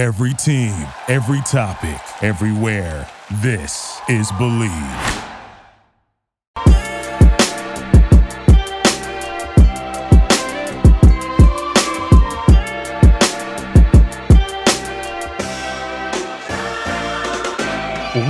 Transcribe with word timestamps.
Every 0.00 0.32
team, 0.32 0.86
every 1.08 1.42
topic, 1.42 2.00
everywhere. 2.22 3.06
This 3.42 4.00
is 4.08 4.32
Bleav. 4.32 5.26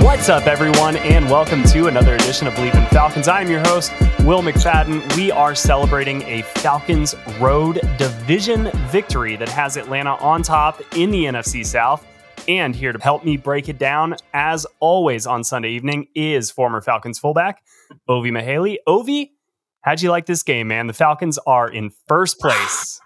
What's 0.03 0.27
up, 0.27 0.47
everyone, 0.47 0.97
and 0.97 1.29
welcome 1.29 1.63
to 1.63 1.87
another 1.87 2.15
edition 2.15 2.47
of 2.47 2.53
Bleav 2.55 2.75
in 2.75 2.85
Falcons. 2.87 3.29
I 3.29 3.39
am 3.39 3.49
your 3.49 3.61
host, 3.61 3.93
Will 4.25 4.43
McFadden. 4.43 5.17
We 5.17 5.31
are 5.31 5.55
celebrating 5.55 6.21
a 6.23 6.43
Falcons 6.43 7.15
road 7.39 7.81
division 7.97 8.69
victory 8.89 9.35
that 9.35 9.49
has 9.49 9.77
Atlanta 9.77 10.11
on 10.17 10.43
top 10.43 10.79
in 10.95 11.09
the 11.09 11.25
NFC 11.25 11.65
South. 11.65 12.05
And 12.47 12.75
here 12.75 12.93
to 12.93 12.99
help 12.99 13.25
me 13.25 13.35
break 13.35 13.67
it 13.67 13.79
down, 13.79 14.15
as 14.33 14.67
always 14.79 15.25
on 15.25 15.43
Sunday 15.43 15.71
evening, 15.71 16.07
is 16.13 16.51
former 16.51 16.81
Falcons 16.81 17.17
fullback, 17.17 17.63
Ovie 18.07 18.29
Mughelli. 18.29 18.77
Ovie, 18.85 19.33
how'd 19.81 20.01
you 20.01 20.11
like 20.11 20.27
this 20.27 20.43
game, 20.43 20.67
man? 20.67 20.85
The 20.85 20.93
Falcons 20.93 21.39
are 21.47 21.67
in 21.67 21.91
first 22.07 22.39
place. 22.39 23.01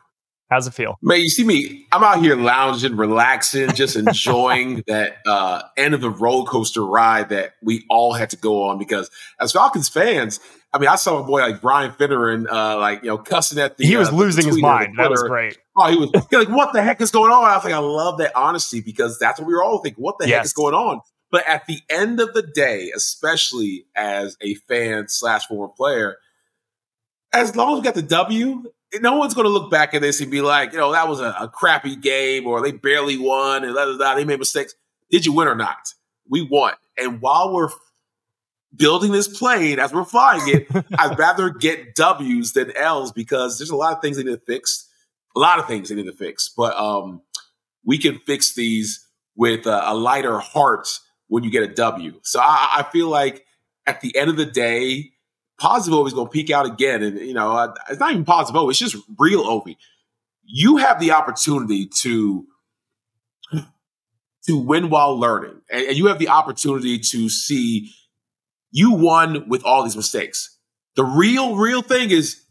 How's 0.49 0.67
it 0.67 0.73
feel? 0.75 0.97
Man, 1.01 1.21
you 1.21 1.29
see 1.29 1.43
me, 1.43 1.87
I'm 1.91 2.03
out 2.03 2.21
here 2.21 2.35
lounging, 2.35 2.95
relaxing, 2.97 3.71
just 3.73 3.95
enjoying 3.95 4.83
that 4.87 5.17
uh, 5.27 5.63
end 5.75 5.95
of 5.95 6.01
the 6.01 6.09
roller 6.09 6.45
coaster 6.45 6.85
ride 6.85 7.29
that 7.29 7.53
we 7.63 7.83
all 7.89 8.13
had 8.13 8.29
to 8.29 8.37
go 8.37 8.63
on 8.63 8.77
because 8.77 9.09
as 9.39 9.51
Falcons 9.53 9.89
fans, 9.89 10.39
I 10.71 10.77
mean, 10.77 10.89
I 10.89 10.97
saw 10.97 11.19
a 11.19 11.23
boy 11.23 11.39
like 11.39 11.61
Brian 11.61 11.91
Finneran, 11.91 12.47
uh, 12.51 12.77
like, 12.77 13.01
you 13.01 13.07
know, 13.07 13.17
cussing 13.17 13.57
at 13.59 13.77
the. 13.77 13.85
He 13.85 13.95
was 13.95 14.09
uh, 14.09 14.15
losing 14.15 14.45
his 14.45 14.61
mind. 14.61 14.97
That 14.97 15.09
was 15.09 15.23
great. 15.23 15.57
Oh, 15.75 15.89
he 15.89 15.97
was 15.97 16.11
like, 16.31 16.49
what 16.49 16.73
the 16.73 16.81
heck 16.81 17.01
is 17.01 17.11
going 17.11 17.31
on? 17.31 17.43
I 17.43 17.55
was 17.55 17.63
like, 17.63 17.73
I 17.73 17.79
love 17.79 18.19
that 18.19 18.35
honesty 18.35 18.81
because 18.81 19.17
that's 19.17 19.39
what 19.39 19.47
we 19.47 19.53
were 19.53 19.63
all 19.63 19.79
thinking. 19.79 20.03
What 20.03 20.19
the 20.19 20.27
yes. 20.27 20.35
heck 20.35 20.45
is 20.45 20.53
going 20.53 20.75
on? 20.75 21.01
But 21.31 21.47
at 21.47 21.65
the 21.65 21.79
end 21.89 22.19
of 22.19 22.33
the 22.33 22.43
day, 22.43 22.91
especially 22.95 23.85
as 23.95 24.37
a 24.41 24.55
fan 24.55 25.07
slash 25.07 25.47
former 25.47 25.73
player, 25.73 26.17
as 27.33 27.55
long 27.55 27.73
as 27.73 27.79
we 27.79 27.83
got 27.83 27.95
the 27.95 28.01
W, 28.01 28.63
no 29.01 29.17
one's 29.17 29.33
going 29.33 29.45
to 29.45 29.51
look 29.51 29.71
back 29.71 29.93
at 29.93 30.01
this 30.01 30.21
and 30.21 30.31
be 30.31 30.41
like, 30.41 30.73
you 30.73 30.77
know, 30.77 30.91
that 30.91 31.07
was 31.07 31.19
a, 31.19 31.35
a 31.39 31.47
crappy 31.47 31.95
game 31.95 32.47
or 32.47 32.61
they 32.61 32.71
barely 32.71 33.17
won 33.17 33.63
and 33.63 33.73
blah, 33.73 33.85
blah, 33.85 33.97
blah, 33.97 34.15
they 34.15 34.25
made 34.25 34.39
mistakes. 34.39 34.73
Did 35.09 35.25
you 35.25 35.33
win 35.33 35.47
or 35.47 35.55
not? 35.55 35.93
We 36.29 36.41
won. 36.41 36.73
And 36.97 37.21
while 37.21 37.53
we're 37.53 37.69
building 38.75 39.11
this 39.11 39.27
plane 39.27 39.79
as 39.79 39.93
we're 39.93 40.05
flying 40.05 40.41
it, 40.47 40.67
I'd 40.97 41.17
rather 41.17 41.49
get 41.49 41.95
W's 41.95 42.53
than 42.53 42.75
L's 42.75 43.11
because 43.11 43.57
there's 43.57 43.69
a 43.69 43.75
lot 43.75 43.93
of 43.93 44.01
things 44.01 44.17
they 44.17 44.23
need 44.23 44.31
to 44.31 44.45
fix. 44.45 44.89
A 45.35 45.39
lot 45.39 45.59
of 45.59 45.67
things 45.67 45.89
they 45.89 45.95
need 45.95 46.05
to 46.05 46.13
fix, 46.13 46.49
but 46.55 46.77
um, 46.77 47.21
we 47.83 47.97
can 47.97 48.19
fix 48.25 48.55
these 48.55 49.05
with 49.35 49.65
a, 49.65 49.91
a 49.91 49.93
lighter 49.93 50.39
heart 50.39 50.87
when 51.27 51.43
you 51.43 51.51
get 51.51 51.63
a 51.63 51.67
W. 51.67 52.19
So 52.23 52.39
I, 52.39 52.77
I 52.77 52.91
feel 52.91 53.09
like 53.09 53.45
at 53.85 53.99
the 53.99 54.15
end 54.15 54.29
of 54.29 54.37
the 54.37 54.45
day, 54.45 55.11
Positive 55.57 56.05
is 56.05 56.13
going 56.13 56.27
to 56.27 56.31
peak 56.31 56.49
out 56.49 56.65
again. 56.65 57.01
And, 57.01 57.19
you 57.19 57.33
know, 57.33 57.73
it's 57.89 57.99
not 57.99 58.11
even 58.11 58.25
Positive 58.25 58.69
it's 58.69 58.79
just 58.79 58.97
real 59.17 59.41
Ovie. 59.41 59.77
You 60.43 60.77
have 60.77 60.99
the 60.99 61.11
opportunity 61.11 61.87
to 62.01 62.45
to 64.47 64.57
win 64.57 64.89
while 64.89 65.19
learning. 65.19 65.61
And, 65.71 65.87
and 65.87 65.97
you 65.97 66.07
have 66.07 66.19
the 66.19 66.29
opportunity 66.29 66.99
to 66.99 67.29
see 67.29 67.91
you 68.71 68.91
won 68.91 69.47
with 69.49 69.63
all 69.65 69.83
these 69.83 69.95
mistakes. 69.95 70.57
The 70.95 71.03
real, 71.03 71.55
real 71.55 71.81
thing 71.81 72.11
is 72.11 72.41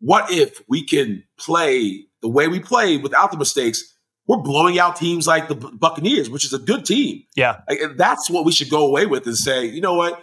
what 0.00 0.30
if 0.30 0.62
we 0.68 0.84
can 0.84 1.24
play 1.38 2.06
the 2.22 2.28
way 2.28 2.48
we 2.48 2.60
play 2.60 2.96
without 2.96 3.30
the 3.30 3.38
mistakes? 3.38 3.94
We're 4.26 4.38
blowing 4.38 4.78
out 4.78 4.96
teams 4.96 5.26
like 5.26 5.48
the 5.48 5.54
Buccaneers, 5.54 6.28
which 6.28 6.44
is 6.44 6.52
a 6.52 6.58
good 6.58 6.84
team. 6.84 7.22
Yeah. 7.36 7.60
Like, 7.68 7.78
that's 7.96 8.28
what 8.28 8.44
we 8.44 8.50
should 8.50 8.70
go 8.70 8.84
away 8.84 9.06
with 9.06 9.26
and 9.26 9.36
say, 9.36 9.66
you 9.66 9.80
know 9.80 9.94
what? 9.94 10.20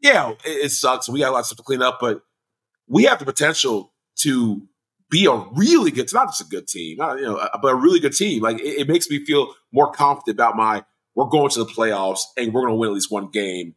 Yeah, 0.00 0.30
it, 0.30 0.38
it 0.44 0.70
sucks. 0.70 1.08
We 1.08 1.20
got 1.20 1.30
a 1.30 1.32
lot 1.32 1.40
of 1.40 1.46
stuff 1.46 1.58
to 1.58 1.62
clean 1.62 1.82
up, 1.82 1.98
but 2.00 2.22
we 2.88 3.04
have 3.04 3.18
the 3.18 3.24
potential 3.24 3.92
to 4.20 4.62
be 5.10 5.26
a 5.26 5.44
really 5.54 5.90
good, 5.90 6.12
not 6.12 6.28
just 6.28 6.40
a 6.40 6.44
good 6.44 6.66
team, 6.66 6.96
not, 6.98 7.18
you 7.18 7.24
know, 7.24 7.48
but 7.62 7.68
a 7.68 7.76
really 7.76 8.00
good 8.00 8.14
team. 8.14 8.42
Like 8.42 8.60
it, 8.60 8.80
it, 8.80 8.88
makes 8.88 9.08
me 9.08 9.24
feel 9.24 9.54
more 9.72 9.90
confident 9.92 10.36
about 10.36 10.56
my, 10.56 10.84
we're 11.14 11.26
going 11.26 11.50
to 11.50 11.60
the 11.60 11.70
playoffs 11.70 12.20
and 12.36 12.52
we're 12.52 12.62
going 12.62 12.72
to 12.72 12.76
win 12.76 12.90
at 12.90 12.94
least 12.94 13.10
one 13.10 13.28
game 13.28 13.74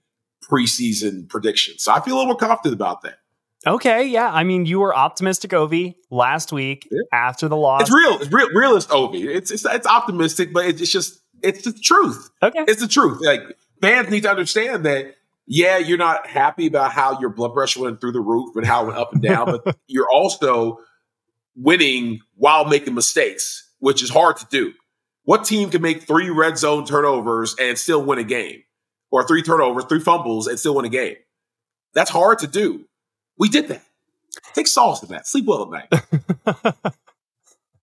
preseason 0.50 1.28
prediction. 1.30 1.78
So 1.78 1.92
I 1.92 2.02
feel 2.02 2.16
a 2.16 2.18
little 2.18 2.28
more 2.28 2.38
confident 2.38 2.74
about 2.74 3.02
that. 3.04 3.20
Okay, 3.68 4.08
yeah. 4.08 4.32
I 4.32 4.44
mean, 4.44 4.66
you 4.66 4.80
were 4.80 4.96
optimistic, 4.96 5.54
Ovie, 5.54 5.98
last 6.10 6.54
week 6.54 6.88
yeah. 6.90 7.02
after 7.12 7.48
the 7.50 7.58
loss. 7.58 7.82
It's 7.82 7.94
real. 7.94 8.18
It's 8.22 8.32
real, 8.32 8.50
realist, 8.54 8.90
Ovie. 8.90 9.28
It's, 9.28 9.52
it's 9.52 9.66
it's 9.66 9.86
optimistic, 9.86 10.54
but 10.54 10.66
it's 10.66 10.90
just 10.90 11.20
it's 11.44 11.64
the 11.66 11.74
truth. 11.74 12.30
Okay, 12.42 12.64
it's 12.70 12.82
the 12.82 12.88
truth. 12.88 13.20
Like 13.22 13.42
fans 13.82 14.10
need 14.10 14.24
to 14.24 14.30
understand 14.30 14.86
that 14.86 15.14
yeah, 15.52 15.80
you're 15.80 15.98
not 15.98 16.28
happy 16.28 16.68
about 16.68 16.92
how 16.92 17.20
your 17.20 17.32
blood 17.32 17.56
pressure 17.56 17.82
went 17.82 18.00
through 18.00 18.12
the 18.12 18.22
roof 18.22 18.56
and 18.56 18.68
how 18.68 18.84
it 18.84 18.88
went 18.88 19.00
up 19.00 19.14
and 19.14 19.22
down, 19.22 19.46
but 19.48 19.78
you're 19.88 20.10
also 20.10 20.78
winning 21.56 22.20
while 22.36 22.66
making 22.66 22.94
mistakes, 22.94 23.68
which 23.80 24.04
is 24.04 24.12
hard 24.12 24.38
to 24.38 24.46
do. 24.52 24.74
What 25.24 25.46
team 25.46 25.72
can 25.72 25.82
make 25.82 26.04
three 26.04 26.30
red 26.30 26.60
zone 26.60 26.86
turnovers 26.86 27.56
and 27.60 27.80
still 27.80 28.04
win 28.04 28.20
a 28.20 28.24
game? 28.24 28.62
Or 29.12 29.28
three 29.28 29.42
turnovers, 29.42 29.86
three 29.86 30.00
fumbles, 30.00 30.46
and 30.46 30.60
still 30.60 30.76
win 30.76 30.86
a 30.86 30.90
game? 30.90 31.16
That's 31.96 32.12
hard 32.12 32.38
to 32.40 32.48
do. 32.48 32.86
We 33.40 33.50
did 33.50 33.70
that. 33.70 33.82
Take 34.54 34.68
solace 34.68 35.02
in 35.02 35.10
that. 35.10 35.26
Sleep 35.26 35.46
well 35.46 35.74
at 35.74 35.90
night. 35.92 36.74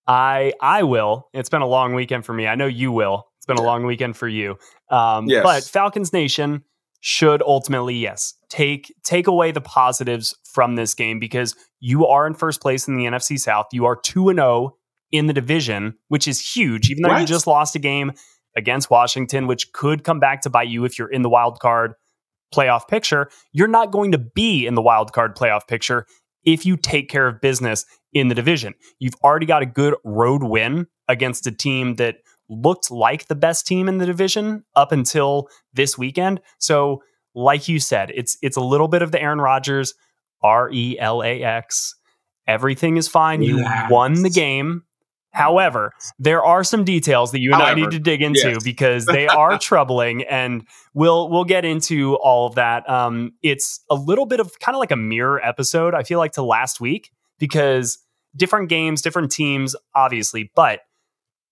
I 0.06 0.53
I 0.60 0.84
will. 0.84 1.28
It's 1.33 1.48
been 1.48 1.62
a 1.62 1.66
long 1.66 1.94
weekend 1.94 2.25
for 2.25 2.33
me. 2.33 2.47
I 2.47 2.54
know 2.54 2.66
you 2.66 2.93
will. 2.93 3.27
It's 3.38 3.47
been 3.47 3.59
a 3.59 3.62
long 3.62 3.87
weekend 3.87 4.16
for 4.16 4.28
you. 4.28 4.56
Um, 4.88 5.27
yes. 5.27 5.43
But 5.43 5.65
Falcons 5.65 6.12
Nation, 6.12 6.62
should 7.00 7.42
ultimately 7.42 7.94
yes 7.94 8.34
take 8.48 8.92
take 9.04 9.26
away 9.26 9.52
the 9.52 9.60
positives 9.60 10.36
from 10.44 10.76
this 10.76 10.94
game 10.94 11.18
because 11.18 11.54
you 11.80 12.06
are 12.06 12.26
in 12.26 12.34
first 12.34 12.60
place 12.60 12.88
in 12.88 12.96
the 12.96 13.04
NFC 13.04 13.38
South. 13.38 13.66
You 13.72 13.84
are 13.84 13.96
2 13.96 14.28
and 14.30 14.38
0 14.38 14.76
in 15.12 15.26
the 15.26 15.32
division, 15.32 15.94
which 16.08 16.26
is 16.26 16.40
huge 16.40 16.90
even 16.90 17.02
though 17.02 17.10
right. 17.10 17.20
you 17.20 17.26
just 17.26 17.46
lost 17.46 17.76
a 17.76 17.78
game 17.78 18.12
against 18.56 18.90
Washington 18.90 19.46
which 19.46 19.72
could 19.72 20.04
come 20.04 20.18
back 20.18 20.40
to 20.42 20.50
bite 20.50 20.68
you 20.68 20.84
if 20.84 20.98
you're 20.98 21.10
in 21.10 21.22
the 21.22 21.28
wild 21.28 21.60
card 21.60 21.94
playoff 22.54 22.88
picture. 22.88 23.28
You're 23.52 23.68
not 23.68 23.90
going 23.92 24.12
to 24.12 24.18
be 24.18 24.66
in 24.66 24.74
the 24.74 24.82
wild 24.82 25.12
card 25.12 25.36
playoff 25.36 25.66
picture 25.66 26.06
if 26.44 26.64
you 26.64 26.76
take 26.76 27.08
care 27.08 27.26
of 27.26 27.40
business 27.40 27.84
in 28.12 28.28
the 28.28 28.34
division. 28.34 28.74
You've 28.98 29.16
already 29.22 29.46
got 29.46 29.62
a 29.62 29.66
good 29.66 29.94
road 30.04 30.42
win 30.42 30.86
against 31.08 31.46
a 31.46 31.52
team 31.52 31.96
that 31.96 32.16
looked 32.48 32.90
like 32.90 33.26
the 33.26 33.34
best 33.34 33.66
team 33.66 33.88
in 33.88 33.98
the 33.98 34.06
division 34.06 34.64
up 34.74 34.92
until 34.92 35.48
this 35.72 35.98
weekend. 35.98 36.40
So, 36.58 37.02
like 37.34 37.68
you 37.68 37.78
said, 37.80 38.12
it's 38.14 38.36
it's 38.42 38.56
a 38.56 38.62
little 38.62 38.88
bit 38.88 39.02
of 39.02 39.12
the 39.12 39.20
Aaron 39.20 39.40
Rodgers 39.40 39.94
R 40.42 40.70
E 40.70 40.98
L 40.98 41.22
A 41.22 41.42
X. 41.42 41.94
Everything 42.46 42.96
is 42.96 43.08
fine. 43.08 43.42
You 43.42 43.64
won 43.90 44.22
the 44.22 44.30
game. 44.30 44.84
However, 45.32 45.92
there 46.18 46.42
are 46.42 46.64
some 46.64 46.82
details 46.82 47.32
that 47.32 47.40
you 47.40 47.52
and 47.52 47.60
However, 47.60 47.78
I 47.78 47.82
need 47.82 47.90
to 47.90 47.98
dig 47.98 48.22
into 48.22 48.52
yes. 48.52 48.64
because 48.64 49.04
they 49.04 49.26
are 49.26 49.58
troubling, 49.58 50.22
and 50.22 50.66
we'll 50.94 51.28
we'll 51.28 51.44
get 51.44 51.64
into 51.66 52.14
all 52.16 52.46
of 52.46 52.54
that. 52.54 52.88
Um, 52.88 53.32
it's 53.42 53.80
a 53.90 53.96
little 53.96 54.24
bit 54.24 54.40
of 54.40 54.58
kind 54.60 54.74
of 54.74 54.78
like 54.78 54.92
a 54.92 54.96
mirror 54.96 55.44
episode. 55.44 55.94
I 55.94 56.04
feel 56.04 56.18
like 56.18 56.32
to 56.32 56.42
last 56.42 56.80
week 56.80 57.10
because 57.38 57.98
different 58.34 58.70
games, 58.70 59.02
different 59.02 59.30
teams, 59.30 59.76
obviously, 59.94 60.50
but 60.54 60.80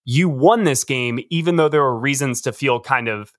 you 0.05 0.29
won 0.29 0.65
this 0.65 0.85
game, 0.85 1.21
even 1.31 1.57
though 1.57 1.69
there 1.69 1.83
were 1.83 1.99
reasons 1.99 2.41
to 2.43 2.53
feel 2.53 2.81
kind 2.81 3.09
of 3.09 3.33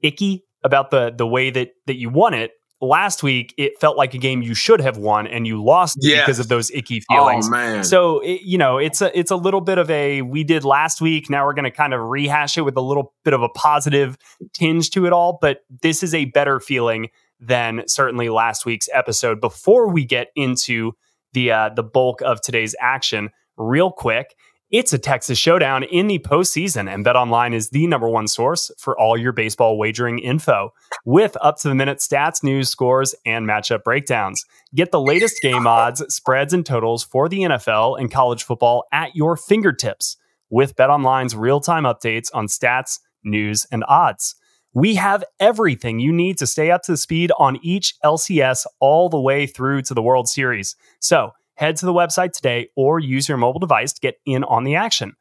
icky 0.00 0.44
about 0.62 0.90
the 0.90 1.12
the 1.16 1.26
way 1.26 1.50
that 1.50 1.70
that 1.86 1.96
you 1.96 2.10
won 2.10 2.34
it. 2.34 2.52
Last 2.80 3.24
week, 3.24 3.54
it 3.58 3.72
felt 3.80 3.96
like 3.96 4.14
a 4.14 4.18
game 4.18 4.40
you 4.40 4.54
should 4.54 4.80
have 4.80 4.98
won, 4.98 5.26
and 5.26 5.48
you 5.48 5.60
lost 5.60 5.98
yes. 6.00 6.20
because 6.20 6.38
of 6.38 6.46
those 6.46 6.70
icky 6.70 7.00
feelings. 7.00 7.48
Oh 7.48 7.50
man! 7.50 7.82
So 7.82 8.20
it, 8.20 8.42
you 8.42 8.56
know, 8.56 8.78
it's 8.78 9.02
a 9.02 9.18
it's 9.18 9.32
a 9.32 9.36
little 9.36 9.60
bit 9.60 9.78
of 9.78 9.90
a 9.90 10.22
we 10.22 10.44
did 10.44 10.64
last 10.64 11.00
week. 11.00 11.28
Now 11.28 11.44
we're 11.44 11.54
going 11.54 11.64
to 11.64 11.72
kind 11.72 11.92
of 11.92 12.00
rehash 12.00 12.56
it 12.56 12.62
with 12.62 12.76
a 12.76 12.80
little 12.80 13.14
bit 13.24 13.34
of 13.34 13.42
a 13.42 13.48
positive 13.48 14.16
tinge 14.54 14.90
to 14.90 15.06
it 15.06 15.12
all. 15.12 15.38
But 15.40 15.62
this 15.82 16.04
is 16.04 16.14
a 16.14 16.26
better 16.26 16.60
feeling 16.60 17.08
than 17.40 17.82
certainly 17.88 18.28
last 18.28 18.64
week's 18.64 18.88
episode. 18.92 19.40
Before 19.40 19.88
we 19.88 20.04
get 20.04 20.28
into 20.36 20.92
the 21.32 21.50
uh, 21.50 21.70
the 21.70 21.82
bulk 21.82 22.20
of 22.20 22.40
today's 22.40 22.76
action, 22.80 23.30
real 23.56 23.90
quick. 23.90 24.36
It's 24.70 24.92
a 24.92 24.98
Texas 24.98 25.38
showdown 25.38 25.82
in 25.82 26.08
the 26.08 26.18
postseason, 26.18 26.92
and 26.92 27.02
BetOnline 27.02 27.54
is 27.54 27.70
the 27.70 27.86
number 27.86 28.06
one 28.06 28.28
source 28.28 28.70
for 28.76 28.98
all 29.00 29.16
your 29.16 29.32
baseball 29.32 29.78
wagering 29.78 30.18
info 30.18 30.74
with 31.06 31.38
up 31.40 31.56
to 31.60 31.68
the 31.68 31.74
minute 31.74 32.00
stats, 32.00 32.42
news, 32.42 32.68
scores, 32.68 33.14
and 33.24 33.46
matchup 33.46 33.82
breakdowns. 33.82 34.44
Get 34.74 34.90
the 34.90 35.00
latest 35.00 35.40
game 35.40 35.66
odds, 35.66 36.04
spreads, 36.14 36.52
and 36.52 36.66
totals 36.66 37.02
for 37.02 37.30
the 37.30 37.38
NFL 37.38 37.98
and 37.98 38.10
college 38.10 38.44
football 38.44 38.84
at 38.92 39.16
your 39.16 39.38
fingertips 39.38 40.18
with 40.50 40.76
BetOnline's 40.76 41.34
real 41.34 41.60
time 41.60 41.84
updates 41.84 42.28
on 42.34 42.46
stats, 42.46 42.98
news, 43.24 43.66
and 43.72 43.84
odds. 43.88 44.34
We 44.74 44.96
have 44.96 45.24
everything 45.40 45.98
you 45.98 46.12
need 46.12 46.36
to 46.38 46.46
stay 46.46 46.70
up 46.70 46.82
to 46.82 46.98
speed 46.98 47.32
on 47.38 47.58
each 47.62 47.94
LCS 48.04 48.66
all 48.80 49.08
the 49.08 49.18
way 49.18 49.46
through 49.46 49.80
to 49.82 49.94
the 49.94 50.02
World 50.02 50.28
Series. 50.28 50.76
So, 51.00 51.32
Head 51.58 51.74
to 51.78 51.86
the 51.86 51.92
website 51.92 52.30
today 52.30 52.68
or 52.76 53.00
use 53.00 53.28
your 53.28 53.36
mobile 53.36 53.58
device 53.58 53.92
to 53.92 54.00
get 54.00 54.20
in 54.24 54.44
on 54.44 54.62
the 54.62 54.76
action. 54.76 55.16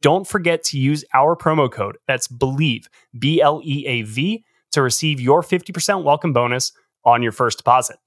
don't 0.00 0.26
forget 0.26 0.64
to 0.64 0.78
use 0.78 1.04
our 1.12 1.36
promo 1.36 1.70
code. 1.70 1.98
That's 2.08 2.28
BLEAV, 2.28 2.86
B 3.18 3.42
L 3.42 3.60
E 3.62 3.86
A 3.86 4.00
V, 4.00 4.42
to 4.72 4.80
receive 4.80 5.20
your 5.20 5.42
50% 5.42 6.02
welcome 6.02 6.32
bonus 6.32 6.72
on 7.04 7.22
your 7.22 7.30
first 7.30 7.58
deposit. 7.58 7.98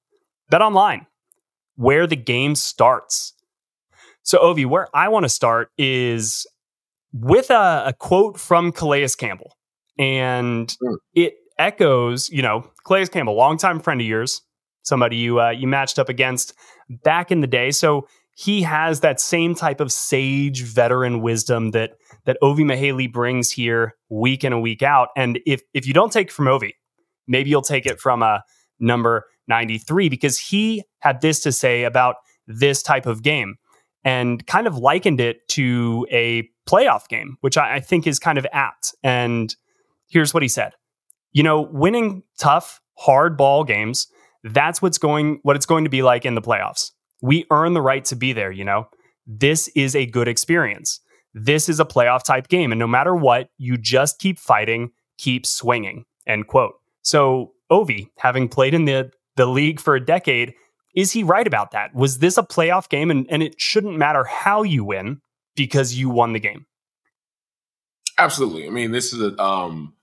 Bet 0.50 0.64
online, 0.64 1.06
where 1.76 2.08
the 2.08 2.16
game 2.16 2.56
starts. 2.56 3.34
So, 4.24 4.40
Ovie, 4.40 4.66
where 4.66 4.88
I 4.96 5.08
want 5.10 5.24
to 5.24 5.30
start 5.30 5.70
is 5.78 6.48
with 7.14 7.52
a, 7.52 7.84
a 7.86 7.94
quote 7.94 8.40
from 8.40 8.72
Calais 8.72 9.10
Campbell. 9.16 9.56
And 10.00 10.76
mm. 10.84 10.98
it 11.14 11.36
echoes, 11.60 12.30
you 12.30 12.42
know, 12.42 12.68
Calais 12.84 13.06
Campbell, 13.06 13.36
longtime 13.36 13.80
friend 13.80 14.02
of 14.02 14.08
yours, 14.08 14.42
somebody 14.86 15.18
you 15.18 15.42
uh, 15.42 15.50
you 15.50 15.68
matched 15.68 16.00
up 16.00 16.10
against 16.10 16.54
back 17.04 17.32
in 17.32 17.42
the 17.42 17.48
day. 17.48 17.72
So 17.72 18.08
he 18.36 18.62
has 18.64 19.00
that 19.00 19.20
same 19.20 19.56
type 19.56 19.80
of 19.80 19.92
sage 19.92 20.64
veteran 20.64 21.22
wisdom 21.22 21.72
that 21.72 21.92
that 22.26 22.38
Ovie 22.42 22.64
Mughelli 22.64 23.12
brings 23.12 23.52
here 23.52 23.96
week 24.10 24.44
in 24.44 24.54
and 24.54 24.62
week 24.62 24.84
out. 24.84 25.10
And 25.16 25.40
if 25.46 25.62
if 25.74 25.88
you 25.88 25.94
don't 25.94 26.12
take 26.12 26.32
from 26.32 26.48
Ovie, 26.48 26.76
maybe 27.28 27.50
you'll 27.50 27.62
take 27.62 27.86
it 27.86 28.00
from 28.00 28.22
a 28.22 28.26
uh, 28.26 28.40
number 28.80 29.26
93 29.48 30.10
because 30.10 30.38
he 30.38 30.84
had 31.00 31.22
this 31.22 31.40
to 31.42 31.52
say 31.52 31.84
about 31.84 32.16
this 32.48 32.81
type 32.84 33.06
of 33.06 33.24
game 33.24 33.56
and 34.04 34.46
kind 34.48 34.68
of 34.68 34.78
likened 34.78 35.20
it 35.20 35.48
to 35.50 36.06
a 36.12 36.50
playoff 36.68 37.08
game, 37.08 37.38
which 37.42 37.58
I, 37.58 37.76
I 37.76 37.80
think 37.80 38.06
is 38.06 38.20
kind 38.20 38.38
of 38.38 38.46
apt. 38.52 38.94
And 39.04 39.56
here's 40.08 40.34
what 40.34 40.44
he 40.44 40.50
said. 40.50 40.74
You 41.31 41.44
know, 41.44 41.62
winning 41.62 42.24
tough, 42.38 42.81
hard 42.98 43.38
ball 43.38 43.64
games, 43.64 44.08
that's 44.45 44.81
what's 44.81 44.97
going 44.97 45.39
what 45.42 45.56
it's 45.56 45.65
going 45.65 45.83
to 45.83 45.89
be 45.89 46.03
like 46.03 46.25
in 46.25 46.36
the 46.36 46.42
playoffs. 46.42 46.92
We 47.21 47.45
earn 47.51 47.74
the 47.74 47.81
right 47.81 48.06
to 48.06 48.15
be 48.15 48.31
there, 48.31 48.51
you 48.51 48.63
know. 48.63 48.88
This 49.25 49.68
is 49.69 49.95
a 49.95 50.06
good 50.06 50.27
experience. 50.27 51.00
This 51.33 51.68
is 51.68 51.80
a 51.80 51.86
playoff 51.86 52.24
type 52.24 52.47
game. 52.47 52.71
And 52.71 52.80
no 52.80 52.88
matter 52.88 53.15
what, 53.15 53.50
you 53.57 53.77
just 53.77 54.19
keep 54.19 54.38
fighting, 54.38 54.92
keep 55.18 55.45
swinging. 55.45 56.06
End 56.27 56.47
quote. 56.47 56.75
So, 57.01 57.53
Ovie, 57.69 58.12
having 58.19 58.47
played 58.47 58.74
in 58.74 58.86
the, 58.86 59.12
the 59.36 59.47
league 59.47 59.80
for 59.80 59.95
a 59.95 60.06
decade, 60.06 60.53
is 60.95 61.12
he 61.12 61.24
right 61.24 61.45
about 61.45 61.71
that? 61.71 61.94
Was 61.95 62.19
this 62.19 62.38
a 62.38 62.44
playoff 62.44 62.88
game 62.88 63.09
and, 63.09 63.25
and 63.30 63.42
it 63.42 63.59
shouldn't 63.59 63.97
matter 63.97 64.24
how 64.24 64.63
you 64.63 64.86
win 64.86 65.21
because 65.56 65.95
you 65.95 66.09
won 66.09 66.33
the 66.33 66.39
game? 66.39 66.68
Absolutely. 68.18 68.68
I 68.68 68.69
mean, 68.69 68.92
this 68.92 69.12
is 69.12 69.21
a 69.21 69.42
um, 69.42 69.94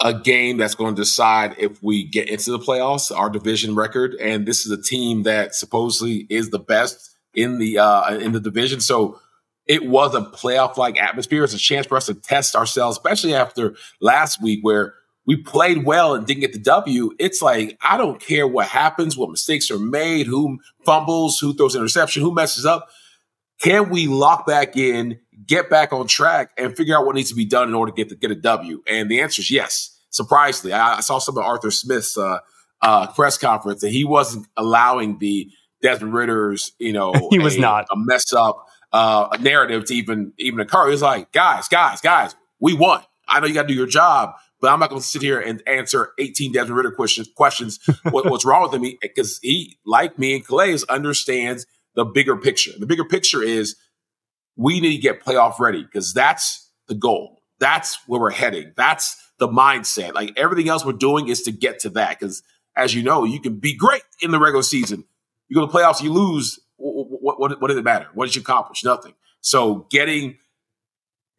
a 0.00 0.14
game 0.14 0.56
that's 0.56 0.74
going 0.74 0.94
to 0.94 1.00
decide 1.00 1.54
if 1.58 1.82
we 1.82 2.04
get 2.04 2.28
into 2.28 2.50
the 2.50 2.58
playoffs, 2.58 3.14
our 3.14 3.28
division 3.28 3.74
record, 3.74 4.14
and 4.14 4.46
this 4.46 4.64
is 4.64 4.72
a 4.72 4.80
team 4.80 5.24
that 5.24 5.54
supposedly 5.54 6.26
is 6.30 6.50
the 6.50 6.58
best 6.58 7.16
in 7.34 7.58
the 7.58 7.78
uh, 7.78 8.14
in 8.14 8.32
the 8.32 8.40
division. 8.40 8.80
So 8.80 9.20
it 9.66 9.86
was 9.86 10.14
a 10.14 10.22
playoff 10.22 10.76
like 10.76 10.98
atmosphere. 10.98 11.44
It's 11.44 11.54
a 11.54 11.58
chance 11.58 11.86
for 11.86 11.96
us 11.96 12.06
to 12.06 12.14
test 12.14 12.56
ourselves, 12.56 12.96
especially 12.96 13.34
after 13.34 13.76
last 14.00 14.42
week 14.42 14.60
where 14.62 14.94
we 15.26 15.36
played 15.36 15.84
well 15.84 16.14
and 16.14 16.26
didn't 16.26 16.40
get 16.40 16.52
the 16.52 16.58
W. 16.58 17.12
It's 17.18 17.42
like 17.42 17.78
I 17.82 17.96
don't 17.96 18.20
care 18.20 18.48
what 18.48 18.66
happens, 18.66 19.16
what 19.16 19.30
mistakes 19.30 19.70
are 19.70 19.78
made, 19.78 20.26
who 20.26 20.58
fumbles, 20.84 21.38
who 21.38 21.54
throws 21.54 21.76
interception, 21.76 22.22
who 22.22 22.34
messes 22.34 22.66
up. 22.66 22.88
Can 23.60 23.90
we 23.90 24.06
lock 24.06 24.46
back 24.46 24.76
in, 24.76 25.20
get 25.46 25.68
back 25.68 25.92
on 25.92 26.06
track, 26.06 26.50
and 26.56 26.74
figure 26.74 26.96
out 26.96 27.04
what 27.04 27.14
needs 27.14 27.28
to 27.28 27.36
be 27.36 27.44
done 27.44 27.68
in 27.68 27.74
order 27.74 27.92
to 27.92 27.96
get 27.96 28.08
to 28.08 28.16
get 28.16 28.30
a 28.30 28.34
W? 28.34 28.82
And 28.86 29.10
the 29.10 29.20
answer 29.20 29.40
is 29.40 29.50
yes. 29.50 29.89
Surprisingly, 30.10 30.72
I, 30.72 30.96
I 30.96 31.00
saw 31.00 31.18
some 31.18 31.38
of 31.38 31.44
Arthur 31.44 31.70
Smith's 31.70 32.16
uh, 32.18 32.38
uh, 32.82 33.06
press 33.08 33.38
conference, 33.38 33.82
and 33.82 33.92
he 33.92 34.04
wasn't 34.04 34.46
allowing 34.56 35.18
the 35.18 35.50
Desmond 35.82 36.14
Ridder's, 36.14 36.72
you 36.78 36.92
know, 36.92 37.12
he 37.30 37.38
was 37.38 37.56
a, 37.56 37.60
not 37.60 37.86
a 37.90 37.96
mess 37.96 38.32
up 38.32 38.66
uh, 38.92 39.28
narrative 39.40 39.84
to 39.86 39.94
even 39.94 40.32
even 40.38 40.60
occur. 40.60 40.86
He 40.86 40.92
was 40.92 41.02
like, 41.02 41.32
guys, 41.32 41.68
guys, 41.68 42.00
guys, 42.00 42.34
we 42.60 42.74
won. 42.74 43.02
I 43.26 43.40
know 43.40 43.46
you 43.46 43.54
got 43.54 43.62
to 43.62 43.68
do 43.68 43.74
your 43.74 43.86
job, 43.86 44.34
but 44.60 44.72
I'm 44.72 44.80
not 44.80 44.90
going 44.90 45.00
to 45.00 45.06
sit 45.06 45.22
here 45.22 45.40
and 45.40 45.62
answer 45.66 46.12
18 46.18 46.52
Desmond 46.52 46.76
Ridder 46.76 46.90
questions. 46.90 47.28
questions 47.34 47.78
what, 48.10 48.28
what's 48.28 48.44
wrong 48.44 48.62
with 48.62 48.74
him? 48.74 48.92
Because 49.00 49.38
he, 49.42 49.78
like 49.86 50.18
me 50.18 50.34
and 50.34 50.46
Calais, 50.46 50.78
understands 50.88 51.66
the 51.94 52.04
bigger 52.04 52.36
picture. 52.36 52.72
The 52.78 52.86
bigger 52.86 53.04
picture 53.04 53.42
is 53.42 53.76
we 54.56 54.80
need 54.80 54.96
to 54.96 55.02
get 55.02 55.24
playoff 55.24 55.58
ready 55.58 55.82
because 55.84 56.12
that's 56.12 56.70
the 56.88 56.94
goal. 56.94 57.42
That's 57.58 57.98
where 58.06 58.20
we're 58.20 58.30
heading. 58.30 58.72
That's 58.76 59.16
the 59.40 59.48
mindset. 59.48 60.14
Like 60.14 60.32
everything 60.36 60.68
else 60.68 60.84
we're 60.84 60.92
doing 60.92 61.28
is 61.28 61.42
to 61.42 61.50
get 61.50 61.80
to 61.80 61.90
that. 61.90 62.20
Because 62.20 62.42
as 62.76 62.94
you 62.94 63.02
know, 63.02 63.24
you 63.24 63.40
can 63.40 63.58
be 63.58 63.74
great 63.74 64.02
in 64.22 64.30
the 64.30 64.38
regular 64.38 64.62
season. 64.62 65.04
You 65.48 65.56
go 65.56 65.66
to 65.66 65.72
the 65.72 65.76
playoffs, 65.76 66.00
you 66.00 66.12
lose. 66.12 66.60
What, 66.76 67.40
what, 67.40 67.60
what 67.60 67.68
did 67.68 67.76
it 67.76 67.84
matter? 67.84 68.08
What 68.14 68.26
did 68.26 68.36
you 68.36 68.42
accomplish? 68.42 68.84
Nothing. 68.84 69.14
So 69.40 69.86
getting 69.90 70.36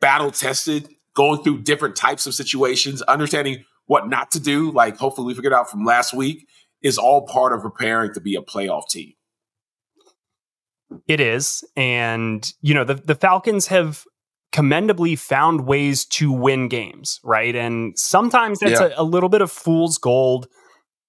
battle 0.01 0.31
tested, 0.31 0.89
going 1.15 1.43
through 1.43 1.61
different 1.61 1.95
types 1.95 2.27
of 2.27 2.33
situations, 2.33 3.01
understanding 3.03 3.63
what 3.85 4.09
not 4.09 4.31
to 4.31 4.39
do, 4.39 4.71
like 4.71 4.97
hopefully 4.97 5.27
we 5.27 5.33
figured 5.33 5.53
out 5.53 5.69
from 5.69 5.85
last 5.85 6.13
week, 6.13 6.47
is 6.81 6.97
all 6.97 7.25
part 7.27 7.53
of 7.53 7.61
preparing 7.61 8.13
to 8.13 8.19
be 8.19 8.35
a 8.35 8.41
playoff 8.41 8.89
team. 8.89 9.13
It 11.07 11.19
is. 11.19 11.63
And, 11.75 12.51
you 12.61 12.73
know, 12.73 12.83
the, 12.83 12.95
the 12.95 13.15
Falcons 13.15 13.67
have 13.67 14.05
commendably 14.51 15.15
found 15.15 15.65
ways 15.65 16.05
to 16.05 16.31
win 16.31 16.67
games, 16.67 17.19
right? 17.23 17.55
And 17.55 17.97
sometimes 17.97 18.59
that's 18.59 18.79
yeah. 18.79 18.89
a, 18.97 19.01
a 19.01 19.03
little 19.03 19.29
bit 19.29 19.41
of 19.41 19.51
fool's 19.51 19.97
gold 19.97 20.47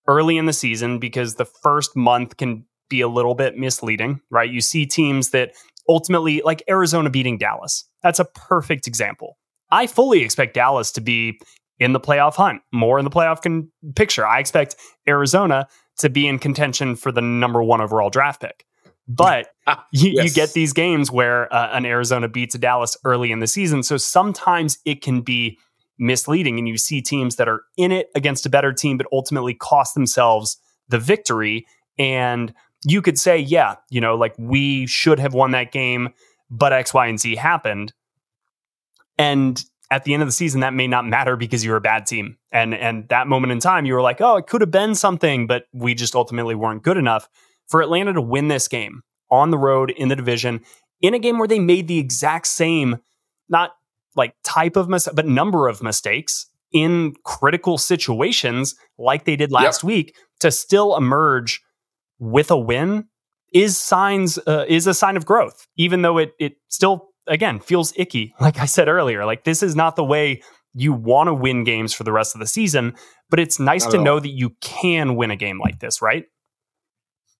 early 0.06 0.36
in 0.36 0.46
the 0.46 0.52
season 0.52 0.98
because 0.98 1.34
the 1.34 1.44
first 1.44 1.96
month 1.96 2.36
can 2.36 2.64
be 2.88 3.00
a 3.00 3.08
little 3.08 3.34
bit 3.34 3.56
misleading, 3.56 4.20
right? 4.30 4.50
You 4.50 4.60
see 4.60 4.86
teams 4.86 5.30
that 5.30 5.52
ultimately, 5.88 6.42
like 6.44 6.62
Arizona 6.68 7.10
beating 7.10 7.38
Dallas. 7.38 7.88
That's 8.02 8.20
a 8.20 8.24
perfect 8.24 8.86
example. 8.86 9.38
I 9.70 9.86
fully 9.86 10.22
expect 10.22 10.54
Dallas 10.54 10.92
to 10.92 11.00
be 11.00 11.40
in 11.78 11.92
the 11.92 12.00
playoff 12.00 12.34
hunt, 12.34 12.60
more 12.72 12.98
in 12.98 13.04
the 13.04 13.10
playoff 13.10 13.42
con- 13.42 13.70
picture. 13.96 14.26
I 14.26 14.38
expect 14.38 14.76
Arizona 15.08 15.66
to 15.98 16.10
be 16.10 16.26
in 16.26 16.38
contention 16.38 16.94
for 16.94 17.10
the 17.10 17.22
number 17.22 17.62
one 17.62 17.80
overall 17.80 18.10
draft 18.10 18.40
pick. 18.40 18.64
But 19.08 19.48
you, 19.92 20.10
yes. 20.10 20.24
you, 20.24 20.30
get 20.30 20.52
these 20.52 20.72
games 20.72 21.10
where 21.10 21.52
uh, 21.52 21.70
an 21.72 21.84
Arizona 21.84 22.28
beats 22.28 22.54
a 22.54 22.58
Dallas 22.58 22.96
early 23.04 23.32
in 23.32 23.40
the 23.40 23.46
season. 23.46 23.82
So 23.82 23.96
sometimes 23.96 24.78
it 24.84 25.02
can 25.02 25.22
be 25.22 25.58
misleading, 25.98 26.58
and 26.58 26.68
you 26.68 26.78
see 26.78 27.02
teams 27.02 27.36
that 27.36 27.48
are 27.48 27.62
in 27.76 27.92
it 27.92 28.08
against 28.14 28.46
a 28.46 28.50
better 28.50 28.72
team, 28.72 28.96
but 28.96 29.06
ultimately 29.12 29.54
cost 29.54 29.94
themselves 29.94 30.56
the 30.88 30.98
victory. 30.98 31.66
And 31.98 32.52
you 32.84 33.02
could 33.02 33.18
say, 33.18 33.38
yeah, 33.38 33.76
you 33.90 34.00
know, 34.00 34.16
like 34.16 34.34
we 34.38 34.86
should 34.86 35.18
have 35.18 35.34
won 35.34 35.52
that 35.52 35.72
game, 35.72 36.10
but 36.50 36.72
X, 36.72 36.94
Y, 36.94 37.06
and 37.06 37.20
Z 37.20 37.36
happened. 37.36 37.92
And 39.18 39.62
at 39.90 40.04
the 40.04 40.14
end 40.14 40.22
of 40.22 40.28
the 40.28 40.32
season, 40.32 40.60
that 40.60 40.72
may 40.72 40.86
not 40.86 41.06
matter 41.06 41.36
because 41.36 41.64
you're 41.64 41.76
a 41.76 41.80
bad 41.80 42.06
team. 42.06 42.38
And 42.50 42.74
and 42.74 43.08
that 43.08 43.26
moment 43.26 43.52
in 43.52 43.60
time, 43.60 43.84
you 43.84 43.94
were 43.94 44.00
like, 44.00 44.20
oh, 44.20 44.36
it 44.36 44.46
could 44.46 44.62
have 44.62 44.70
been 44.70 44.94
something, 44.94 45.46
but 45.46 45.66
we 45.72 45.94
just 45.94 46.14
ultimately 46.14 46.54
weren't 46.54 46.82
good 46.82 46.96
enough 46.96 47.28
for 47.72 47.80
Atlanta 47.80 48.12
to 48.12 48.20
win 48.20 48.48
this 48.48 48.68
game 48.68 49.02
on 49.30 49.50
the 49.50 49.58
road 49.58 49.90
in 49.90 50.08
the 50.08 50.14
division 50.14 50.60
in 51.00 51.14
a 51.14 51.18
game 51.18 51.38
where 51.38 51.48
they 51.48 51.58
made 51.58 51.88
the 51.88 51.98
exact 51.98 52.46
same, 52.46 52.98
not 53.48 53.72
like 54.14 54.34
type 54.44 54.76
of 54.76 54.90
mistake, 54.90 55.16
but 55.16 55.26
number 55.26 55.68
of 55.68 55.82
mistakes 55.82 56.46
in 56.70 57.14
critical 57.24 57.78
situations 57.78 58.74
like 58.98 59.24
they 59.24 59.36
did 59.36 59.50
last 59.50 59.82
yep. 59.82 59.88
week 59.88 60.16
to 60.40 60.50
still 60.50 60.96
emerge 60.96 61.62
with 62.18 62.50
a 62.50 62.58
win 62.58 63.06
is 63.54 63.78
signs 63.78 64.38
uh, 64.46 64.64
is 64.68 64.86
a 64.86 64.94
sign 64.94 65.16
of 65.16 65.26
growth 65.26 65.66
even 65.76 66.02
though 66.02 66.16
it 66.16 66.32
it 66.38 66.54
still 66.68 67.08
again 67.26 67.58
feels 67.58 67.92
icky 67.96 68.34
like 68.40 68.58
i 68.58 68.64
said 68.64 68.88
earlier. 68.88 69.26
Like 69.26 69.44
this 69.44 69.62
is 69.62 69.76
not 69.76 69.96
the 69.96 70.04
way 70.04 70.42
you 70.72 70.92
want 70.94 71.28
to 71.28 71.34
win 71.34 71.64
games 71.64 71.92
for 71.92 72.04
the 72.04 72.12
rest 72.12 72.34
of 72.34 72.40
the 72.40 72.46
season 72.46 72.94
but 73.28 73.38
it's 73.38 73.58
nice 73.58 73.84
not 73.84 73.92
to 73.92 74.02
know 74.02 74.18
that 74.20 74.30
you 74.30 74.50
can 74.60 75.16
win 75.16 75.30
a 75.30 75.36
game 75.36 75.58
like 75.58 75.80
this 75.80 76.00
right 76.00 76.24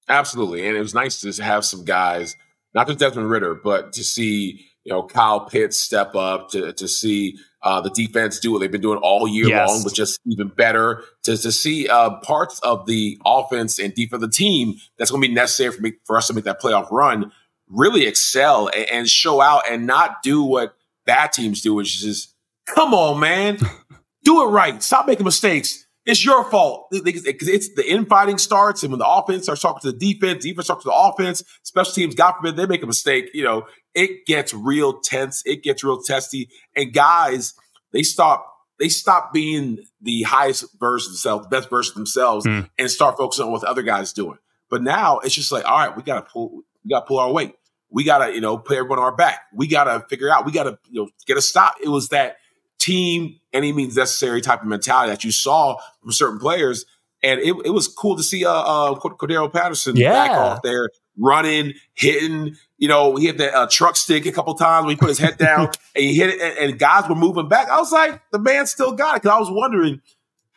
Absolutely. 0.09 0.67
And 0.67 0.77
it 0.77 0.81
was 0.81 0.95
nice 0.95 1.21
to 1.21 1.43
have 1.43 1.65
some 1.65 1.85
guys, 1.85 2.37
not 2.75 2.87
just 2.87 2.99
Desmond 2.99 3.31
Ridder, 3.31 3.55
but 3.55 3.93
to 3.95 4.05
see, 4.05 4.67
you 4.85 4.93
know, 4.93 5.03
Kyle 5.03 5.41
Pitts 5.41 5.79
step 5.79 6.15
up, 6.15 6.51
to, 6.51 6.73
to 6.73 6.89
see 6.89 7.39
uh, 7.63 7.81
the 7.81 7.91
defense 7.91 8.41
do 8.41 8.53
what 8.53 8.59
they've 8.59 8.71
been 8.71 8.81
doing 8.81 8.99
all 8.99 9.29
year 9.29 9.47
yes. 9.47 9.69
long, 9.69 9.83
but 9.85 9.95
just 9.95 10.19
even 10.27 10.49
better, 10.49 11.05
to, 11.23 11.37
to 11.37 11.53
see 11.53 11.89
uh, 11.89 12.17
parts 12.21 12.59
of 12.61 12.87
the 12.87 13.19
offense 13.25 13.79
and 13.79 13.95
defense 13.95 14.23
of 14.23 14.29
the 14.29 14.37
team 14.37 14.75
that's 14.99 15.11
going 15.11 15.23
to 15.23 15.29
be 15.29 15.35
necessary 15.35 15.73
for, 15.73 15.81
me, 15.81 15.93
for 16.05 16.17
us 16.17 16.27
to 16.27 16.35
make 16.35 16.45
that 16.45 16.61
playoff 16.61 16.91
run 16.91 17.31
really 17.69 18.07
excel 18.07 18.69
and, 18.69 18.91
and 18.91 19.09
show 19.09 19.41
out 19.41 19.63
and 19.71 19.87
not 19.87 20.23
do 20.23 20.43
what 20.43 20.75
bad 21.07 21.33
teams 21.33 21.63
do, 21.63 21.75
which 21.75 21.97
is 21.97 22.03
just, 22.03 22.35
come 22.67 22.93
on, 22.93 23.21
man, 23.21 23.59
do 24.25 24.43
it 24.43 24.47
right. 24.47 24.83
Stop 24.83 25.07
making 25.07 25.25
mistakes 25.25 25.87
it's 26.05 26.25
your 26.25 26.45
fault 26.51 26.89
because 26.91 27.25
it's 27.27 27.75
the 27.75 27.89
infighting 27.89 28.39
starts, 28.39 28.83
and 28.83 28.91
when 28.91 28.99
the 28.99 29.09
offense 29.09 29.45
starts 29.45 29.63
talking 29.63 29.81
to 29.83 29.97
the 29.97 30.15
defense, 30.15 30.45
defense 30.45 30.67
talks 30.67 30.83
to 30.85 30.91
the 30.91 30.95
offense. 30.95 31.45
Special 31.63 31.93
teams, 31.93 32.15
God 32.15 32.33
forbid, 32.33 32.57
they 32.57 32.67
make 32.67 32.83
a 32.83 32.87
mistake. 32.87 33.31
You 33.35 33.45
know, 33.45 33.67
it 33.95 34.27
gets 34.27 34.53
real 34.53 35.01
tense. 35.01 35.43
It 35.47 35.63
gets 35.63 35.85
real 35.85 36.03
testy, 36.03 36.49
and 36.75 36.93
guys, 36.93 37.55
they 37.93 38.03
stop. 38.03 38.49
They 38.79 38.89
stop 38.89 39.33
being 39.33 39.85
the 40.01 40.23
highest 40.23 40.65
version 40.81 41.11
of 41.11 41.13
themselves, 41.13 41.47
the 41.47 41.57
best 41.57 41.71
version 41.71 41.93
of 41.93 41.97
themselves, 41.97 42.47
mm. 42.47 42.69
and 42.77 42.91
start 42.91 43.17
focusing 43.17 43.45
on 43.45 43.53
what 43.53 43.61
the 43.61 43.69
other 43.69 43.83
guys 43.83 44.13
doing. 44.13 44.39
But 44.71 44.83
now 44.83 45.21
it's 45.21 45.35
just 45.35 45.53
like, 45.53 45.65
all 45.65 45.79
right, 45.79 45.97
we 45.97 46.03
gotta 46.03 46.23
pull, 46.23 46.63
we 46.85 46.91
gotta 46.91 47.07
pull 47.07 47.21
our 47.21 47.31
weight. 47.33 47.55
we 47.93 48.05
gotta, 48.05 48.35
you 48.35 48.41
know, 48.41 48.57
put 48.59 48.77
everyone 48.77 48.99
on 48.99 49.05
our 49.05 49.15
back. 49.15 49.41
We 49.55 49.69
gotta 49.69 50.05
figure 50.09 50.31
out, 50.31 50.47
we 50.47 50.53
gotta, 50.53 50.79
you 50.91 51.03
know, 51.03 51.11
get 51.27 51.37
a 51.37 51.43
stop. 51.43 51.75
It 51.83 51.89
was 51.89 52.09
that 52.09 52.37
team, 52.83 53.41
any 53.53 53.73
means 53.73 53.97
necessary 53.97 54.41
type 54.41 54.63
of 54.63 54.69
mentality 54.69 55.11
that 55.11 55.25
you 55.25 55.33
saw 55.33 55.77
from 56.01 56.13
certain 56.13 56.39
players. 56.39 56.85
And 57.23 57.41
it, 57.41 57.55
it 57.65 57.71
was 57.71 57.87
cool 57.87 58.17
to 58.17 58.23
see 58.23 58.45
uh, 58.45 58.51
uh 58.51 58.95
Cordarrelle 58.97 59.53
Patterson 59.53 59.95
yeah. 59.97 60.13
back 60.13 60.31
off 60.33 60.63
there 60.63 60.89
running, 61.17 61.75
hitting. 61.95 62.57
You 62.79 62.89
know, 62.89 63.17
he 63.17 63.27
hit 63.27 63.39
the 63.39 63.55
uh, 63.55 63.67
truck 63.71 63.97
stick 63.97 64.27
a 64.27 64.33
couple 64.33 64.55
times 64.55 64.87
when 64.87 64.97
he 64.97 64.97
put 64.97 65.09
his 65.09 65.19
head 65.19 65.39
down 65.39 65.69
and 65.95 66.05
he 66.05 66.15
hit 66.15 66.31
it, 66.31 66.41
and, 66.41 66.71
and, 66.71 66.79
guys 66.79 67.09
were 67.09 67.15
moving 67.15 67.49
back. 67.49 67.69
I 67.69 67.79
was 67.79 67.93
like, 67.93 68.21
the 68.33 68.39
man 68.39 68.67
still 68.67 68.93
got 68.93 69.17
it 69.17 69.23
because 69.23 69.37
I 69.37 69.39
was 69.39 69.51
wondering 69.51 70.01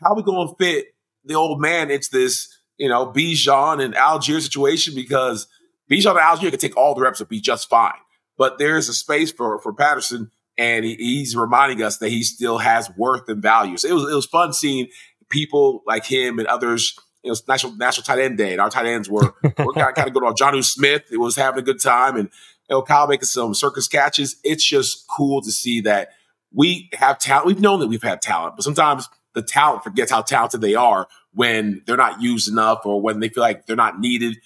how 0.02 0.12
are 0.12 0.16
we 0.16 0.24
going 0.24 0.48
to 0.48 0.56
fit 0.56 0.96
the 1.24 1.36
old 1.36 1.62
man 1.62 1.92
into 1.92 2.10
this, 2.12 2.58
you 2.78 2.90
know, 2.90 3.08
Bijan 3.08 3.84
and 3.84 3.94
Allgeier 3.94 4.42
situation 4.42 4.96
because 4.96 5.48
Bijan 5.90 6.12
and 6.12 6.20
Allgeier 6.20 6.52
could 6.52 6.60
take 6.60 6.78
all 6.78 6.96
the 6.96 7.02
reps 7.02 7.20
and 7.20 7.30
be 7.30 7.40
just 7.40 7.70
fine. 7.70 7.94
But 8.38 8.58
there's 8.58 8.90
a 8.90 8.94
space 8.94 9.32
for 9.32 9.60
for 9.60 9.72
Patterson, 9.74 10.32
and 10.58 10.86
he, 10.86 10.96
he's 10.96 11.36
reminding 11.36 11.82
us 11.82 11.98
that 11.98 12.10
he 12.10 12.24
still 12.24 12.58
has 12.58 12.90
worth 12.98 13.28
and 13.28 13.42
value. 13.42 13.78
So 13.78 13.88
it 13.88 13.94
was 13.94 14.12
it 14.12 14.16
was 14.16 14.26
fun 14.26 14.54
seeing 14.54 14.88
people 15.30 15.84
like 15.86 16.06
him 16.06 16.40
and 16.40 16.48
others. 16.48 16.98
It 17.24 17.30
was 17.30 17.48
national 17.48 17.76
national 17.76 18.04
tight 18.04 18.20
end 18.20 18.38
day, 18.38 18.52
and 18.52 18.62
our 18.62 18.70
tight 18.70 18.86
ends 18.86 19.10
were 19.10 19.34
were 19.44 19.74
kind 19.74 19.90
of, 19.90 19.96
kind 19.96 20.08
of 20.08 20.14
going 20.14 20.26
on. 20.26 20.36
Jonnu 20.36 20.64
Smith 20.64 21.04
it 21.12 21.18
was 21.18 21.36
having 21.36 21.60
a 21.60 21.64
good 21.64 21.82
time, 21.82 22.16
and 22.16 22.30
know, 22.70 22.82
Kyle 22.82 23.08
making 23.08 23.26
some 23.26 23.54
circus 23.54 23.88
catches. 23.88 24.38
It's 24.44 24.64
just 24.64 25.06
cool 25.08 25.42
to 25.42 25.52
see 25.52 25.82
that 25.82 26.10
we 26.54 26.90
have 26.94 27.20
talent. 27.20 27.48
We've 27.48 27.60
known 27.60 27.80
that 27.80 27.88
we've 27.88 28.02
had 28.02 28.22
talent, 28.22 28.56
but 28.56 28.64
sometimes 28.64 29.10
the 29.34 29.42
talent 29.42 29.84
forgets 29.84 30.12
how 30.12 30.22
talented 30.22 30.62
they 30.62 30.76
are 30.76 31.08
when 31.34 31.82
they're 31.86 31.98
not 31.98 32.22
used 32.22 32.48
enough 32.48 32.86
or 32.86 33.02
when 33.02 33.20
they 33.20 33.30
feel 33.30 33.44
like 33.44 33.66
they're 33.66 33.76
not 33.76 34.00
needed. 34.00 34.38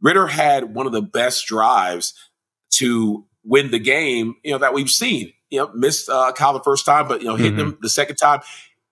Ridder 0.00 0.26
had 0.26 0.74
one 0.74 0.86
of 0.86 0.92
the 0.92 1.02
best 1.02 1.46
drives 1.46 2.12
to 2.72 3.24
win 3.42 3.70
the 3.70 3.78
game, 3.78 4.34
you 4.44 4.52
know, 4.52 4.58
that 4.58 4.74
we've 4.74 4.90
seen. 4.90 5.32
You 5.54 5.60
know, 5.60 5.70
missed 5.74 6.08
uh, 6.08 6.32
Kyle 6.32 6.52
the 6.52 6.62
first 6.62 6.84
time, 6.84 7.08
but 7.08 7.22
you 7.22 7.28
know, 7.28 7.36
hit 7.36 7.52
mm-hmm. 7.52 7.60
him 7.60 7.78
the 7.80 7.88
second 7.88 8.16
time. 8.16 8.40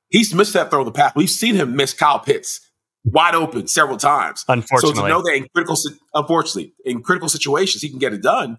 He's 0.08 0.34
missed 0.34 0.52
that 0.52 0.70
throw 0.70 0.80
in 0.80 0.86
the 0.86 0.92
past. 0.92 1.16
We've 1.16 1.30
seen 1.30 1.54
him 1.54 1.74
miss 1.74 1.94
Kyle 1.94 2.18
Pitts 2.18 2.60
wide 3.04 3.34
open 3.34 3.66
several 3.66 3.96
times. 3.96 4.44
Unfortunately, 4.48 4.96
so 4.96 5.02
to 5.02 5.08
know 5.08 5.22
that 5.22 5.34
in 5.34 5.46
critical, 5.54 5.76
unfortunately, 6.14 6.74
in 6.84 7.02
critical 7.02 7.28
situations 7.28 7.82
he 7.82 7.88
can 7.88 7.98
get 7.98 8.12
it 8.12 8.22
done, 8.22 8.58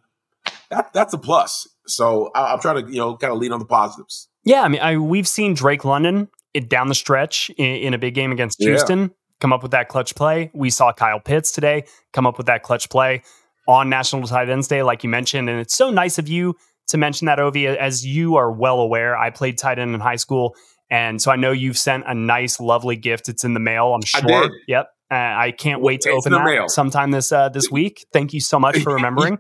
that 0.70 0.92
that's 0.94 1.14
a 1.14 1.18
plus. 1.18 1.68
So 1.88 2.32
I, 2.36 2.54
am 2.54 2.60
trying 2.60 2.86
to 2.86 2.92
you 2.92 2.98
know 2.98 3.16
kind 3.18 3.32
of 3.34 3.40
lean 3.40 3.52
on 3.52 3.60
the 3.60 3.66
positives. 3.66 4.30
Yeah, 4.44 4.62
I 4.62 4.68
mean, 4.68 4.82
I, 4.82 4.98
we've 4.98 5.28
seen 5.28 5.54
Drake 5.54 5.86
London 5.86 6.28
it, 6.54 6.70
down 6.70 6.90
the 6.90 6.96
stretch 6.96 7.50
in, 7.52 7.66
in, 7.66 7.94
a 7.94 7.98
big 7.98 8.14
game 8.14 8.32
against 8.32 8.62
Houston 8.62 9.00
yeah. 9.00 9.08
come 9.40 9.54
up 9.54 9.62
with 9.62 9.72
that 9.72 9.88
clutch 9.88 10.16
play. 10.16 10.52
We 10.54 10.70
saw 10.70 10.92
Kyle 10.92 11.20
Pitts 11.20 11.52
today 11.52 11.86
come 12.12 12.28
up 12.28 12.38
with 12.38 12.48
that 12.48 12.64
clutch 12.64 12.90
play 12.90 13.24
on 13.68 13.90
National 13.90 14.28
Tight 14.28 14.50
Ends 14.50 14.68
Day, 14.68 14.84
like 14.84 15.04
you 15.04 15.10
mentioned, 15.10 15.50
and 15.50 15.60
it's 15.60 15.76
so 15.76 15.90
nice 15.90 16.18
of 16.18 16.28
you 16.28 16.56
to 16.94 16.98
mention 17.00 17.26
that, 17.26 17.40
Ovie. 17.40 17.68
As 17.68 18.06
you 18.06 18.36
are 18.36 18.52
well 18.52 18.80
aware, 18.80 19.18
I 19.18 19.32
played 19.32 19.58
tight 19.58 19.80
end 19.80 19.96
in 19.96 20.00
high 20.00 20.16
school. 20.16 20.56
And 20.92 21.20
so 21.20 21.32
I 21.32 21.36
know 21.38 21.52
you've 21.52 21.78
sent 21.78 22.04
a 22.06 22.14
nice, 22.14 22.60
lovely 22.60 22.96
gift. 22.96 23.30
It's 23.30 23.44
in 23.44 23.56
the 23.56 23.60
mail, 23.60 23.96
I'm 23.96 24.04
sure. 24.04 24.52
Yep. 24.68 24.90
Uh, 25.10 25.16
I 25.16 25.52
can't 25.58 25.82
wait 25.82 26.02
to 26.02 26.10
it's 26.10 26.28
open 26.28 26.34
that 26.34 26.46
mail. 26.46 26.70
sometime 26.70 27.10
this 27.10 27.32
uh, 27.32 27.50
this 27.50 27.72
week. 27.72 28.06
Thank 28.14 28.32
you 28.32 28.40
so 28.40 28.60
much 28.60 28.78
for 28.80 28.94
remembering. 28.96 29.40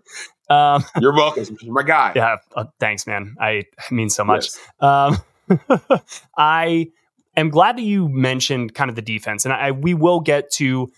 Um, 0.49 0.83
You're 0.99 1.13
welcome. 1.13 1.55
You're 1.61 1.75
my 1.75 1.83
guy. 1.83 2.13
Yeah. 2.15 2.37
Uh, 2.55 2.65
thanks, 2.79 3.05
man. 3.05 3.35
I 3.39 3.65
mean 3.91 4.09
so 4.09 4.23
much. 4.23 4.49
Yes. 4.79 5.19
Um, 5.59 5.99
I 6.35 6.87
am 7.37 7.49
glad 7.49 7.77
that 7.77 7.83
you 7.83 8.09
mentioned 8.09 8.73
kind 8.73 8.89
of 8.89 8.95
the 8.95 9.03
defense, 9.03 9.45
and 9.45 9.53
I, 9.53 9.71
we 9.71 9.93
will 9.93 10.21
get 10.21 10.49
to 10.53 10.91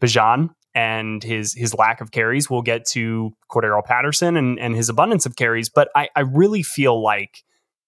Bijan 0.00 0.50
and 0.74 1.22
his 1.22 1.54
his 1.54 1.74
lack 1.74 2.00
of 2.00 2.10
carries. 2.10 2.48
We'll 2.48 2.62
get 2.62 2.86
to 2.88 3.32
Cordarrelle 3.50 3.84
Patterson 3.84 4.36
and, 4.36 4.58
and 4.58 4.74
his 4.74 4.88
abundance 4.88 5.26
of 5.26 5.36
carries. 5.36 5.68
But 5.68 5.90
I, 5.94 6.08
I 6.16 6.20
really 6.20 6.62
feel 6.62 7.02
like 7.02 7.44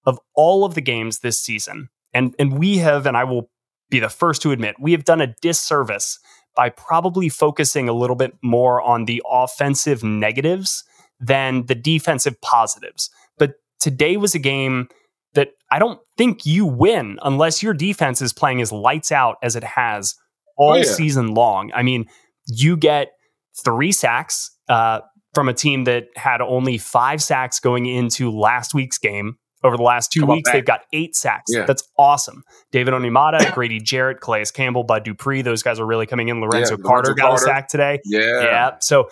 of 0.06 0.18
all 0.34 0.64
of 0.64 0.74
the 0.74 0.80
games 0.80 1.20
this 1.20 1.38
season, 1.38 1.88
and 2.12 2.34
and 2.38 2.58
we 2.58 2.78
have, 2.78 3.06
and 3.06 3.16
I 3.16 3.24
will 3.24 3.50
be 3.90 4.00
the 4.00 4.08
first 4.08 4.42
to 4.42 4.52
admit, 4.52 4.76
we 4.78 4.92
have 4.92 5.04
done 5.04 5.20
a 5.20 5.34
disservice 5.40 6.18
by 6.56 6.68
probably 6.70 7.28
focusing 7.28 7.88
a 7.88 7.92
little 7.92 8.16
bit 8.16 8.36
more 8.42 8.80
on 8.80 9.06
the 9.06 9.22
offensive 9.28 10.04
negatives 10.04 10.84
than 11.20 11.66
the 11.66 11.74
defensive 11.74 12.40
positives. 12.40 13.10
But 13.38 13.54
today 13.80 14.16
was 14.16 14.34
a 14.34 14.38
game 14.38 14.88
that 15.34 15.50
I 15.70 15.78
don't 15.78 16.00
think 16.16 16.46
you 16.46 16.64
win 16.64 17.18
unless 17.22 17.62
your 17.62 17.74
defense 17.74 18.22
is 18.22 18.32
playing 18.32 18.60
as 18.60 18.72
lights 18.72 19.10
out 19.10 19.36
as 19.42 19.56
it 19.56 19.64
has 19.64 20.14
oh, 20.58 20.64
all 20.64 20.72
oh, 20.72 20.76
yeah. 20.76 20.84
season 20.84 21.34
long. 21.34 21.72
I 21.74 21.82
mean, 21.82 22.06
you 22.46 22.76
get 22.76 23.12
three 23.64 23.92
sacks 23.92 24.50
uh, 24.68 25.00
from 25.34 25.48
a 25.48 25.54
team 25.54 25.84
that 25.84 26.06
had 26.16 26.40
only 26.40 26.78
five 26.78 27.22
sacks 27.22 27.60
going 27.60 27.86
into 27.86 28.30
last 28.30 28.74
week's 28.74 28.98
game. 28.98 29.38
Over 29.62 29.78
the 29.78 29.82
last 29.82 30.12
two 30.12 30.20
Come 30.20 30.28
weeks, 30.28 30.52
they've 30.52 30.62
got 30.62 30.82
eight 30.92 31.16
sacks. 31.16 31.44
Yeah. 31.48 31.64
That's 31.64 31.88
awesome. 31.96 32.44
David 32.70 32.92
Onyemata, 32.92 33.50
Grady 33.54 33.80
Jarrett, 33.80 34.20
Calais 34.20 34.44
Campbell, 34.52 34.84
Bud 34.84 35.04
Dupree, 35.04 35.40
those 35.40 35.62
guys 35.62 35.80
are 35.80 35.86
really 35.86 36.04
coming 36.04 36.28
in. 36.28 36.42
Lorenzo 36.42 36.76
yeah, 36.76 36.82
Carter 36.84 37.12
Lorenzo 37.12 37.14
got 37.14 37.28
Carter. 37.28 37.44
a 37.44 37.46
sack 37.46 37.68
today. 37.68 37.98
Yeah. 38.04 38.42
Yeah. 38.42 38.70
So 38.82 39.08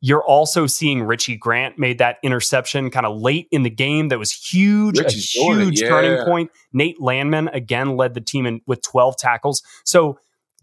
you're 0.00 0.24
also 0.24 0.66
seeing 0.66 1.02
Richie 1.02 1.36
Grant 1.36 1.78
made 1.78 1.98
that 1.98 2.16
interception 2.22 2.90
kind 2.90 3.04
of 3.04 3.20
late 3.20 3.48
in 3.50 3.62
the 3.62 3.70
game 3.70 4.08
that 4.08 4.18
was 4.18 4.32
huge, 4.32 4.98
Richie's 4.98 5.36
a 5.36 5.40
huge 5.40 5.82
yeah. 5.82 5.88
turning 5.88 6.24
point. 6.24 6.50
Nate 6.72 7.00
Landman 7.00 7.48
again 7.48 7.96
led 7.96 8.14
the 8.14 8.22
team 8.22 8.46
in 8.46 8.62
with 8.66 8.80
12 8.80 9.18
tackles. 9.18 9.62
So 9.84 10.18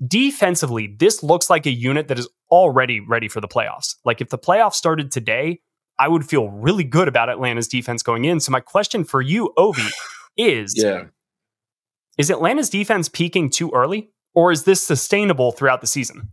defensively, 0.06 0.88
this 0.88 1.24
looks 1.24 1.50
like 1.50 1.66
a 1.66 1.72
unit 1.72 2.08
that 2.08 2.20
is 2.20 2.28
already 2.52 3.00
ready 3.00 3.28
for 3.28 3.42
the 3.42 3.48
playoffs. 3.48 3.96
Like 4.06 4.22
if 4.22 4.30
the 4.30 4.38
playoffs 4.38 4.76
started 4.76 5.12
today, 5.12 5.62
I 6.00 6.08
would 6.08 6.26
feel 6.26 6.50
really 6.50 6.84
good 6.84 7.08
about 7.08 7.30
Atlanta's 7.30 7.68
defense 7.68 8.04
going 8.04 8.26
in. 8.26 8.40
So 8.40 8.52
my 8.52 8.60
question 8.60 9.04
for 9.04 9.22
you, 9.22 9.54
Ovie, 9.58 9.82
is 10.38 10.74
yeah. 10.78 11.06
is 12.18 12.30
Atlanta's 12.30 12.70
defense 12.70 13.10
peaking 13.10 13.50
too 13.50 13.72
early? 13.74 14.12
Or 14.36 14.52
is 14.52 14.66
this 14.66 14.86
sustainable 14.86 15.52
throughout 15.52 15.82
the 15.82 15.88
season? 15.88 16.30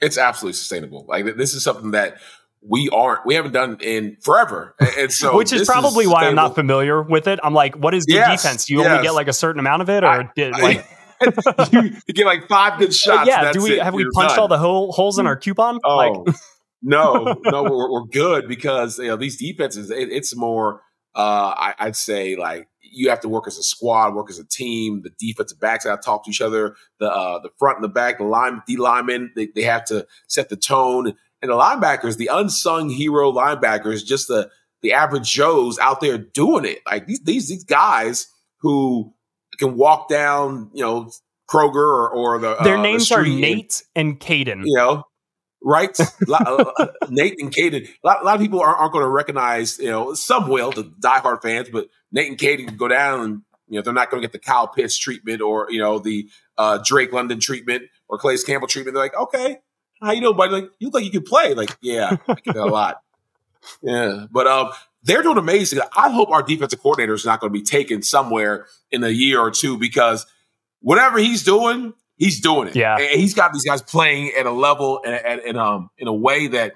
It's 0.00 0.16
absolutely 0.16 0.54
sustainable. 0.54 1.04
Like 1.06 1.36
this 1.36 1.52
is 1.52 1.62
something 1.62 1.90
that 1.90 2.18
we 2.62 2.88
aren't 2.90 3.24
we 3.26 3.34
haven't 3.34 3.52
done 3.52 3.76
in 3.80 4.16
forever 4.22 4.74
and 4.98 5.12
so 5.12 5.36
which 5.36 5.52
is 5.52 5.68
probably 5.68 6.04
is 6.04 6.10
why 6.10 6.26
i'm 6.26 6.34
not 6.34 6.54
familiar 6.54 7.02
with 7.02 7.28
it 7.28 7.38
i'm 7.44 7.54
like 7.54 7.76
what 7.76 7.94
is 7.94 8.06
good 8.06 8.14
yes, 8.14 8.42
defense 8.42 8.64
do 8.64 8.72
you 8.72 8.80
yes. 8.80 8.90
only 8.90 9.02
get 9.02 9.14
like 9.14 9.28
a 9.28 9.32
certain 9.32 9.60
amount 9.60 9.82
of 9.82 9.90
it 9.90 10.02
or 10.02 10.08
I, 10.08 10.30
did, 10.34 10.52
like 10.52 10.84
you, 11.72 11.90
get 12.14 12.26
like 12.26 12.48
five 12.48 12.78
good 12.78 12.94
shots. 12.94 13.28
yeah. 13.28 13.52
Do 13.52 13.62
we 13.62 13.78
have 13.78 13.94
we 13.94 14.06
punched 14.12 14.30
done. 14.30 14.40
all 14.40 14.48
the 14.48 14.58
hole, 14.58 14.92
holes 14.92 15.18
in 15.18 15.26
our 15.26 15.36
coupon? 15.36 15.78
Oh 15.84 15.96
like, 15.96 16.36
no, 16.82 17.36
no, 17.44 17.62
we're, 17.64 17.90
we're, 17.90 18.06
good 18.06 18.48
because 18.48 18.98
you 18.98 19.08
know 19.08 19.16
these 19.16 19.36
defenses. 19.36 19.90
It, 19.90 20.10
it's 20.10 20.34
more. 20.36 20.82
Uh, 21.14 21.54
I, 21.56 21.74
I'd 21.78 21.96
say 21.96 22.36
like 22.36 22.68
you 22.82 23.08
have 23.10 23.20
to 23.20 23.28
work 23.28 23.46
as 23.46 23.56
a 23.56 23.62
squad, 23.62 24.14
work 24.14 24.30
as 24.30 24.38
a 24.38 24.44
team. 24.44 25.02
The 25.02 25.10
defensive 25.18 25.58
backs 25.58 25.84
have 25.84 26.00
to 26.00 26.04
talk 26.04 26.24
to 26.24 26.30
each 26.30 26.40
other. 26.40 26.76
The 26.98 27.10
uh, 27.10 27.40
the 27.40 27.50
front 27.58 27.78
and 27.78 27.84
the 27.84 27.88
back, 27.88 28.18
the 28.18 28.24
line, 28.24 28.62
the 28.66 28.76
linemen, 28.76 29.32
they, 29.34 29.46
they 29.46 29.62
have 29.62 29.84
to 29.86 30.06
set 30.26 30.48
the 30.48 30.56
tone. 30.56 31.14
And 31.42 31.50
the 31.50 31.56
linebackers, 31.56 32.16
the 32.16 32.30
unsung 32.32 32.88
hero 32.88 33.30
linebackers, 33.30 34.04
just 34.04 34.28
the 34.28 34.50
the 34.82 34.92
average 34.92 35.30
Joes 35.30 35.78
out 35.78 36.00
there 36.00 36.18
doing 36.18 36.64
it. 36.64 36.78
Like 36.86 37.06
these 37.06 37.20
these 37.20 37.48
these 37.48 37.64
guys 37.64 38.28
who 38.58 39.14
can 39.58 39.76
walk 39.76 40.08
down, 40.08 40.70
you 40.72 40.82
know, 40.82 41.10
Kroger 41.48 41.76
or, 41.76 42.10
or 42.10 42.38
the 42.38 42.56
their 42.62 42.78
uh, 42.78 42.82
names 42.82 43.08
the 43.08 43.16
are 43.16 43.24
Nate 43.24 43.84
and, 43.94 44.18
Kaden. 44.18 44.62
You 44.64 44.76
know, 44.76 45.04
right? 45.62 45.96
Uh, 46.28 46.86
Nate 47.08 47.36
and 47.38 47.54
Kaden. 47.54 47.88
A 47.88 48.06
lot, 48.06 48.22
a 48.22 48.24
lot 48.24 48.34
of 48.34 48.40
people 48.40 48.60
aren't, 48.60 48.78
aren't, 48.78 48.92
going 48.92 49.04
to 49.04 49.08
recognize. 49.08 49.78
You 49.78 49.90
know, 49.90 50.14
some 50.14 50.48
will, 50.48 50.70
the 50.70 50.84
diehard 50.84 51.42
fans, 51.42 51.68
but 51.70 51.88
Nate 52.12 52.28
and 52.28 52.38
Kaden 52.38 52.66
can 52.68 52.76
go 52.76 52.88
down 52.88 53.20
and 53.20 53.42
you 53.68 53.76
know 53.76 53.82
they're 53.82 53.94
not 53.94 54.10
going 54.10 54.20
to 54.20 54.26
get 54.26 54.32
the 54.32 54.38
Kyle 54.38 54.68
Pitts 54.68 54.98
treatment 54.98 55.40
or 55.40 55.68
you 55.70 55.80
know 55.80 55.98
the 55.98 56.28
uh, 56.58 56.78
Drake 56.84 57.12
London 57.12 57.40
treatment 57.40 57.84
or 58.08 58.18
Calais 58.18 58.38
Campbell 58.46 58.68
treatment. 58.68 58.94
They're 58.94 59.04
like, 59.04 59.16
okay, 59.16 59.58
how 60.00 60.12
you 60.12 60.20
doing, 60.20 60.36
buddy? 60.36 60.52
Like, 60.52 60.70
you 60.78 60.88
look 60.88 60.94
like 60.94 61.04
you 61.04 61.10
can 61.10 61.22
play. 61.22 61.54
Like, 61.54 61.76
yeah, 61.80 62.16
I 62.28 62.36
that 62.46 62.56
a 62.56 62.64
lot. 62.64 63.00
Yeah, 63.82 64.26
but 64.30 64.46
um, 64.46 64.70
they're 65.06 65.22
doing 65.22 65.38
amazing. 65.38 65.80
I 65.96 66.10
hope 66.10 66.30
our 66.30 66.42
defensive 66.42 66.82
coordinator 66.82 67.14
is 67.14 67.24
not 67.24 67.40
going 67.40 67.52
to 67.52 67.58
be 67.58 67.64
taken 67.64 68.02
somewhere 68.02 68.66
in 68.90 69.02
a 69.04 69.08
year 69.08 69.40
or 69.40 69.50
two 69.50 69.78
because 69.78 70.26
whatever 70.80 71.18
he's 71.18 71.44
doing, 71.44 71.94
he's 72.16 72.40
doing 72.40 72.68
it. 72.68 72.76
Yeah, 72.76 72.98
and 72.98 73.20
he's 73.20 73.34
got 73.34 73.52
these 73.52 73.64
guys 73.64 73.82
playing 73.82 74.32
at 74.38 74.46
a 74.46 74.50
level 74.50 75.00
and, 75.04 75.14
and, 75.14 75.40
and 75.40 75.58
um 75.58 75.90
in 75.96 76.08
a 76.08 76.14
way 76.14 76.48
that 76.48 76.72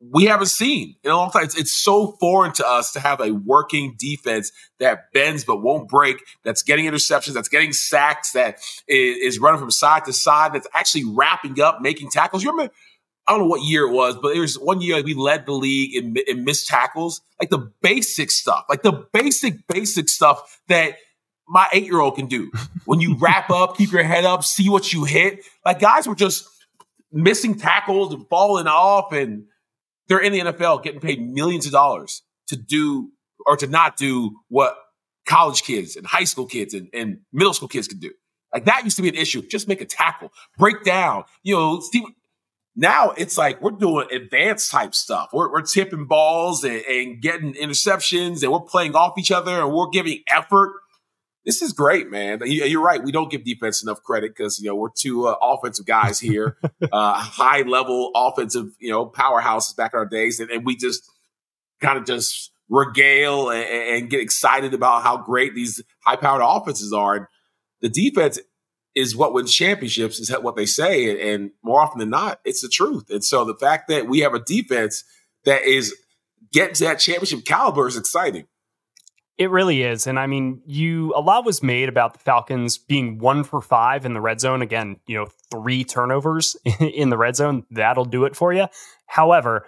we 0.00 0.24
haven't 0.24 0.46
seen 0.46 0.96
in 1.04 1.10
a 1.10 1.16
long 1.16 1.30
time. 1.30 1.44
It's, 1.44 1.58
it's, 1.58 1.82
so 1.82 2.16
foreign 2.18 2.52
to 2.54 2.66
us 2.66 2.92
to 2.92 3.00
have 3.00 3.20
a 3.20 3.32
working 3.32 3.96
defense 3.98 4.50
that 4.78 5.12
bends 5.12 5.44
but 5.44 5.58
won't 5.58 5.88
break, 5.88 6.22
that's 6.42 6.62
getting 6.62 6.86
interceptions, 6.86 7.34
that's 7.34 7.50
getting 7.50 7.74
sacks, 7.74 8.32
that 8.32 8.60
is, 8.88 9.34
is 9.34 9.38
running 9.38 9.60
from 9.60 9.70
side 9.70 10.06
to 10.06 10.12
side, 10.14 10.54
that's 10.54 10.66
actually 10.72 11.04
wrapping 11.04 11.60
up, 11.60 11.82
making 11.82 12.10
tackles. 12.10 12.42
You 12.42 12.50
remember 12.50 12.72
I 13.30 13.34
don't 13.34 13.42
know 13.42 13.46
what 13.46 13.62
year 13.62 13.86
it 13.86 13.92
was, 13.92 14.16
but 14.20 14.34
it 14.34 14.40
was 14.40 14.58
one 14.58 14.80
year 14.80 15.00
we 15.04 15.14
led 15.14 15.46
the 15.46 15.52
league 15.52 15.94
in, 15.94 16.16
in 16.26 16.44
missed 16.44 16.66
tackles, 16.66 17.20
like 17.38 17.48
the 17.48 17.70
basic 17.80 18.28
stuff, 18.28 18.64
like 18.68 18.82
the 18.82 19.06
basic, 19.12 19.68
basic 19.68 20.08
stuff 20.08 20.60
that 20.66 20.96
my 21.46 21.68
eight 21.72 21.84
year 21.84 22.00
old 22.00 22.16
can 22.16 22.26
do. 22.26 22.50
When 22.86 23.00
you 23.00 23.14
wrap 23.20 23.50
up, 23.50 23.76
keep 23.76 23.92
your 23.92 24.02
head 24.02 24.24
up, 24.24 24.42
see 24.42 24.68
what 24.68 24.92
you 24.92 25.04
hit. 25.04 25.44
Like 25.64 25.78
guys 25.78 26.08
were 26.08 26.16
just 26.16 26.44
missing 27.12 27.56
tackles 27.56 28.12
and 28.12 28.28
falling 28.28 28.66
off, 28.66 29.12
and 29.12 29.44
they're 30.08 30.18
in 30.18 30.32
the 30.32 30.40
NFL 30.40 30.82
getting 30.82 30.98
paid 30.98 31.22
millions 31.22 31.66
of 31.66 31.72
dollars 31.72 32.22
to 32.48 32.56
do 32.56 33.12
or 33.46 33.56
to 33.58 33.68
not 33.68 33.96
do 33.96 34.40
what 34.48 34.76
college 35.24 35.62
kids 35.62 35.94
and 35.94 36.04
high 36.04 36.24
school 36.24 36.46
kids 36.46 36.74
and, 36.74 36.88
and 36.92 37.20
middle 37.32 37.54
school 37.54 37.68
kids 37.68 37.86
can 37.86 38.00
do. 38.00 38.10
Like 38.52 38.64
that 38.64 38.82
used 38.82 38.96
to 38.96 39.02
be 39.02 39.08
an 39.08 39.14
issue. 39.14 39.40
Just 39.46 39.68
make 39.68 39.80
a 39.80 39.84
tackle, 39.84 40.32
break 40.58 40.82
down. 40.82 41.22
You 41.44 41.54
know, 41.54 41.80
Steve, 41.80 42.02
now 42.76 43.10
it's 43.16 43.36
like 43.36 43.60
we're 43.60 43.72
doing 43.72 44.06
advanced 44.12 44.70
type 44.70 44.94
stuff. 44.94 45.30
We're, 45.32 45.50
we're 45.50 45.62
tipping 45.62 46.06
balls 46.06 46.64
and, 46.64 46.82
and, 46.88 47.20
getting 47.20 47.54
interceptions 47.54 48.42
and 48.42 48.52
we're 48.52 48.60
playing 48.60 48.94
off 48.94 49.18
each 49.18 49.30
other 49.30 49.62
and 49.62 49.72
we're 49.72 49.88
giving 49.88 50.22
effort. 50.28 50.72
This 51.44 51.62
is 51.62 51.72
great, 51.72 52.10
man. 52.10 52.40
You're 52.44 52.82
right. 52.82 53.02
We 53.02 53.12
don't 53.12 53.30
give 53.30 53.44
defense 53.44 53.82
enough 53.82 54.02
credit 54.02 54.36
because, 54.36 54.60
you 54.60 54.68
know, 54.68 54.76
we're 54.76 54.90
two 54.96 55.26
uh, 55.26 55.36
offensive 55.42 55.86
guys 55.86 56.20
here, 56.20 56.58
uh, 56.92 57.14
high 57.14 57.62
level 57.62 58.12
offensive, 58.14 58.66
you 58.78 58.90
know, 58.90 59.06
powerhouses 59.06 59.74
back 59.74 59.92
in 59.94 59.98
our 59.98 60.06
days. 60.06 60.38
And, 60.38 60.50
and 60.50 60.64
we 60.64 60.76
just 60.76 61.02
kind 61.80 61.98
of 61.98 62.04
just 62.04 62.52
regale 62.68 63.50
and, 63.50 63.64
and, 63.64 64.10
get 64.10 64.20
excited 64.20 64.74
about 64.74 65.02
how 65.02 65.16
great 65.16 65.54
these 65.54 65.82
high 66.04 66.16
powered 66.16 66.42
offenses 66.44 66.92
are. 66.92 67.16
And 67.16 67.26
the 67.80 67.88
defense 67.88 68.38
is 68.94 69.16
what 69.16 69.32
wins 69.32 69.54
championships 69.54 70.18
is 70.18 70.30
what 70.30 70.56
they 70.56 70.66
say. 70.66 71.32
And 71.32 71.52
more 71.62 71.80
often 71.80 71.98
than 71.98 72.10
not, 72.10 72.40
it's 72.44 72.62
the 72.62 72.68
truth. 72.68 73.10
And 73.10 73.24
so 73.24 73.44
the 73.44 73.54
fact 73.54 73.88
that 73.88 74.08
we 74.08 74.20
have 74.20 74.34
a 74.34 74.40
defense 74.40 75.04
that 75.44 75.62
is 75.62 75.94
getting 76.52 76.74
to 76.74 76.84
that 76.84 76.98
championship 76.98 77.44
caliber 77.44 77.86
is 77.86 77.96
exciting. 77.96 78.46
It 79.38 79.50
really 79.50 79.82
is. 79.82 80.06
And 80.06 80.18
I 80.18 80.26
mean, 80.26 80.60
you 80.66 81.14
a 81.16 81.20
lot 81.20 81.46
was 81.46 81.62
made 81.62 81.88
about 81.88 82.12
the 82.12 82.18
Falcons 82.18 82.76
being 82.76 83.18
one 83.18 83.42
for 83.42 83.62
five 83.62 84.04
in 84.04 84.12
the 84.12 84.20
red 84.20 84.38
zone. 84.38 84.60
Again, 84.60 84.96
you 85.06 85.16
know, 85.16 85.28
three 85.50 85.82
turnovers 85.82 86.56
in 86.80 87.08
the 87.08 87.16
red 87.16 87.36
zone. 87.36 87.64
That'll 87.70 88.04
do 88.04 88.24
it 88.24 88.36
for 88.36 88.52
you. 88.52 88.66
However, 89.06 89.66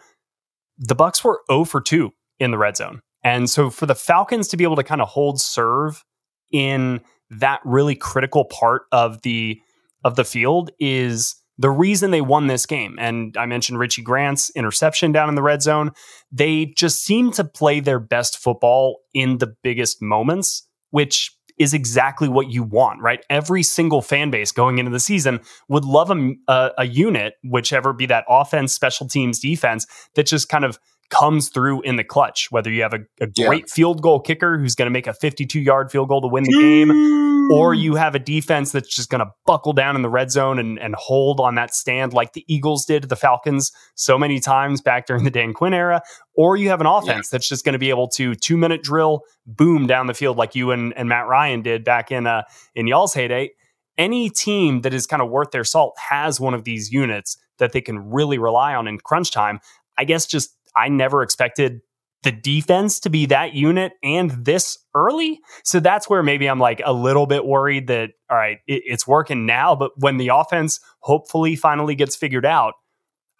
the 0.76 0.94
bucks 0.94 1.24
were 1.24 1.40
0 1.50 1.64
for 1.64 1.80
2 1.80 2.12
in 2.38 2.50
the 2.50 2.58
red 2.58 2.76
zone. 2.76 3.00
And 3.24 3.48
so 3.48 3.70
for 3.70 3.86
the 3.86 3.94
Falcons 3.94 4.48
to 4.48 4.56
be 4.56 4.64
able 4.64 4.76
to 4.76 4.84
kind 4.84 5.00
of 5.00 5.08
hold 5.08 5.40
serve 5.40 6.04
in 6.50 7.00
that 7.32 7.60
really 7.64 7.94
critical 7.94 8.44
part 8.44 8.82
of 8.92 9.22
the 9.22 9.60
of 10.04 10.16
the 10.16 10.24
field 10.24 10.70
is 10.78 11.36
the 11.58 11.70
reason 11.70 12.10
they 12.10 12.20
won 12.20 12.46
this 12.46 12.66
game. 12.66 12.96
And 12.98 13.36
I 13.36 13.46
mentioned 13.46 13.78
Richie 13.78 14.02
Grant's 14.02 14.50
interception 14.50 15.12
down 15.12 15.28
in 15.28 15.34
the 15.34 15.42
red 15.42 15.62
zone. 15.62 15.92
They 16.30 16.66
just 16.76 17.04
seem 17.04 17.30
to 17.32 17.44
play 17.44 17.80
their 17.80 18.00
best 18.00 18.38
football 18.38 19.00
in 19.14 19.38
the 19.38 19.54
biggest 19.62 20.02
moments, 20.02 20.66
which 20.90 21.30
is 21.58 21.74
exactly 21.74 22.28
what 22.28 22.50
you 22.50 22.62
want, 22.62 23.00
right? 23.00 23.24
Every 23.30 23.62
single 23.62 24.02
fan 24.02 24.30
base 24.30 24.50
going 24.50 24.78
into 24.78 24.90
the 24.90 24.98
season 24.98 25.40
would 25.68 25.84
love 25.84 26.10
a, 26.10 26.32
a, 26.48 26.70
a 26.78 26.84
unit, 26.86 27.34
whichever 27.44 27.92
be 27.92 28.06
that 28.06 28.24
offense, 28.28 28.72
special 28.72 29.06
teams, 29.06 29.38
defense, 29.38 29.86
that 30.14 30.26
just 30.26 30.48
kind 30.48 30.64
of 30.64 30.78
comes 31.10 31.50
through 31.50 31.82
in 31.82 31.96
the 31.96 32.04
clutch, 32.04 32.48
whether 32.50 32.70
you 32.70 32.82
have 32.82 32.94
a, 32.94 33.00
a 33.20 33.26
great 33.26 33.64
yeah. 33.68 33.74
field 33.74 34.02
goal 34.02 34.20
kicker 34.20 34.58
who's 34.58 34.74
going 34.74 34.86
to 34.86 34.90
make 34.90 35.06
a 35.06 35.12
52 35.12 35.60
yard 35.60 35.90
field 35.90 36.08
goal 36.08 36.22
to 36.22 36.28
win 36.28 36.44
the 36.44 36.52
game, 36.52 37.50
or 37.52 37.74
you 37.74 37.94
have 37.96 38.14
a 38.14 38.18
defense 38.18 38.72
that's 38.72 38.94
just 38.94 39.10
going 39.10 39.20
to 39.20 39.30
buckle 39.44 39.72
down 39.72 39.94
in 39.94 40.02
the 40.02 40.08
red 40.08 40.30
zone 40.30 40.58
and, 40.58 40.78
and 40.78 40.94
hold 40.94 41.38
on 41.38 41.54
that 41.56 41.74
stand 41.74 42.12
like 42.12 42.32
the 42.32 42.44
Eagles 42.48 42.84
did 42.86 43.02
to 43.02 43.08
the 43.08 43.16
Falcons 43.16 43.72
so 43.94 44.18
many 44.18 44.40
times 44.40 44.80
back 44.80 45.06
during 45.06 45.24
the 45.24 45.30
Dan 45.30 45.52
Quinn 45.52 45.74
era, 45.74 46.00
or 46.34 46.56
you 46.56 46.70
have 46.70 46.80
an 46.80 46.86
offense 46.86 47.28
yeah. 47.28 47.36
that's 47.36 47.48
just 47.48 47.64
going 47.64 47.74
to 47.74 47.78
be 47.78 47.90
able 47.90 48.08
to 48.08 48.34
two 48.34 48.56
minute 48.56 48.82
drill, 48.82 49.22
boom 49.46 49.86
down 49.86 50.06
the 50.06 50.14
field 50.14 50.36
like 50.36 50.54
you 50.54 50.70
and, 50.70 50.94
and 50.96 51.08
Matt 51.08 51.26
Ryan 51.26 51.62
did 51.62 51.84
back 51.84 52.10
in 52.10 52.26
uh, 52.26 52.42
in 52.74 52.86
y'all's 52.86 53.14
heyday. 53.14 53.50
Any 53.98 54.30
team 54.30 54.80
that 54.80 54.94
is 54.94 55.06
kind 55.06 55.20
of 55.20 55.28
worth 55.28 55.50
their 55.50 55.64
salt 55.64 55.94
has 55.98 56.40
one 56.40 56.54
of 56.54 56.64
these 56.64 56.90
units 56.90 57.36
that 57.58 57.72
they 57.72 57.80
can 57.80 58.10
really 58.10 58.38
rely 58.38 58.74
on 58.74 58.88
in 58.88 58.98
crunch 58.98 59.30
time. 59.30 59.60
I 59.98 60.04
guess 60.04 60.26
just 60.26 60.56
I 60.76 60.88
never 60.88 61.22
expected 61.22 61.80
the 62.22 62.32
defense 62.32 63.00
to 63.00 63.10
be 63.10 63.26
that 63.26 63.54
unit 63.54 63.92
and 64.02 64.30
this 64.30 64.78
early. 64.94 65.40
So 65.64 65.80
that's 65.80 66.08
where 66.08 66.22
maybe 66.22 66.46
I'm 66.46 66.60
like 66.60 66.80
a 66.84 66.92
little 66.92 67.26
bit 67.26 67.44
worried 67.44 67.88
that, 67.88 68.10
all 68.30 68.36
right, 68.36 68.58
it, 68.66 68.82
it's 68.86 69.06
working 69.06 69.44
now, 69.44 69.74
but 69.74 69.92
when 69.96 70.18
the 70.18 70.28
offense 70.28 70.78
hopefully 71.00 71.56
finally 71.56 71.94
gets 71.94 72.14
figured 72.14 72.46
out, 72.46 72.74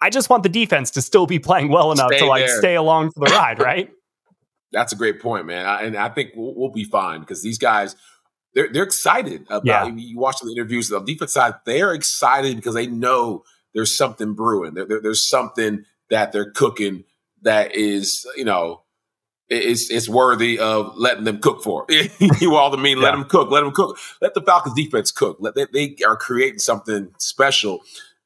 I 0.01 0.11
just 0.11 0.29
want 0.29 0.43
the 0.43 0.49
defense 0.49 0.91
to 0.93 1.03
still 1.03 1.27
be 1.27 1.39
playing 1.39 1.69
well 1.69 1.93
enough 1.93 2.09
stay 2.09 2.19
to 2.19 2.27
like 2.27 2.47
there. 2.47 2.59
stay 2.59 2.75
along 2.75 3.13
for 3.13 3.25
the 3.25 3.31
ride, 3.33 3.61
right? 3.61 3.89
That's 4.73 4.93
a 4.93 4.97
great 4.97 5.21
point, 5.21 5.47
man. 5.47 5.65
I, 5.65 5.83
and 5.83 5.97
I 5.97 6.09
think 6.09 6.33
we'll, 6.35 6.55
we'll, 6.57 6.71
be 6.71 6.85
fine 6.85 7.21
because 7.21 7.43
these 7.43 7.59
guys, 7.59 7.95
they're, 8.55 8.73
they're 8.73 8.83
excited 8.83 9.43
about, 9.43 9.65
yeah. 9.65 9.87
you 9.87 10.19
watch 10.19 10.41
the 10.41 10.51
interviews 10.51 10.91
on 10.91 11.05
the 11.05 11.13
defense 11.13 11.35
side, 11.35 11.55
they're 11.67 11.93
excited 11.93 12.57
because 12.57 12.75
they 12.75 12.89
know 12.89 13.45
there's 13.75 13.97
something 13.97 14.35
brewing. 14.35 14.75
There, 14.75 14.87
there, 14.87 15.01
there's 15.01 15.29
something 15.29 15.85
that 16.11 16.33
they're 16.33 16.51
cooking 16.51 17.05
that 17.43 17.75
is, 17.75 18.27
you 18.37 18.45
know, 18.45 18.83
it's 19.49 19.91
it's 19.91 20.09
worthy 20.09 20.59
of 20.59 20.97
letting 20.97 21.25
them 21.25 21.39
cook 21.39 21.63
for. 21.63 21.87
you 22.41 22.55
all 22.55 22.71
the 22.71 22.79
mean, 22.79 22.99
yeah. 22.99 23.05
let 23.05 23.11
them 23.13 23.25
cook, 23.25 23.51
let 23.51 23.63
them 23.63 23.73
cook, 23.73 23.99
let 24.21 24.35
the 24.35 24.41
Falcons 24.41 24.75
defense 24.75 25.11
cook. 25.11 25.37
Let 25.41 25.55
they, 25.55 25.67
they 25.73 25.97
are 26.07 26.17
creating 26.17 26.61
something 26.61 27.15
special 27.19 27.83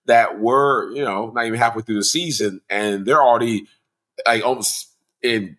that 0.07 0.41
we're 0.41 0.91
you 0.93 1.05
know 1.05 1.31
not 1.31 1.47
even 1.47 1.59
halfway 1.59 1.83
through 1.83 1.97
the 1.97 2.05
season 2.05 2.61
and 2.71 3.05
they're 3.05 3.23
already 3.23 3.67
like 4.27 4.45
almost 4.45 4.91
in 5.23 5.57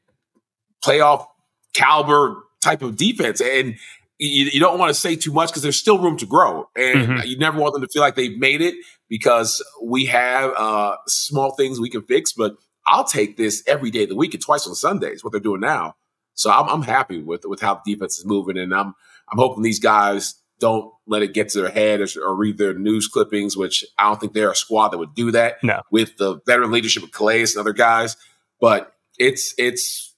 playoff 0.83 1.27
caliber 1.73 2.43
type 2.61 2.81
of 2.81 2.97
defense 2.97 3.41
and 3.41 3.75
you, 4.19 4.45
you 4.45 4.59
don't 4.59 4.79
want 4.79 4.89
to 4.89 4.99
say 4.99 5.15
too 5.15 5.31
much 5.31 5.49
because 5.49 5.61
there's 5.61 5.79
still 5.79 5.99
room 5.99 6.17
to 6.17 6.25
grow 6.25 6.67
and 6.75 7.07
mm-hmm. 7.07 7.27
you 7.27 7.37
never 7.37 7.59
want 7.59 7.73
them 7.73 7.81
to 7.81 7.87
feel 7.87 8.01
like 8.01 8.15
they've 8.15 8.37
made 8.37 8.61
it 8.61 8.73
because 9.09 9.63
we 9.83 10.05
have 10.05 10.51
uh, 10.57 10.95
small 11.07 11.53
things 11.55 11.79
we 11.79 11.89
can 11.89 12.01
fix 12.01 12.33
but 12.33 12.55
I'll 12.87 13.03
take 13.03 13.35
this 13.35 13.63
every 13.67 13.91
day 13.91 14.03
of 14.03 14.09
the 14.09 14.15
week 14.15 14.33
and 14.33 14.41
twice 14.41 14.65
on 14.65 14.73
Sundays, 14.73 15.23
what 15.23 15.31
they're 15.31 15.41
doing 15.41 15.59
now. 15.59 15.95
So 16.33 16.49
I'm, 16.49 16.69
I'm 16.69 16.81
happy 16.83 17.21
with 17.21 17.45
with 17.45 17.59
how 17.59 17.81
the 17.83 17.93
defense 17.93 18.17
is 18.17 18.25
moving, 18.25 18.57
and 18.57 18.73
I'm 18.73 18.93
I'm 19.29 19.37
hoping 19.37 19.63
these 19.63 19.79
guys 19.79 20.35
don't 20.59 20.91
let 21.05 21.21
it 21.21 21.33
get 21.33 21.49
to 21.49 21.61
their 21.61 21.69
head 21.69 22.01
or, 22.01 22.07
or, 22.25 22.35
read 22.35 22.57
their 22.57 22.73
news 22.73 23.07
clippings, 23.07 23.55
which 23.55 23.85
I 23.99 24.05
don't 24.09 24.19
think 24.19 24.33
they're 24.33 24.49
a 24.49 24.55
squad 24.55 24.89
that 24.89 24.97
would 24.97 25.13
do 25.13 25.29
that 25.31 25.63
no. 25.63 25.83
with 25.91 26.17
the 26.17 26.39
veteran 26.47 26.71
leadership 26.71 27.03
of 27.03 27.11
Calais 27.11 27.41
and 27.41 27.57
other 27.57 27.73
guys. 27.73 28.17
But 28.59 28.93
it's 29.19 29.53
it's 29.57 30.15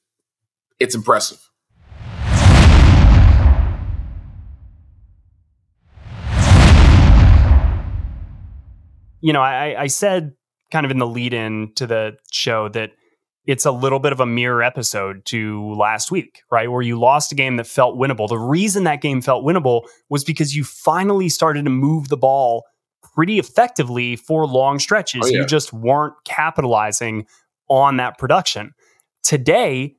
it's 0.79 0.95
impressive. 0.95 1.39
You 9.21 9.33
know, 9.33 9.41
I, 9.41 9.81
I 9.81 9.87
said 9.87 10.33
kind 10.71 10.85
of 10.85 10.91
in 10.91 10.97
the 10.99 11.07
lead 11.07 11.33
in 11.33 11.73
to 11.75 11.87
the 11.87 12.17
show 12.31 12.69
that 12.69 12.91
it's 13.45 13.65
a 13.65 13.71
little 13.71 13.99
bit 13.99 14.11
of 14.11 14.19
a 14.19 14.25
mirror 14.25 14.61
episode 14.61 15.25
to 15.25 15.73
last 15.73 16.11
week, 16.11 16.41
right? 16.51 16.71
Where 16.71 16.81
you 16.81 16.99
lost 16.99 17.31
a 17.31 17.35
game 17.35 17.55
that 17.55 17.65
felt 17.65 17.97
winnable. 17.97 18.27
The 18.27 18.37
reason 18.37 18.83
that 18.83 19.01
game 19.01 19.21
felt 19.21 19.43
winnable 19.43 19.87
was 20.09 20.23
because 20.23 20.55
you 20.55 20.63
finally 20.63 21.29
started 21.29 21.63
to 21.63 21.71
move 21.71 22.09
the 22.09 22.17
ball 22.17 22.65
pretty 23.15 23.39
effectively 23.39 24.15
for 24.15 24.45
long 24.45 24.77
stretches. 24.77 25.21
Oh, 25.23 25.27
yeah. 25.27 25.39
You 25.39 25.45
just 25.45 25.73
weren't 25.73 26.13
capitalizing 26.25 27.25
on 27.69 27.97
that 27.97 28.17
production. 28.17 28.73
Today 29.23 29.95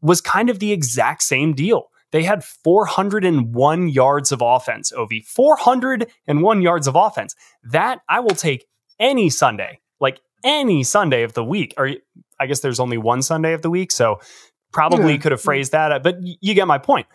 was 0.00 0.20
kind 0.20 0.48
of 0.48 0.58
the 0.58 0.72
exact 0.72 1.22
same 1.24 1.52
deal. 1.52 1.88
They 2.10 2.22
had 2.22 2.44
401 2.44 3.88
yards 3.88 4.32
of 4.32 4.40
offense, 4.40 4.92
Ovie. 4.92 5.20
401 5.20 6.62
yards 6.62 6.86
of 6.86 6.94
offense. 6.94 7.34
That 7.64 8.00
I 8.08 8.20
will 8.20 8.30
take 8.30 8.66
any 8.98 9.28
Sunday 9.30 9.80
any 10.44 10.84
Sunday 10.84 11.22
of 11.22 11.32
the 11.32 11.44
week. 11.44 11.74
Or 11.76 11.90
I 12.38 12.46
guess 12.46 12.60
there's 12.60 12.80
only 12.80 12.98
one 12.98 13.22
Sunday 13.22 13.54
of 13.54 13.62
the 13.62 13.70
week, 13.70 13.90
so 13.90 14.20
probably 14.72 15.12
yeah. 15.12 15.18
could 15.18 15.32
have 15.32 15.40
phrased 15.40 15.72
that. 15.72 15.90
Uh, 15.90 15.98
but 15.98 16.16
you 16.20 16.54
get 16.54 16.66
my 16.66 16.78
point. 16.78 17.06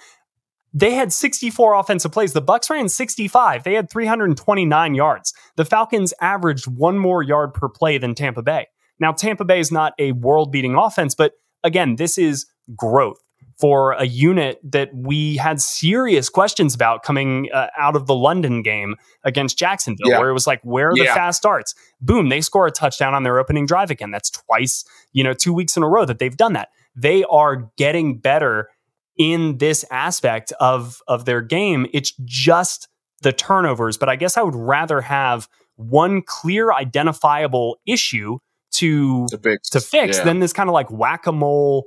They 0.73 0.91
had 0.91 1.11
64 1.11 1.73
offensive 1.73 2.11
plays. 2.11 2.33
The 2.33 2.41
Bucks 2.41 2.69
ran 2.69 2.89
65. 2.89 3.63
They 3.63 3.73
had 3.73 3.89
329 3.89 4.95
yards. 4.95 5.33
The 5.55 5.65
Falcons 5.65 6.13
averaged 6.21 6.67
one 6.67 6.97
more 6.97 7.23
yard 7.23 7.53
per 7.53 7.69
play 7.69 7.97
than 7.97 8.13
Tampa 8.13 8.43
Bay. 8.43 8.67
Now, 8.99 9.11
Tampa 9.11 9.45
Bay 9.45 9.59
is 9.59 9.71
not 9.71 9.93
a 9.97 10.11
world-beating 10.11 10.75
offense, 10.75 11.15
but 11.15 11.33
again, 11.63 11.95
this 11.95 12.17
is 12.17 12.45
growth 12.75 13.19
for 13.59 13.91
a 13.93 14.05
unit 14.05 14.59
that 14.63 14.89
we 14.95 15.35
had 15.35 15.61
serious 15.61 16.29
questions 16.29 16.73
about 16.73 17.03
coming 17.03 17.49
uh, 17.53 17.67
out 17.77 17.95
of 17.95 18.07
the 18.07 18.15
London 18.15 18.61
game 18.61 18.95
against 19.25 19.57
Jacksonville, 19.57 20.09
yeah. 20.09 20.19
where 20.19 20.29
it 20.29 20.33
was 20.33 20.47
like, 20.47 20.61
where 20.63 20.89
are 20.89 20.97
yeah. 20.97 21.03
the 21.03 21.09
fast 21.09 21.37
starts? 21.37 21.75
Boom, 21.99 22.29
they 22.29 22.39
score 22.39 22.67
a 22.67 22.71
touchdown 22.71 23.13
on 23.13 23.23
their 23.23 23.37
opening 23.37 23.65
drive 23.65 23.91
again. 23.91 24.11
That's 24.11 24.29
twice, 24.29 24.85
you 25.11 25.23
know, 25.23 25.33
two 25.33 25.53
weeks 25.53 25.75
in 25.75 25.83
a 25.83 25.89
row 25.89 26.05
that 26.05 26.19
they've 26.19 26.35
done 26.35 26.53
that. 26.53 26.69
They 26.95 27.25
are 27.25 27.69
getting 27.77 28.17
better 28.17 28.69
in 29.17 29.57
this 29.57 29.83
aspect 29.91 30.53
of 30.61 31.01
of 31.07 31.25
their 31.25 31.41
game. 31.41 31.85
It's 31.93 32.13
just 32.23 32.87
the 33.21 33.33
turnovers, 33.33 33.97
but 33.97 34.07
I 34.07 34.15
guess 34.15 34.37
I 34.37 34.41
would 34.41 34.55
rather 34.55 35.01
have 35.01 35.49
one 35.75 36.21
clear 36.21 36.71
identifiable 36.71 37.77
issue 37.85 38.39
to 38.79 39.27
to 39.27 39.37
fix, 39.37 39.69
to 39.69 39.79
fix. 39.79 40.17
Yeah. 40.17 40.23
than 40.25 40.39
this 40.39 40.53
kind 40.53 40.69
of 40.69 40.73
like 40.73 40.89
whack 40.91 41.27
a 41.27 41.31
mole 41.31 41.85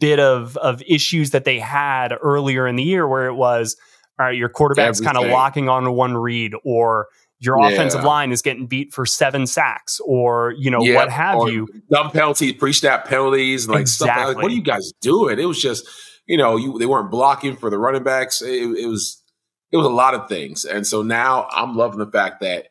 bit 0.00 0.20
of 0.20 0.56
of 0.58 0.82
issues 0.86 1.30
that 1.30 1.44
they 1.44 1.58
had 1.58 2.14
earlier 2.22 2.66
in 2.66 2.76
the 2.76 2.82
year, 2.82 3.06
where 3.06 3.26
it 3.26 3.34
was 3.34 3.76
all 4.18 4.26
right, 4.26 4.36
your 4.36 4.48
quarterback's 4.48 5.00
kind 5.00 5.16
of 5.16 5.26
locking 5.26 5.68
on 5.68 5.92
one 5.92 6.16
read, 6.16 6.52
or 6.64 7.08
your 7.40 7.60
yeah. 7.60 7.68
offensive 7.70 8.04
line 8.04 8.32
is 8.32 8.42
getting 8.42 8.66
beat 8.66 8.92
for 8.92 9.04
seven 9.04 9.46
sacks 9.46 10.00
or 10.06 10.54
you 10.56 10.70
know 10.70 10.82
yeah, 10.82 10.94
what 10.94 11.10
have 11.10 11.48
you. 11.48 11.68
dumb 11.90 12.10
penalties 12.10 12.54
pre-snap 12.54 13.06
penalties 13.06 13.64
and 13.64 13.74
like 13.74 13.82
exactly. 13.82 14.22
stuff 14.22 14.28
like, 14.28 14.42
what 14.42 14.52
are 14.52 14.54
you 14.54 14.62
guys 14.62 14.92
doing? 15.00 15.38
It 15.38 15.46
was 15.46 15.60
just 15.60 15.86
you 16.26 16.36
know 16.36 16.56
you 16.56 16.78
they 16.78 16.86
weren't 16.86 17.10
blocking 17.10 17.56
for 17.56 17.70
the 17.70 17.78
running 17.78 18.04
backs. 18.04 18.40
It, 18.40 18.62
it 18.78 18.86
was 18.86 19.22
it 19.72 19.76
was 19.76 19.86
a 19.86 19.90
lot 19.90 20.14
of 20.14 20.28
things. 20.28 20.64
And 20.64 20.86
so 20.86 21.02
now 21.02 21.48
i'm 21.50 21.76
loving 21.76 21.98
the 21.98 22.10
fact 22.10 22.40
that 22.40 22.68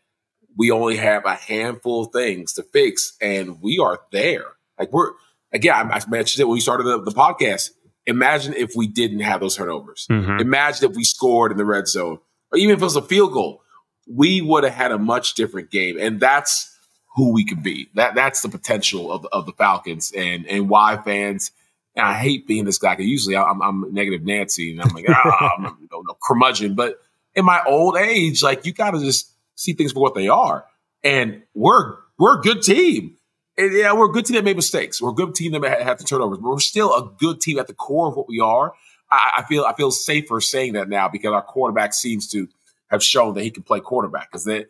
we 0.57 0.71
only 0.71 0.97
have 0.97 1.25
a 1.25 1.35
handful 1.35 2.05
of 2.05 2.13
things 2.13 2.53
to 2.53 2.63
fix 2.63 3.13
and 3.21 3.61
we 3.61 3.79
are 3.79 3.99
there 4.11 4.45
like 4.79 4.91
we're 4.91 5.11
again 5.51 5.91
i 5.91 6.01
mentioned 6.07 6.41
it 6.41 6.45
when 6.45 6.55
we 6.55 6.61
started 6.61 6.83
the, 6.83 7.01
the 7.01 7.11
podcast 7.11 7.71
imagine 8.05 8.53
if 8.53 8.75
we 8.75 8.87
didn't 8.87 9.21
have 9.21 9.39
those 9.39 9.55
turnovers 9.55 10.07
mm-hmm. 10.09 10.39
imagine 10.39 10.89
if 10.89 10.95
we 10.95 11.03
scored 11.03 11.51
in 11.51 11.57
the 11.57 11.65
red 11.65 11.87
zone 11.87 12.19
or 12.51 12.57
even 12.57 12.75
if 12.75 12.81
it 12.81 12.85
was 12.85 12.95
a 12.95 13.01
field 13.01 13.31
goal 13.33 13.63
we 14.07 14.41
would 14.41 14.63
have 14.63 14.73
had 14.73 14.91
a 14.91 14.97
much 14.97 15.33
different 15.33 15.71
game. 15.71 15.97
And 15.99 16.19
that's 16.19 16.69
who 17.15 17.31
we 17.31 17.45
could 17.45 17.63
be. 17.63 17.89
That 17.95 18.15
that's 18.15 18.41
the 18.41 18.49
potential 18.49 19.11
of, 19.11 19.25
of 19.31 19.45
the 19.45 19.53
Falcons 19.53 20.11
and 20.15 20.45
and 20.47 20.69
why 20.69 20.97
fans. 20.97 21.51
And 21.95 22.05
I 22.05 22.15
hate 22.15 22.47
being 22.47 22.65
this 22.65 22.79
guy 22.79 22.95
because 22.95 23.09
usually 23.09 23.37
I'm, 23.37 23.61
I'm, 23.61 23.93
negative 23.93 24.23
Nancy 24.23 24.71
and 24.71 24.81
I'm 24.81 24.95
like, 24.95 25.05
ah, 25.09 25.53
I'm 25.57 25.63
you 25.79 25.87
know, 25.91 26.01
no 26.01 26.17
curmudgeon. 26.23 26.73
But 26.73 26.99
in 27.35 27.45
my 27.45 27.61
old 27.67 27.97
age, 27.97 28.41
like 28.41 28.65
you 28.65 28.73
got 28.73 28.91
to 28.91 28.99
just 28.99 29.31
see 29.55 29.73
things 29.73 29.91
for 29.91 30.01
what 30.01 30.15
they 30.15 30.27
are. 30.27 30.65
And 31.03 31.43
we're 31.53 31.97
we're 32.17 32.39
a 32.39 32.41
good 32.41 32.61
team. 32.61 33.17
And 33.57 33.73
yeah, 33.73 33.93
we're 33.93 34.09
a 34.09 34.11
good 34.11 34.25
team 34.25 34.35
that 34.35 34.43
made 34.43 34.55
mistakes. 34.55 35.01
We're 35.01 35.11
a 35.11 35.13
good 35.13 35.35
team 35.35 35.51
that 35.51 35.63
had 35.63 35.99
the 35.99 36.03
turnovers, 36.03 36.39
but 36.39 36.49
we're 36.49 36.59
still 36.59 36.91
a 36.93 37.11
good 37.19 37.39
team 37.39 37.59
at 37.59 37.67
the 37.67 37.73
core 37.73 38.07
of 38.07 38.15
what 38.15 38.27
we 38.27 38.39
are. 38.39 38.73
I, 39.11 39.31
I 39.37 39.43
feel 39.43 39.63
I 39.63 39.73
feel 39.73 39.91
safer 39.91 40.41
saying 40.41 40.73
that 40.73 40.89
now 40.89 41.07
because 41.07 41.33
our 41.33 41.43
quarterback 41.43 41.93
seems 41.93 42.27
to 42.29 42.47
have 42.89 43.03
shown 43.03 43.35
that 43.35 43.43
he 43.43 43.51
can 43.51 43.63
play 43.63 43.79
quarterback. 43.79 44.31
Because 44.31 44.45
those, 44.45 44.65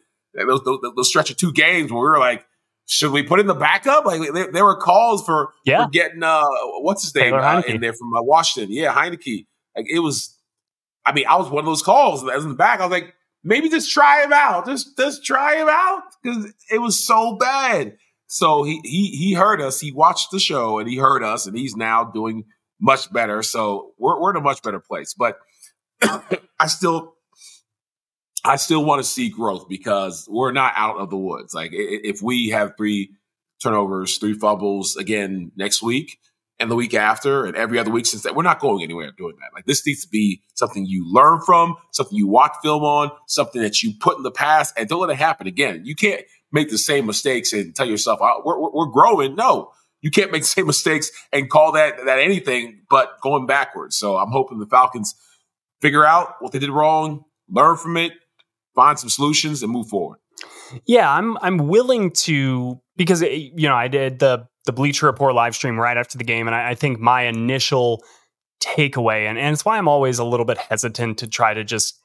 those, 0.63 0.79
those 0.95 1.07
stretch 1.07 1.31
of 1.31 1.37
two 1.37 1.53
games 1.53 1.91
where 1.91 2.01
we 2.01 2.09
were 2.09 2.19
like, 2.19 2.45
should 2.85 3.11
we 3.11 3.23
put 3.23 3.39
in 3.39 3.47
the 3.47 3.55
backup? 3.55 4.05
Like 4.05 4.21
there, 4.33 4.51
there 4.51 4.65
were 4.65 4.75
calls 4.75 5.25
for, 5.25 5.53
yeah. 5.65 5.85
for 5.85 5.89
getting 5.89 6.21
uh, 6.21 6.43
what's 6.79 7.03
his 7.03 7.15
name 7.15 7.33
uh, 7.33 7.61
in 7.67 7.79
there 7.79 7.93
from 7.93 8.13
uh, 8.13 8.21
Washington. 8.21 8.73
Yeah, 8.73 8.93
Heinicke. 8.93 9.45
Like 9.75 9.85
it 9.89 9.99
was. 9.99 10.37
I 11.05 11.11
mean, 11.11 11.25
I 11.27 11.35
was 11.35 11.49
one 11.49 11.59
of 11.59 11.65
those 11.65 11.81
calls. 11.81 12.23
I 12.23 12.35
was 12.35 12.45
in 12.45 12.51
the 12.51 12.55
back. 12.55 12.79
I 12.79 12.85
was 12.85 12.91
like, 12.91 13.13
maybe 13.43 13.69
just 13.69 13.91
try 13.91 14.23
him 14.23 14.33
out. 14.33 14.65
Just 14.65 14.97
just 14.97 15.25
try 15.25 15.55
him 15.55 15.67
out 15.69 16.03
because 16.21 16.53
it 16.71 16.79
was 16.79 17.05
so 17.05 17.35
bad. 17.35 17.97
So 18.27 18.63
he 18.63 18.79
he 18.83 19.07
he 19.09 19.33
heard 19.33 19.61
us. 19.61 19.79
He 19.79 19.91
watched 19.91 20.31
the 20.31 20.39
show 20.39 20.79
and 20.79 20.89
he 20.89 20.97
heard 20.97 21.23
us, 21.23 21.45
and 21.45 21.57
he's 21.57 21.75
now 21.75 22.05
doing 22.05 22.45
much 22.79 23.11
better. 23.11 23.43
So 23.43 23.93
we're 23.97 24.19
we're 24.19 24.31
in 24.31 24.37
a 24.37 24.41
much 24.41 24.61
better 24.63 24.79
place. 24.79 25.13
But 25.13 25.37
I 26.59 26.67
still 26.67 27.15
I 28.43 28.55
still 28.55 28.83
want 28.83 29.03
to 29.03 29.07
see 29.07 29.29
growth 29.29 29.67
because 29.69 30.27
we're 30.29 30.51
not 30.51 30.73
out 30.75 30.97
of 30.97 31.09
the 31.09 31.17
woods. 31.17 31.53
Like 31.53 31.71
if 31.73 32.21
we 32.21 32.49
have 32.49 32.75
three 32.77 33.11
turnovers, 33.61 34.17
three 34.17 34.33
fumbles 34.33 34.97
again 34.97 35.51
next 35.55 35.81
week 35.81 36.19
and 36.63 36.71
the 36.71 36.75
week 36.75 36.93
after 36.93 37.45
and 37.45 37.55
every 37.55 37.77
other 37.77 37.91
week 37.91 38.05
since 38.05 38.23
that, 38.23 38.35
we're 38.35 38.41
not 38.43 38.59
going 38.59 38.81
anywhere 38.81 39.11
doing 39.17 39.35
that. 39.41 39.53
Like 39.53 39.65
this 39.65 39.85
needs 39.85 40.01
to 40.03 40.07
be 40.09 40.41
something 40.55 40.85
you 40.85 41.05
learn 41.11 41.41
from, 41.41 41.75
something 41.91 42.17
you 42.17 42.27
watch 42.27 42.53
film 42.63 42.83
on, 42.83 43.11
something 43.27 43.61
that 43.61 43.83
you 43.83 43.93
put 43.99 44.17
in 44.17 44.23
the 44.23 44.31
past 44.31 44.73
and 44.77 44.87
don't 44.87 45.01
let 45.01 45.09
it 45.09 45.17
happen 45.17 45.45
again. 45.45 45.81
You 45.83 45.93
can't 45.93 46.21
make 46.51 46.69
the 46.69 46.77
same 46.77 47.05
mistakes 47.05 47.51
and 47.51 47.75
tell 47.75 47.85
yourself, 47.85 48.19
oh, 48.21 48.41
we're, 48.45 48.57
we're 48.57 48.91
growing. 48.91 49.35
No, 49.35 49.71
you 50.01 50.09
can't 50.09 50.31
make 50.31 50.43
the 50.43 50.47
same 50.57 50.67
mistakes 50.67 51.11
and 51.33 51.49
call 51.49 51.73
that, 51.73 52.05
that 52.05 52.19
anything 52.19 52.81
but 52.89 53.19
going 53.21 53.45
backwards. 53.45 53.97
So 53.97 54.17
I'm 54.17 54.31
hoping 54.31 54.59
the 54.59 54.65
Falcons 54.65 55.15
figure 55.81 56.05
out 56.05 56.35
what 56.39 56.53
they 56.53 56.59
did 56.59 56.69
wrong, 56.69 57.25
learn 57.49 57.75
from 57.75 57.97
it, 57.97 58.13
find 58.73 58.97
some 58.97 59.09
solutions 59.09 59.61
and 59.61 59.71
move 59.71 59.89
forward. 59.89 60.19
Yeah, 60.85 61.11
I'm 61.11 61.37
I'm 61.37 61.67
willing 61.67 62.11
to 62.11 62.81
because 62.95 63.21
it, 63.21 63.31
you 63.31 63.67
know 63.67 63.75
I 63.75 63.87
did 63.87 64.19
the 64.19 64.47
the 64.65 64.73
Bleacher 64.73 65.05
Report 65.05 65.35
live 65.35 65.55
stream 65.55 65.79
right 65.79 65.97
after 65.97 66.17
the 66.17 66.23
game, 66.23 66.47
and 66.47 66.55
I, 66.55 66.71
I 66.71 66.75
think 66.75 66.99
my 66.99 67.23
initial 67.23 68.03
takeaway, 68.61 69.27
and, 69.27 69.37
and 69.37 69.53
it's 69.53 69.65
why 69.65 69.77
I'm 69.77 69.87
always 69.87 70.19
a 70.19 70.23
little 70.23 70.45
bit 70.45 70.57
hesitant 70.57 71.19
to 71.19 71.27
try 71.27 71.53
to 71.53 71.63
just 71.63 71.99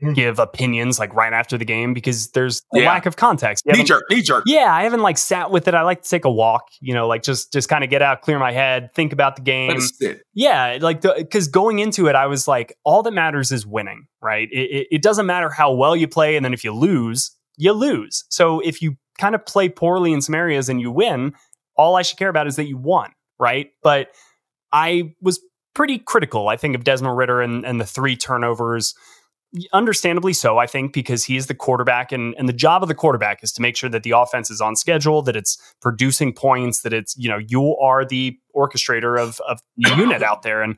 Hmm. 0.00 0.12
give 0.12 0.38
opinions 0.38 1.00
like 1.00 1.12
right 1.12 1.32
after 1.32 1.58
the 1.58 1.64
game 1.64 1.92
because 1.92 2.30
there's 2.30 2.62
a 2.72 2.78
yeah. 2.78 2.86
lack 2.86 3.06
of 3.06 3.16
context. 3.16 3.66
Knee 3.66 3.82
jerk, 3.82 4.04
knee 4.08 4.22
jerk. 4.22 4.44
Yeah, 4.46 4.72
I 4.72 4.84
haven't 4.84 5.00
like 5.02 5.18
sat 5.18 5.50
with 5.50 5.66
it. 5.66 5.74
I 5.74 5.82
like 5.82 6.02
to 6.02 6.08
take 6.08 6.24
a 6.24 6.30
walk, 6.30 6.68
you 6.80 6.94
know, 6.94 7.08
like 7.08 7.24
just 7.24 7.52
just 7.52 7.68
kind 7.68 7.82
of 7.82 7.90
get 7.90 8.00
out, 8.00 8.22
clear 8.22 8.38
my 8.38 8.52
head, 8.52 8.90
think 8.94 9.12
about 9.12 9.34
the 9.34 9.42
game. 9.42 9.80
Yeah, 10.34 10.78
like 10.80 11.02
because 11.02 11.48
going 11.48 11.80
into 11.80 12.06
it, 12.06 12.14
I 12.14 12.26
was 12.26 12.46
like, 12.46 12.76
all 12.84 13.02
that 13.02 13.10
matters 13.10 13.50
is 13.50 13.66
winning, 13.66 14.06
right? 14.22 14.48
It, 14.52 14.70
it, 14.70 14.86
it 14.92 15.02
doesn't 15.02 15.26
matter 15.26 15.50
how 15.50 15.72
well 15.72 15.96
you 15.96 16.06
play, 16.06 16.36
and 16.36 16.44
then 16.44 16.54
if 16.54 16.62
you 16.62 16.72
lose, 16.72 17.36
you 17.56 17.72
lose. 17.72 18.24
So 18.30 18.60
if 18.60 18.80
you 18.80 18.94
kind 19.18 19.34
of 19.34 19.44
play 19.44 19.68
poorly 19.68 20.12
in 20.12 20.20
some 20.20 20.36
areas 20.36 20.68
and 20.68 20.80
you 20.80 20.92
win, 20.92 21.32
all 21.78 21.96
I 21.96 22.02
should 22.02 22.18
care 22.18 22.28
about 22.28 22.46
is 22.46 22.56
that 22.56 22.66
you 22.66 22.76
won, 22.76 23.12
right? 23.38 23.70
But 23.82 24.08
I 24.72 25.14
was 25.22 25.40
pretty 25.74 25.98
critical, 25.98 26.48
I 26.48 26.56
think, 26.56 26.74
of 26.74 26.84
Desmond 26.84 27.16
Ridder 27.16 27.40
and, 27.40 27.64
and 27.64 27.80
the 27.80 27.86
three 27.86 28.16
turnovers 28.16 28.94
understandably 29.72 30.34
so, 30.34 30.58
I 30.58 30.66
think, 30.66 30.92
because 30.92 31.24
he 31.24 31.36
is 31.36 31.46
the 31.46 31.54
quarterback, 31.54 32.12
and, 32.12 32.34
and 32.36 32.46
the 32.48 32.52
job 32.52 32.82
of 32.82 32.88
the 32.88 32.94
quarterback 32.94 33.42
is 33.42 33.52
to 33.52 33.62
make 33.62 33.76
sure 33.76 33.88
that 33.88 34.02
the 34.02 34.10
offense 34.10 34.50
is 34.50 34.60
on 34.60 34.76
schedule, 34.76 35.22
that 35.22 35.36
it's 35.36 35.56
producing 35.80 36.34
points, 36.34 36.82
that 36.82 36.92
it's, 36.92 37.16
you 37.16 37.30
know, 37.30 37.38
you 37.38 37.74
are 37.78 38.04
the 38.04 38.36
orchestrator 38.54 39.18
of, 39.18 39.40
of 39.48 39.60
the 39.78 39.94
unit 39.96 40.22
out 40.22 40.42
there. 40.42 40.60
And 40.60 40.76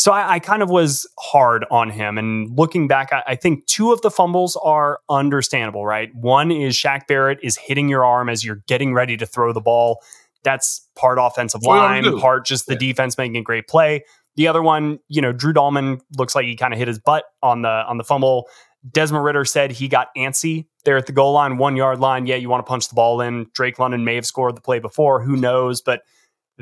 so 0.00 0.12
I, 0.12 0.36
I, 0.36 0.38
kind 0.38 0.62
of 0.62 0.70
was 0.70 1.06
hard 1.18 1.66
on 1.70 1.90
him. 1.90 2.16
And 2.16 2.56
looking 2.56 2.88
back, 2.88 3.12
I, 3.12 3.22
I, 3.26 3.34
think 3.36 3.66
two 3.66 3.92
of 3.92 4.00
the 4.00 4.10
fumbles 4.10 4.58
are 4.64 5.00
understandable, 5.10 5.84
right? 5.84 6.08
One 6.14 6.50
is 6.50 6.74
Shaq 6.74 7.06
Barrett 7.06 7.38
is 7.42 7.58
hitting 7.58 7.90
your 7.90 8.02
arm 8.02 8.30
as 8.30 8.42
you're 8.42 8.62
getting 8.66 8.94
ready 8.94 9.18
to 9.18 9.26
throw 9.26 9.52
the 9.52 9.60
ball. 9.60 10.02
That's 10.42 10.88
part 10.96 11.18
offensive 11.20 11.64
line, 11.64 12.18
part 12.18 12.46
just 12.46 12.64
the 12.66 12.72
yeah. 12.72 12.78
defense 12.78 13.18
making 13.18 13.36
a 13.36 13.42
great 13.42 13.68
play. 13.68 14.04
The 14.36 14.48
other 14.48 14.62
one, 14.62 15.00
you 15.08 15.20
know, 15.20 15.32
Drew 15.32 15.52
Dalman 15.52 16.00
looks 16.16 16.34
like 16.34 16.46
he 16.46 16.56
kind 16.56 16.72
of 16.72 16.78
hit 16.78 16.88
his 16.88 16.98
butt 16.98 17.24
on 17.42 17.60
the 17.60 17.68
on 17.68 17.98
the 17.98 18.04
fumble. 18.04 18.48
Desmond 18.90 19.22
Ritter 19.22 19.44
said 19.44 19.70
he 19.70 19.86
got 19.86 20.08
antsy 20.16 20.64
there 20.86 20.96
at 20.96 21.04
the 21.04 21.12
goal 21.12 21.34
line, 21.34 21.58
one 21.58 21.76
yard 21.76 22.00
line. 22.00 22.26
Yeah, 22.26 22.36
you 22.36 22.48
want 22.48 22.64
to 22.64 22.70
punch 22.70 22.88
the 22.88 22.94
ball 22.94 23.20
in. 23.20 23.48
Drake 23.52 23.78
London 23.78 24.02
may 24.02 24.14
have 24.14 24.24
scored 24.24 24.56
the 24.56 24.62
play 24.62 24.78
before. 24.78 25.22
Who 25.22 25.36
knows? 25.36 25.82
But 25.82 26.00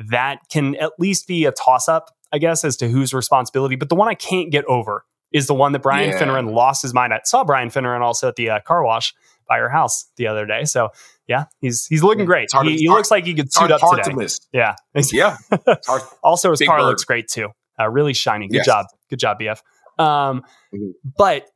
that 0.09 0.39
can 0.49 0.75
at 0.75 0.93
least 0.97 1.27
be 1.27 1.45
a 1.45 1.51
toss 1.51 1.89
up, 1.89 2.11
I 2.31 2.37
guess, 2.37 2.63
as 2.63 2.77
to 2.77 2.89
whose 2.89 3.13
responsibility. 3.13 3.75
But 3.75 3.89
the 3.89 3.95
one 3.95 4.07
I 4.07 4.15
can't 4.15 4.51
get 4.51 4.65
over 4.65 5.05
is 5.31 5.47
the 5.47 5.53
one 5.53 5.73
that 5.73 5.81
Brian 5.81 6.09
yeah. 6.09 6.19
Finneran 6.19 6.53
lost 6.53 6.81
his 6.81 6.93
mind 6.93 7.13
at. 7.13 7.27
Saw 7.27 7.43
Brian 7.43 7.69
Finneran 7.69 8.01
also 8.01 8.27
at 8.27 8.35
the 8.35 8.49
uh, 8.49 8.59
car 8.61 8.83
wash 8.83 9.13
by 9.47 9.57
her 9.57 9.69
house 9.69 10.09
the 10.15 10.27
other 10.27 10.45
day. 10.45 10.63
So 10.63 10.89
yeah, 11.27 11.45
he's 11.59 11.85
he's 11.87 12.03
looking 12.03 12.25
great. 12.25 12.49
He, 12.63 12.77
he 12.77 12.89
looks 12.89 13.11
like 13.11 13.25
he 13.25 13.33
could 13.33 13.51
suit 13.51 13.71
up 13.71 13.81
today. 13.81 14.03
To 14.03 14.39
yeah, 14.53 14.75
yeah. 15.11 15.37
also, 16.23 16.51
his 16.51 16.59
Big 16.59 16.67
car 16.67 16.79
bird. 16.79 16.85
looks 16.85 17.03
great 17.03 17.27
too. 17.27 17.49
Uh, 17.79 17.89
really 17.89 18.13
shiny. 18.13 18.47
Good 18.47 18.57
yes. 18.57 18.65
job. 18.65 18.85
Good 19.09 19.19
job, 19.19 19.39
BF. 19.39 19.61
Um, 19.97 20.43
mm-hmm. 20.73 20.91
But 21.17 21.47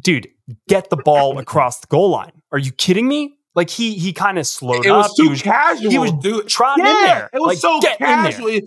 dude, 0.00 0.28
get 0.68 0.90
the 0.90 0.96
ball 0.96 1.38
across 1.38 1.80
the 1.80 1.86
goal 1.86 2.10
line. 2.10 2.42
Are 2.52 2.58
you 2.58 2.72
kidding 2.72 3.06
me? 3.08 3.36
Like 3.54 3.70
he 3.70 3.94
he 3.94 4.12
kind 4.12 4.38
of 4.38 4.46
slowed 4.46 4.86
it 4.86 4.90
up. 4.90 5.08
Was 5.08 5.16
too 5.16 5.24
he 5.24 5.28
was 5.28 5.42
casual. 5.42 5.90
He 5.90 5.98
was 5.98 6.12
dude. 6.12 6.46
trotting 6.48 6.84
yeah, 6.84 6.90
in 6.90 7.06
there. 7.06 7.30
It 7.32 7.40
was 7.40 7.48
like, 7.48 7.58
so 7.58 7.96
casual. 7.98 8.60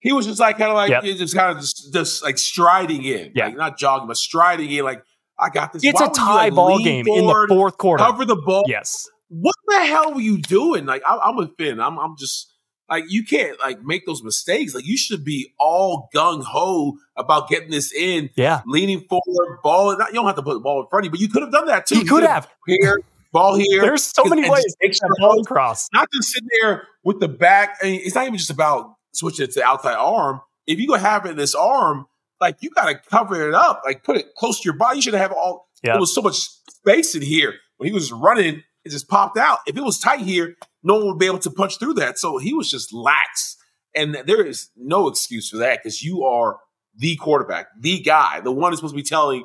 He 0.00 0.12
was 0.12 0.26
just 0.26 0.40
like 0.40 0.56
kind 0.56 0.70
of 0.70 0.76
like 0.76 0.90
yep. 0.90 1.02
just 1.02 1.34
kind 1.34 1.50
of 1.50 1.62
just, 1.62 1.92
just, 1.92 2.22
like 2.22 2.38
striding 2.38 3.04
in, 3.04 3.32
yeah. 3.34 3.46
like 3.46 3.56
not 3.56 3.78
jogging, 3.78 4.06
but 4.08 4.16
striding 4.16 4.70
in. 4.70 4.84
Like 4.84 5.02
I 5.38 5.50
got 5.50 5.72
this. 5.72 5.84
It's 5.84 6.00
Why 6.00 6.06
a 6.06 6.10
tie 6.10 6.44
like, 6.44 6.54
ball 6.54 6.78
game 6.78 7.04
forward, 7.04 7.42
in 7.42 7.48
the 7.48 7.54
fourth 7.54 7.76
quarter. 7.76 8.04
Cover 8.04 8.24
the 8.24 8.36
ball. 8.36 8.64
Yes. 8.66 9.08
What 9.28 9.54
the 9.66 9.84
hell 9.84 10.14
were 10.14 10.20
you 10.20 10.40
doing? 10.40 10.86
Like 10.86 11.02
I, 11.06 11.18
I'm 11.22 11.38
a 11.38 11.48
Finn. 11.58 11.80
I'm 11.80 11.98
I'm 11.98 12.16
just 12.16 12.50
like 12.88 13.04
you 13.08 13.24
can't 13.24 13.58
like 13.60 13.82
make 13.82 14.06
those 14.06 14.22
mistakes. 14.22 14.74
Like 14.74 14.86
you 14.86 14.96
should 14.96 15.24
be 15.24 15.54
all 15.58 16.08
gung 16.14 16.42
ho 16.42 16.94
about 17.16 17.48
getting 17.48 17.70
this 17.70 17.92
in. 17.92 18.30
Yeah, 18.36 18.62
leaning 18.66 19.02
forward, 19.02 19.58
ball. 19.62 19.96
Not, 19.98 20.08
you 20.08 20.14
don't 20.14 20.26
have 20.26 20.36
to 20.36 20.42
put 20.42 20.54
the 20.54 20.60
ball 20.60 20.80
in 20.82 20.88
front 20.88 21.04
of 21.04 21.06
you, 21.06 21.10
but 21.10 21.20
you 21.20 21.28
could 21.28 21.42
have 21.42 21.52
done 21.52 21.66
that 21.66 21.86
too. 21.86 21.96
You, 21.96 22.02
you 22.02 22.08
could 22.08 22.22
have 22.24 22.48
here, 22.66 23.00
ball 23.32 23.54
here. 23.54 23.80
There's 23.80 24.04
so 24.04 24.24
many 24.24 24.48
ways. 24.48 24.76
Extra 24.82 25.08
ball 25.18 25.40
across. 25.40 25.88
Not 25.92 26.08
just 26.12 26.28
sitting 26.30 26.48
there 26.60 26.86
with 27.04 27.20
the 27.20 27.28
back. 27.28 27.76
I 27.82 27.86
mean, 27.86 28.00
it's 28.04 28.14
not 28.14 28.26
even 28.26 28.36
just 28.36 28.50
about 28.50 28.94
switching 29.12 29.44
it 29.44 29.52
to 29.52 29.60
the 29.60 29.64
outside 29.64 29.94
arm. 29.94 30.40
If 30.66 30.78
you 30.78 30.86
go 30.86 30.94
have 30.94 31.26
it 31.26 31.30
in 31.30 31.36
this 31.36 31.54
arm, 31.54 32.06
like 32.40 32.56
you 32.60 32.70
got 32.70 32.86
to 32.86 33.00
cover 33.10 33.48
it 33.48 33.54
up, 33.54 33.82
like 33.84 34.04
put 34.04 34.16
it 34.16 34.34
close 34.36 34.60
to 34.60 34.64
your 34.64 34.76
body. 34.76 34.96
You 34.96 35.02
should 35.02 35.14
have 35.14 35.32
all. 35.32 35.68
Yeah. 35.82 35.92
There 35.92 36.00
was 36.00 36.14
so 36.14 36.22
much 36.22 36.48
space 36.68 37.14
in 37.14 37.22
here 37.22 37.54
when 37.76 37.88
he 37.88 37.92
was 37.92 38.12
running. 38.12 38.62
It 38.84 38.90
just 38.90 39.08
popped 39.08 39.36
out. 39.36 39.58
If 39.66 39.76
it 39.76 39.82
was 39.82 39.98
tight 39.98 40.20
here, 40.20 40.56
no 40.82 40.96
one 40.96 41.06
would 41.08 41.18
be 41.18 41.26
able 41.26 41.38
to 41.40 41.50
punch 41.50 41.78
through 41.78 41.94
that. 41.94 42.18
So 42.18 42.38
he 42.38 42.54
was 42.54 42.70
just 42.70 42.92
lax. 42.94 43.56
And 43.94 44.14
there 44.14 44.44
is 44.44 44.70
no 44.76 45.08
excuse 45.08 45.50
for 45.50 45.58
that 45.58 45.80
because 45.82 46.02
you 46.02 46.24
are 46.24 46.58
the 46.96 47.16
quarterback, 47.16 47.66
the 47.78 48.00
guy, 48.00 48.40
the 48.40 48.52
one 48.52 48.72
who's 48.72 48.78
supposed 48.78 48.94
to 48.94 48.96
be 48.96 49.02
telling 49.02 49.44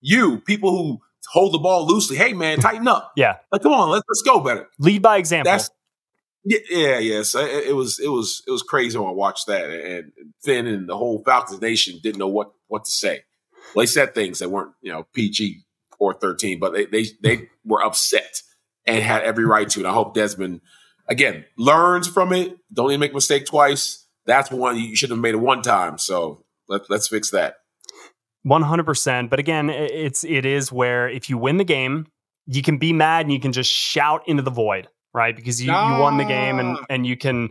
you, 0.00 0.40
people 0.40 0.70
who 0.70 0.98
hold 1.30 1.54
the 1.54 1.58
ball 1.58 1.86
loosely, 1.86 2.16
hey 2.16 2.32
man, 2.32 2.58
tighten 2.58 2.88
up. 2.88 3.12
yeah. 3.16 3.36
Like, 3.50 3.62
come 3.62 3.72
on, 3.72 3.90
let's 3.90 4.04
let's 4.08 4.22
go 4.22 4.40
better. 4.40 4.68
Lead 4.78 5.02
by 5.02 5.18
example. 5.18 5.50
That's 5.50 5.70
yeah, 6.44 6.58
yeah, 6.68 6.98
yes. 6.98 7.34
It, 7.34 7.68
it, 7.68 7.76
was 7.76 7.98
it 7.98 8.08
was 8.08 8.42
it 8.46 8.50
was 8.50 8.62
crazy 8.62 8.98
when 8.98 9.08
I 9.08 9.12
watched 9.12 9.46
that. 9.46 9.70
And 9.70 10.12
Finn 10.42 10.66
and 10.66 10.88
the 10.88 10.96
whole 10.96 11.22
Falcons 11.24 11.60
Nation 11.60 11.98
didn't 12.02 12.18
know 12.18 12.28
what 12.28 12.52
what 12.68 12.84
to 12.84 12.90
say. 12.90 13.22
Well, 13.74 13.82
they 13.82 13.86
said 13.86 14.14
things 14.14 14.38
that 14.38 14.50
weren't, 14.50 14.72
you 14.82 14.92
know, 14.92 15.06
PG 15.14 15.62
or 15.98 16.14
13, 16.14 16.58
but 16.58 16.72
they, 16.74 16.86
they, 16.86 17.06
they 17.22 17.48
were 17.64 17.82
upset 17.82 18.42
and 18.86 19.02
had 19.02 19.22
every 19.22 19.44
right 19.44 19.68
to. 19.70 19.80
And 19.80 19.88
I 19.88 19.92
hope 19.92 20.14
Desmond, 20.14 20.60
again, 21.08 21.44
learns 21.56 22.06
from 22.06 22.32
it. 22.32 22.56
Don't 22.72 22.90
even 22.90 23.00
make 23.00 23.12
a 23.12 23.14
mistake 23.14 23.46
twice. 23.46 24.06
That's 24.26 24.50
one 24.50 24.78
you 24.78 24.96
should 24.96 25.10
have 25.10 25.18
made 25.18 25.34
it 25.34 25.38
one 25.38 25.62
time. 25.62 25.98
So 25.98 26.44
let, 26.68 26.88
let's 26.90 27.08
fix 27.08 27.30
that. 27.30 27.56
100%. 28.46 29.30
But 29.30 29.38
again, 29.38 29.70
it's, 29.70 30.24
it 30.24 30.44
is 30.44 30.70
where 30.70 31.08
if 31.08 31.30
you 31.30 31.38
win 31.38 31.56
the 31.56 31.64
game, 31.64 32.06
you 32.46 32.62
can 32.62 32.78
be 32.78 32.92
mad 32.92 33.26
and 33.26 33.32
you 33.32 33.40
can 33.40 33.52
just 33.52 33.70
shout 33.70 34.22
into 34.26 34.42
the 34.42 34.50
void, 34.50 34.88
right? 35.12 35.34
Because 35.34 35.62
you, 35.62 35.72
ah. 35.72 35.96
you 35.96 36.02
won 36.02 36.18
the 36.18 36.24
game 36.24 36.58
and, 36.58 36.76
ah. 36.76 36.84
and 36.90 37.06
you 37.06 37.16
can, 37.16 37.50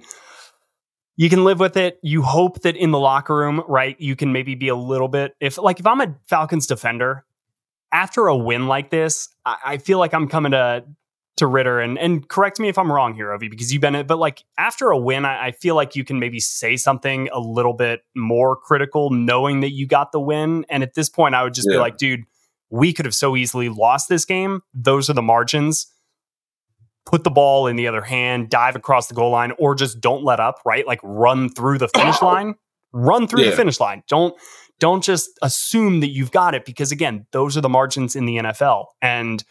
you 1.16 1.30
can 1.30 1.44
live 1.44 1.60
with 1.60 1.78
it. 1.78 2.00
You 2.04 2.22
hope 2.22 2.62
that 2.62 2.76
in 2.76 2.92
the 2.92 3.00
locker 3.00 3.36
room, 3.36 3.64
right, 3.68 4.00
you 4.00 4.16
can 4.16 4.32
maybe 4.32 4.56
be 4.56 4.68
a 4.68 4.76
little 4.76 5.08
bit 5.08 5.36
if 5.40 5.58
like 5.58 5.80
if 5.80 5.88
I'm 5.88 6.02
a 6.02 6.16
Falcons 6.28 6.68
defender, 6.68 7.26
after 7.92 8.28
a 8.28 8.36
win 8.36 8.68
like 8.68 8.90
this, 8.90 9.30
I, 9.46 9.58
I 9.66 9.78
feel 9.78 10.00
like 10.00 10.14
I'm 10.14 10.28
coming 10.28 10.52
to 10.52 10.84
to 11.44 11.48
Ridder 11.48 11.82
and 11.82 12.00
and 12.00 12.28
correct 12.28 12.60
me 12.60 12.70
if 12.70 12.78
I'm 12.78 12.92
wrong 12.92 13.14
here, 13.14 13.32
Ovie, 13.32 13.50
because 13.50 13.72
you've 13.72 13.82
been 13.82 13.96
it. 13.96 14.08
But 14.08 14.18
like 14.18 14.44
after 14.58 14.90
a 14.90 14.98
win, 14.98 15.26
I, 15.26 15.48
I, 15.48 15.52
feel 15.52 15.76
like 15.76 15.96
you 15.96 16.04
can 16.04 16.18
maybe 16.18 16.40
say 16.40 16.78
something 16.78 17.30
a 17.32 17.40
little 17.40 17.74
bit 17.74 18.02
more 18.16 18.56
critical, 18.56 19.10
knowing 19.10 19.60
that 19.60 19.72
you 19.72 19.86
got 19.86 20.12
the 20.12 20.20
win. 20.20 20.66
And 20.70 20.84
at 20.84 20.94
this 20.94 21.10
point, 21.10 21.36
I 21.36 21.44
would 21.44 21.54
just 21.54 21.68
yeah. 21.70 21.76
be 21.76 21.80
like, 21.80 21.98
dude, 21.98 22.22
we 22.70 22.94
could 22.94 23.06
have 23.06 23.14
so 23.14 23.36
easily 23.36 23.70
lost 23.70 24.08
this 24.08 24.26
game. 24.26 24.62
Those 24.74 25.10
are 25.10 25.14
the 25.14 25.22
margins. 25.22 25.88
Put 27.06 27.26
the 27.26 27.32
ball 27.32 27.68
in 27.68 27.76
the 27.76 27.88
other 27.88 28.02
hand, 28.02 28.50
dive 28.50 28.78
across 28.78 29.08
the 29.08 29.14
goal 29.14 29.32
line, 29.32 29.52
or 29.60 29.76
just 29.76 30.00
don't 30.00 30.24
let 30.24 30.40
up. 30.40 30.60
Right, 30.66 30.88
like 30.88 31.02
run 31.04 31.50
through 31.50 31.78
the 31.78 31.90
finish 31.90 32.22
line. 32.22 32.56
Run 32.94 33.28
through 33.28 33.44
yeah. 33.44 33.50
the 33.50 33.56
finish 33.56 33.80
line. 33.80 34.04
Don't 34.08 34.34
don't 34.80 35.04
just 35.04 35.38
assume 35.42 36.00
that 36.00 36.10
you've 36.10 36.32
got 36.32 36.56
it 36.56 36.64
because 36.64 36.92
again, 36.92 37.26
those 37.32 37.58
are 37.58 37.62
the 37.62 37.70
margins 37.70 38.16
in 38.16 38.26
the 38.26 38.38
NFL 38.38 38.86
and 39.02 39.44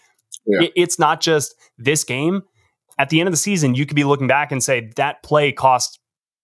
yeah. 0.46 0.62
it, 0.62 0.72
it's 0.76 0.98
not 0.98 1.20
just 1.20 1.54
this 1.78 2.04
game. 2.04 2.42
At 2.98 3.08
the 3.08 3.20
end 3.20 3.26
of 3.26 3.32
the 3.32 3.38
season, 3.38 3.74
you 3.74 3.86
could 3.86 3.96
be 3.96 4.04
looking 4.04 4.26
back 4.26 4.52
and 4.52 4.62
say 4.62 4.90
that 4.96 5.22
play 5.22 5.50
cost 5.52 5.98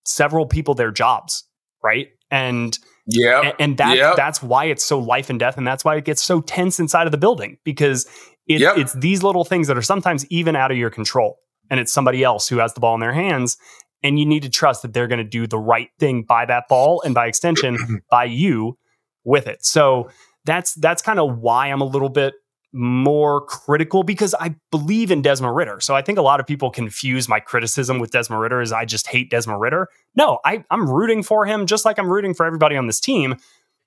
several 0.05 0.47
people 0.47 0.75
their 0.75 0.91
jobs, 0.91 1.45
right? 1.83 2.09
And 2.31 2.79
yeah, 3.07 3.41
and, 3.41 3.55
and 3.59 3.77
that 3.79 3.97
yep. 3.97 4.17
that's 4.17 4.43
why 4.43 4.67
it's 4.67 4.85
so 4.85 4.99
life 4.99 5.31
and 5.31 5.39
death, 5.39 5.57
and 5.57 5.67
that's 5.67 5.85
why 5.85 5.97
it 5.97 6.05
gets 6.05 6.23
so 6.23 6.41
tense 6.41 6.79
inside 6.79 7.07
of 7.07 7.13
the 7.13 7.19
building 7.19 7.59
because 7.65 8.07
it, 8.47 8.61
yep. 8.61 8.77
it's 8.77 8.93
these 8.95 9.23
little 9.23 9.45
things 9.45 9.67
that 9.69 9.79
are 9.79 9.83
sometimes 9.83 10.27
even 10.31 10.57
out 10.57 10.71
of 10.71 10.77
your 10.77 10.91
control, 10.91 11.39
and 11.71 11.81
it's 11.81 11.93
somebody 11.93 12.23
else 12.23 12.49
who 12.49 12.59
has 12.59 12.75
the 12.75 12.81
ball 12.81 12.95
in 12.95 13.01
their 13.01 13.13
hands, 13.13 13.57
and 14.03 14.19
you 14.19 14.27
need 14.27 14.43
to 14.43 14.51
trust 14.51 14.83
that 14.83 14.93
they're 14.93 15.09
going 15.09 15.19
to 15.19 15.25
do 15.25 15.47
the 15.47 15.59
right 15.59 15.89
thing 15.99 16.23
by 16.23 16.45
that 16.47 16.65
ball, 16.69 17.03
and 17.05 17.15
by 17.15 17.27
extension, 17.27 18.03
by 18.11 18.25
you 18.25 18.77
with 19.25 19.47
it. 19.47 19.65
So 19.65 20.11
that's 20.45 20.75
that's 20.75 21.03
kind 21.03 21.19
of 21.19 21.39
why 21.39 21.69
I'm 21.69 21.81
a 21.81 21.87
little 21.87 22.11
bit 22.11 22.35
more 22.73 23.41
critical 23.47 24.03
because 24.03 24.35
I 24.35 24.55
believe 24.71 25.11
in 25.11 25.23
Desmond 25.23 25.57
Ridder. 25.57 25.81
So 25.81 25.95
I 25.95 26.03
think 26.03 26.19
a 26.19 26.23
lot 26.23 26.39
of 26.39 26.47
people 26.47 26.71
confuse 26.71 27.29
my 27.29 27.41
criticism 27.41 27.99
with 27.99 28.11
Desmond 28.11 28.43
Ridder 28.43 28.61
as 28.61 28.73
I 28.73 28.85
just 28.85 29.07
hate 29.07 29.31
Desmond 29.31 29.61
Ridder. 29.61 29.89
No, 30.15 30.39
I, 30.45 30.65
I'm 30.71 30.89
rooting 30.89 31.23
for 31.23 31.47
him 31.47 31.67
just 31.67 31.85
like 31.85 31.99
I'm 31.99 32.11
rooting 32.11 32.35
for 32.35 32.45
everybody 32.45 32.77
on 32.77 32.87
this 32.87 33.01
team. 33.01 33.37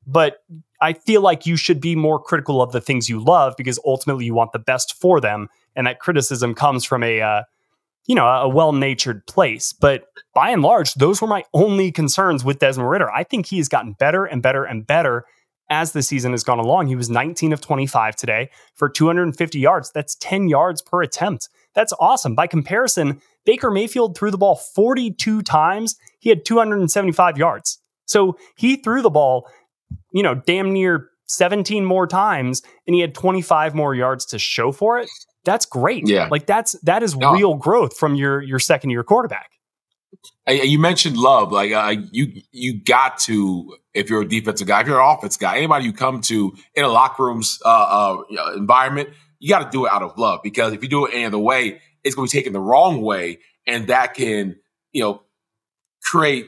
But 0.07 0.37
I 0.81 0.93
feel 0.93 1.21
like 1.21 1.45
you 1.45 1.55
should 1.55 1.79
be 1.79 1.95
more 1.95 2.19
critical 2.19 2.61
of 2.61 2.71
the 2.71 2.81
things 2.81 3.07
you 3.07 3.23
love 3.23 3.53
because 3.55 3.79
ultimately 3.85 4.25
you 4.25 4.33
want 4.33 4.51
the 4.51 4.59
best 4.59 4.99
for 4.99 5.21
them. 5.21 5.47
And 5.75 5.85
that 5.85 5.99
criticism 5.99 6.55
comes 6.55 6.83
from 6.83 7.03
a, 7.03 7.21
uh, 7.21 7.43
you 8.07 8.15
know, 8.15 8.25
a 8.25 8.49
well 8.49 8.73
natured 8.73 9.27
place. 9.27 9.73
But 9.73 10.05
by 10.33 10.49
and 10.49 10.63
large, 10.63 10.95
those 10.95 11.21
were 11.21 11.27
my 11.27 11.43
only 11.53 11.91
concerns 11.91 12.43
with 12.43 12.57
Desmond 12.57 12.89
Ridder. 12.89 13.11
I 13.11 13.23
think 13.23 13.45
he 13.45 13.57
has 13.57 13.69
gotten 13.69 13.93
better 13.93 14.25
and 14.25 14.41
better 14.41 14.63
and 14.63 14.87
better 14.87 15.25
as 15.71 15.93
the 15.93 16.03
season 16.03 16.34
has 16.34 16.43
gone 16.43 16.60
along. 16.60 16.88
He 16.88 16.95
was 16.95 17.10
19 17.10 17.53
of 17.53 17.62
25 17.62 18.15
today 18.15 18.49
for 18.75 18.89
250 18.89 19.57
yards. 19.57 19.89
That's 19.91 20.15
10 20.15 20.49
yards 20.49 20.81
per 20.81 21.01
attempt. 21.01 21.49
That's 21.73 21.93
awesome. 21.99 22.36
By 22.36 22.45
comparison, 22.45 23.21
Baker 23.45 23.71
Mayfield 23.71 24.15
threw 24.15 24.29
the 24.29 24.38
ball 24.38 24.55
42 24.55 25.41
times. 25.41 25.95
He 26.19 26.29
had 26.29 26.45
275 26.45 27.38
yards. 27.38 27.79
So 28.05 28.38
he 28.57 28.75
threw 28.75 29.01
the 29.01 29.10
ball, 29.10 29.49
you 30.12 30.21
know, 30.21 30.36
damn 30.36 30.73
near 30.73 31.07
17 31.27 31.86
more 31.86 32.05
times 32.05 32.62
and 32.86 32.93
he 32.93 32.99
had 32.99 33.15
25 33.15 33.73
more 33.73 33.95
yards 33.95 34.25
to 34.27 34.39
show 34.39 34.73
for 34.73 34.99
it. 34.99 35.10
That's 35.45 35.65
great. 35.65 36.07
Yeah. 36.07 36.27
Like 36.29 36.45
that's 36.45 36.73
that 36.84 37.01
is 37.01 37.15
no. 37.15 37.31
real 37.31 37.55
growth 37.55 37.97
from 37.97 38.15
your 38.15 38.41
your 38.41 38.60
second 38.60 38.89
year 38.89 39.03
quarterback. 39.03 39.49
You 40.47 40.80
mentioned 40.80 41.17
love, 41.17 41.52
like 41.52 41.71
uh, 41.71 41.95
you 42.12 42.41
you 42.52 42.84
got 42.84 43.19
to 43.19 43.78
if 43.93 44.10
you're 44.10 44.21
a 44.21 44.28
defensive 44.28 44.67
guy, 44.67 44.82
if 44.82 44.88
you're 44.88 45.00
an 45.00 45.17
offense 45.17 45.38
guy, 45.38 45.58
anybody 45.58 45.86
you 45.86 45.93
come 45.93 46.21
to 46.21 46.54
in 46.76 46.84
a 46.84 46.89
locker 46.89 47.26
room's 47.26 47.60
uh, 47.63 47.69
uh, 47.69 48.54
environment, 48.56 49.10
you 49.39 49.50
got 49.50 49.63
to 49.63 49.69
do 49.69 49.86
it 49.86 49.91
out 49.91 50.02
of 50.02 50.17
love 50.17 50.41
because 50.43 50.74
if 50.74 50.84
you 50.84 50.89
do 50.89 51.06
it 51.06 51.13
any 51.13 51.26
other 51.26 51.39
way, 51.39 51.80
it's 52.04 52.15
going 52.15 52.28
to 52.28 52.32
be 52.32 52.39
taken 52.39 52.54
the 52.54 52.60
wrong 52.60 53.02
way, 53.02 53.39
and 53.65 53.88
that 53.88 54.13
can 54.13 54.58
you 54.91 55.04
know 55.04 55.21
create 56.04 56.47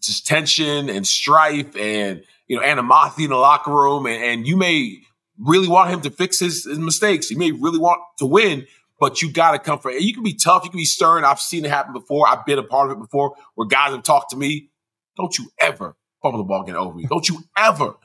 just 0.00 0.26
tension 0.26 0.88
and 0.88 1.06
strife 1.06 1.76
and 1.76 2.24
you 2.48 2.56
know 2.56 2.62
animosity 2.62 3.24
in 3.24 3.30
the 3.30 3.36
locker 3.36 3.72
room, 3.72 4.06
and, 4.06 4.22
and 4.22 4.46
you 4.46 4.56
may 4.56 4.98
really 5.38 5.68
want 5.68 5.90
him 5.90 6.00
to 6.02 6.10
fix 6.10 6.40
his, 6.40 6.64
his 6.64 6.78
mistakes. 6.78 7.30
You 7.30 7.38
may 7.38 7.50
really 7.50 7.78
want 7.78 8.00
to 8.18 8.26
win, 8.26 8.66
but 9.04 9.20
you 9.20 9.30
got 9.30 9.50
to 9.50 9.58
come 9.58 9.78
from. 9.78 9.92
It. 9.92 10.00
You 10.00 10.14
can 10.14 10.22
be 10.22 10.32
tough, 10.32 10.64
you 10.64 10.70
can 10.70 10.78
be 10.78 10.86
stern. 10.86 11.26
I've 11.26 11.38
seen 11.38 11.66
it 11.66 11.70
happen 11.70 11.92
before. 11.92 12.26
I've 12.26 12.46
been 12.46 12.58
a 12.58 12.62
part 12.62 12.90
of 12.90 12.96
it 12.96 13.00
before, 13.02 13.34
where 13.54 13.68
guys 13.68 13.92
have 13.92 14.02
talked 14.02 14.30
to 14.30 14.36
me. 14.38 14.70
Don't 15.18 15.36
you 15.38 15.50
ever 15.60 15.94
fumble 16.22 16.38
the 16.38 16.44
ball 16.44 16.62
again 16.62 16.74
over 16.74 16.94
me. 16.94 17.04
Don't 17.06 17.28
you 17.28 17.40
ever 17.54 17.96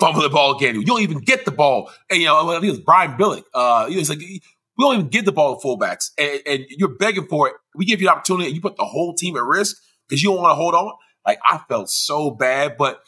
fumble 0.00 0.22
the 0.22 0.30
ball 0.30 0.56
again. 0.56 0.74
You 0.74 0.86
don't 0.86 1.02
even 1.02 1.18
get 1.18 1.44
the 1.44 1.50
ball. 1.50 1.90
And, 2.08 2.18
you 2.18 2.28
know, 2.28 2.48
I 2.48 2.52
think 2.54 2.64
it 2.64 2.70
was 2.70 2.80
Brian 2.80 3.18
Billick. 3.18 3.42
Uh, 3.52 3.88
he's 3.88 4.08
like, 4.08 4.20
we 4.20 4.40
don't 4.78 4.94
even 4.94 5.08
get 5.08 5.26
the 5.26 5.32
ball 5.32 5.60
to 5.60 5.66
fullbacks. 5.66 6.12
And, 6.16 6.40
and 6.46 6.64
you're 6.70 6.96
begging 6.96 7.26
for 7.26 7.48
it. 7.48 7.54
We 7.74 7.84
give 7.84 8.00
you 8.00 8.06
the 8.06 8.12
opportunity 8.14 8.46
and 8.46 8.54
you 8.54 8.62
put 8.62 8.78
the 8.78 8.86
whole 8.86 9.12
team 9.12 9.36
at 9.36 9.42
risk 9.42 9.76
because 10.08 10.22
you 10.22 10.30
don't 10.30 10.40
want 10.40 10.52
to 10.52 10.54
hold 10.54 10.74
on. 10.74 10.94
Like, 11.26 11.40
I 11.44 11.58
felt 11.68 11.90
so 11.90 12.30
bad. 12.30 12.78
But 12.78 13.02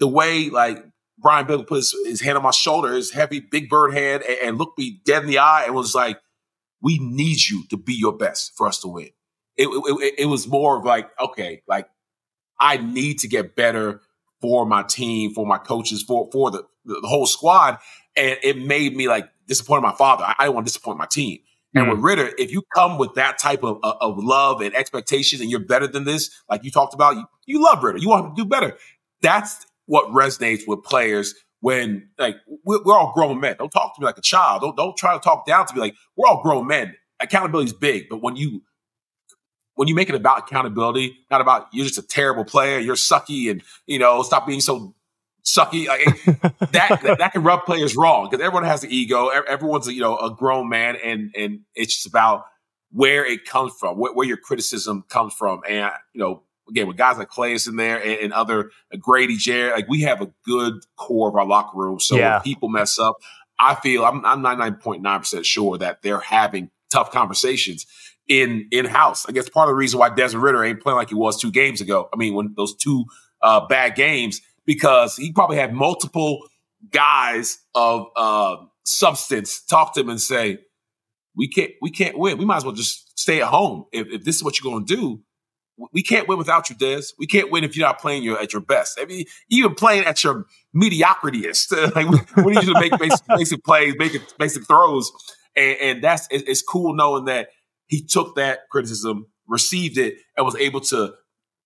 the 0.00 0.08
way, 0.08 0.50
like, 0.50 0.84
Brian 1.16 1.46
Billick 1.46 1.68
put 1.68 1.76
his, 1.76 1.94
his, 2.06 2.20
hand 2.22 2.36
on 2.36 2.42
my 2.42 2.50
shoulder, 2.50 2.92
his 2.92 3.12
heavy 3.12 3.38
big 3.38 3.68
bird 3.68 3.94
hand, 3.94 4.24
and, 4.24 4.38
and 4.42 4.58
looked 4.58 4.78
me 4.78 5.00
dead 5.04 5.22
in 5.22 5.28
the 5.28 5.38
eye 5.38 5.62
and 5.66 5.76
was 5.76 5.94
like, 5.94 6.18
we 6.82 6.98
need 6.98 7.38
you 7.48 7.64
to 7.70 7.76
be 7.76 7.94
your 7.94 8.12
best 8.12 8.52
for 8.56 8.66
us 8.66 8.80
to 8.80 8.88
win. 8.88 9.10
It, 9.56 9.68
it, 9.68 10.14
it 10.18 10.26
was 10.26 10.48
more 10.48 10.78
of 10.78 10.84
like, 10.84 11.08
okay, 11.20 11.62
like 11.68 11.88
I 12.58 12.78
need 12.78 13.20
to 13.20 13.28
get 13.28 13.54
better 13.54 14.00
for 14.40 14.66
my 14.66 14.82
team, 14.82 15.32
for 15.32 15.46
my 15.46 15.58
coaches, 15.58 16.02
for 16.02 16.28
for 16.32 16.50
the, 16.50 16.64
the 16.84 17.00
whole 17.04 17.26
squad. 17.26 17.78
And 18.16 18.38
it 18.42 18.58
made 18.58 18.96
me 18.96 19.08
like 19.08 19.28
disappointed 19.46 19.82
my 19.82 19.94
father. 19.94 20.24
I, 20.24 20.34
I 20.38 20.44
didn't 20.44 20.54
want 20.56 20.66
to 20.66 20.70
disappoint 20.70 20.98
my 20.98 21.06
team. 21.06 21.38
And 21.74 21.86
mm 21.86 21.90
with 21.90 22.00
Ridder, 22.00 22.32
if 22.36 22.52
you 22.52 22.62
come 22.74 22.98
with 22.98 23.14
that 23.14 23.38
type 23.38 23.64
of, 23.64 23.78
of 23.82 24.18
love 24.18 24.60
and 24.60 24.74
expectations 24.74 25.40
and 25.40 25.50
you're 25.50 25.60
better 25.60 25.86
than 25.86 26.04
this, 26.04 26.30
like 26.50 26.64
you 26.64 26.70
talked 26.70 26.92
about, 26.92 27.16
you, 27.16 27.24
you 27.46 27.64
love 27.64 27.82
Ridder. 27.82 27.98
You 27.98 28.10
want 28.10 28.26
him 28.26 28.36
to 28.36 28.42
do 28.42 28.48
better. 28.48 28.76
That's 29.22 29.64
what 29.86 30.08
resonates 30.08 30.66
with 30.66 30.82
players 30.82 31.34
when 31.62 32.08
like 32.18 32.36
we're, 32.64 32.82
we're, 32.82 32.98
all 32.98 33.12
grown 33.14 33.40
men. 33.40 33.54
Don't 33.56 33.70
talk 33.70 33.94
to 33.94 34.00
me 34.00 34.04
like 34.04 34.18
a 34.18 34.22
child. 34.22 34.62
Don't 34.62 34.76
don't 34.76 34.96
try 34.96 35.14
to 35.14 35.20
talk 35.20 35.46
down 35.46 35.64
to 35.66 35.74
me 35.74 35.80
like 35.80 35.94
we're 36.16 36.28
all 36.28 36.42
grown 36.42 36.66
men. 36.66 36.94
Accountability 37.20 37.66
is 37.66 37.72
big, 37.72 38.08
but 38.10 38.20
when 38.20 38.34
you 38.34 38.62
when 39.74 39.86
you 39.86 39.94
make 39.94 40.08
it 40.08 40.16
about 40.16 40.40
accountability, 40.40 41.16
not 41.30 41.40
about 41.40 41.68
you're 41.72 41.86
just 41.86 41.98
a 41.98 42.06
terrible 42.06 42.44
player, 42.44 42.80
you're 42.80 42.96
sucky, 42.96 43.48
and 43.48 43.62
you 43.86 44.00
know 44.00 44.22
stop 44.24 44.44
being 44.44 44.60
so 44.60 44.94
sucky. 45.44 45.86
Like, 45.86 46.04
that, 46.72 47.00
that, 47.02 47.18
that 47.18 47.32
can 47.32 47.44
rub 47.44 47.64
players 47.64 47.94
wrong 47.96 48.28
because 48.28 48.44
everyone 48.44 48.64
has 48.64 48.80
the 48.80 48.94
ego. 48.94 49.28
Everyone's 49.28 49.86
you 49.86 50.00
know 50.00 50.18
a 50.18 50.34
grown 50.34 50.68
man, 50.68 50.96
and 50.96 51.32
and 51.38 51.60
it's 51.76 51.94
just 51.94 52.06
about 52.06 52.44
where 52.90 53.24
it 53.24 53.44
comes 53.46 53.72
from, 53.78 53.98
where, 53.98 54.12
where 54.12 54.26
your 54.26 54.36
criticism 54.36 55.04
comes 55.08 55.32
from, 55.32 55.60
and 55.68 55.92
you 56.12 56.20
know 56.20 56.42
again 56.72 56.88
with 56.88 56.96
guys 56.96 57.18
like 57.18 57.30
Calais 57.30 57.58
in 57.66 57.76
there 57.76 58.02
and, 58.02 58.20
and 58.20 58.32
other 58.32 58.70
uh, 58.92 58.96
Grady, 58.98 59.36
Jarrett, 59.36 59.74
like 59.74 59.88
we 59.88 60.00
have 60.02 60.20
a 60.20 60.30
good 60.44 60.74
core 60.96 61.28
of 61.28 61.36
our 61.36 61.46
locker 61.46 61.78
room. 61.78 62.00
So 62.00 62.16
yeah. 62.16 62.34
when 62.34 62.42
people 62.42 62.68
mess 62.68 62.98
up, 62.98 63.16
I 63.58 63.74
feel 63.76 64.04
I'm 64.04 64.24
I'm 64.24 64.42
99.9 64.42 65.18
percent 65.18 65.46
sure 65.46 65.78
that 65.78 66.02
they're 66.02 66.20
having 66.20 66.70
tough 66.90 67.12
conversations 67.12 67.86
in 68.28 68.68
in 68.72 68.86
house. 68.86 69.26
I 69.28 69.32
guess 69.32 69.48
part 69.48 69.68
of 69.68 69.72
the 69.72 69.76
reason 69.76 70.00
why 70.00 70.10
Desmond 70.10 70.42
Ridder 70.42 70.64
ain't 70.64 70.80
playing 70.80 70.96
like 70.96 71.10
he 71.10 71.14
was 71.14 71.40
two 71.40 71.52
games 71.52 71.80
ago. 71.80 72.08
I 72.12 72.16
mean, 72.16 72.34
when 72.34 72.54
those 72.56 72.74
two 72.74 73.04
uh, 73.42 73.66
bad 73.66 73.94
games, 73.94 74.40
because 74.64 75.16
he 75.16 75.32
probably 75.32 75.56
had 75.56 75.72
multiple 75.72 76.40
guys 76.90 77.58
of 77.74 78.06
uh, 78.16 78.56
substance 78.84 79.62
talk 79.62 79.94
to 79.94 80.00
him 80.00 80.08
and 80.08 80.20
say, 80.20 80.58
"We 81.36 81.48
can't, 81.48 81.72
we 81.80 81.90
can't 81.90 82.18
win. 82.18 82.38
We 82.38 82.44
might 82.44 82.58
as 82.58 82.64
well 82.64 82.74
just 82.74 83.18
stay 83.18 83.40
at 83.42 83.48
home. 83.48 83.84
If, 83.92 84.08
if 84.08 84.24
this 84.24 84.36
is 84.36 84.44
what 84.44 84.58
you're 84.58 84.70
going 84.70 84.86
to 84.86 84.96
do, 84.96 85.22
we 85.92 86.02
can't 86.02 86.28
win 86.28 86.38
without 86.38 86.70
you, 86.70 86.76
Des. 86.76 87.02
We 87.18 87.26
can't 87.26 87.50
win 87.50 87.64
if 87.64 87.76
you're 87.76 87.86
not 87.86 87.98
playing 87.98 88.22
your 88.22 88.40
at 88.40 88.52
your 88.52 88.62
best. 88.62 88.98
I 89.00 89.06
mean, 89.06 89.24
even 89.48 89.74
playing 89.74 90.04
at 90.04 90.22
your 90.22 90.46
mediocrityest. 90.76 91.94
like 91.94 92.08
we, 92.44 92.52
need 92.52 92.64
you 92.64 92.74
to 92.74 92.80
make 92.80 92.98
basic, 92.98 93.26
basic 93.36 93.64
plays, 93.64 93.94
make 93.98 94.20
basic 94.38 94.66
throws, 94.66 95.10
and, 95.56 95.76
and 95.80 96.04
that's 96.04 96.28
it, 96.30 96.48
it's 96.48 96.62
cool 96.62 96.94
knowing 96.94 97.24
that 97.26 97.48
he 97.86 98.04
took 98.04 98.36
that 98.36 98.60
criticism, 98.70 99.26
received 99.46 99.98
it, 99.98 100.16
and 100.36 100.46
was 100.46 100.56
able 100.56 100.80
to 100.80 101.14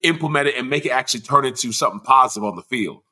implement 0.03 0.49
it 0.49 0.57
and 0.57 0.69
make 0.69 0.87
it 0.87 0.91
actually 0.91 1.21
turn 1.21 1.45
into 1.45 1.73
something 1.73 2.01
positive 2.01 2.45
on 2.45 2.57
the 2.57 2.63
field. 2.63 3.03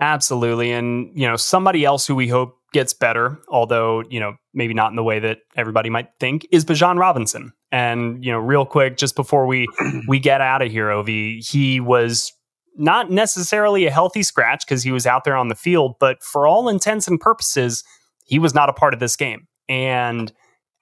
Absolutely. 0.00 0.72
And, 0.72 1.10
you 1.14 1.28
know, 1.28 1.36
somebody 1.36 1.84
else 1.84 2.06
who 2.06 2.14
we 2.14 2.26
hope 2.26 2.56
gets 2.72 2.94
better, 2.94 3.38
although, 3.48 4.02
you 4.08 4.18
know, 4.18 4.36
maybe 4.54 4.72
not 4.72 4.90
in 4.90 4.96
the 4.96 5.02
way 5.02 5.18
that 5.18 5.40
everybody 5.56 5.90
might 5.90 6.08
think, 6.18 6.46
is 6.50 6.64
Bijan 6.64 6.98
Robinson. 6.98 7.52
And, 7.72 8.24
you 8.24 8.32
know, 8.32 8.38
real 8.38 8.66
quick, 8.66 8.96
just 8.96 9.14
before 9.14 9.46
we 9.46 9.66
we 10.08 10.18
get 10.18 10.40
out 10.40 10.62
of 10.62 10.70
here, 10.70 10.90
Ovie, 10.90 11.40
he 11.40 11.80
was 11.80 12.32
not 12.76 13.10
necessarily 13.10 13.86
a 13.86 13.90
healthy 13.90 14.22
scratch 14.22 14.64
because 14.66 14.82
he 14.82 14.92
was 14.92 15.06
out 15.06 15.24
there 15.24 15.36
on 15.36 15.48
the 15.48 15.54
field, 15.54 15.96
but 16.00 16.22
for 16.22 16.46
all 16.46 16.68
intents 16.68 17.06
and 17.08 17.20
purposes, 17.20 17.84
he 18.24 18.38
was 18.38 18.54
not 18.54 18.68
a 18.68 18.72
part 18.72 18.94
of 18.94 19.00
this 19.00 19.16
game. 19.16 19.46
And 19.68 20.32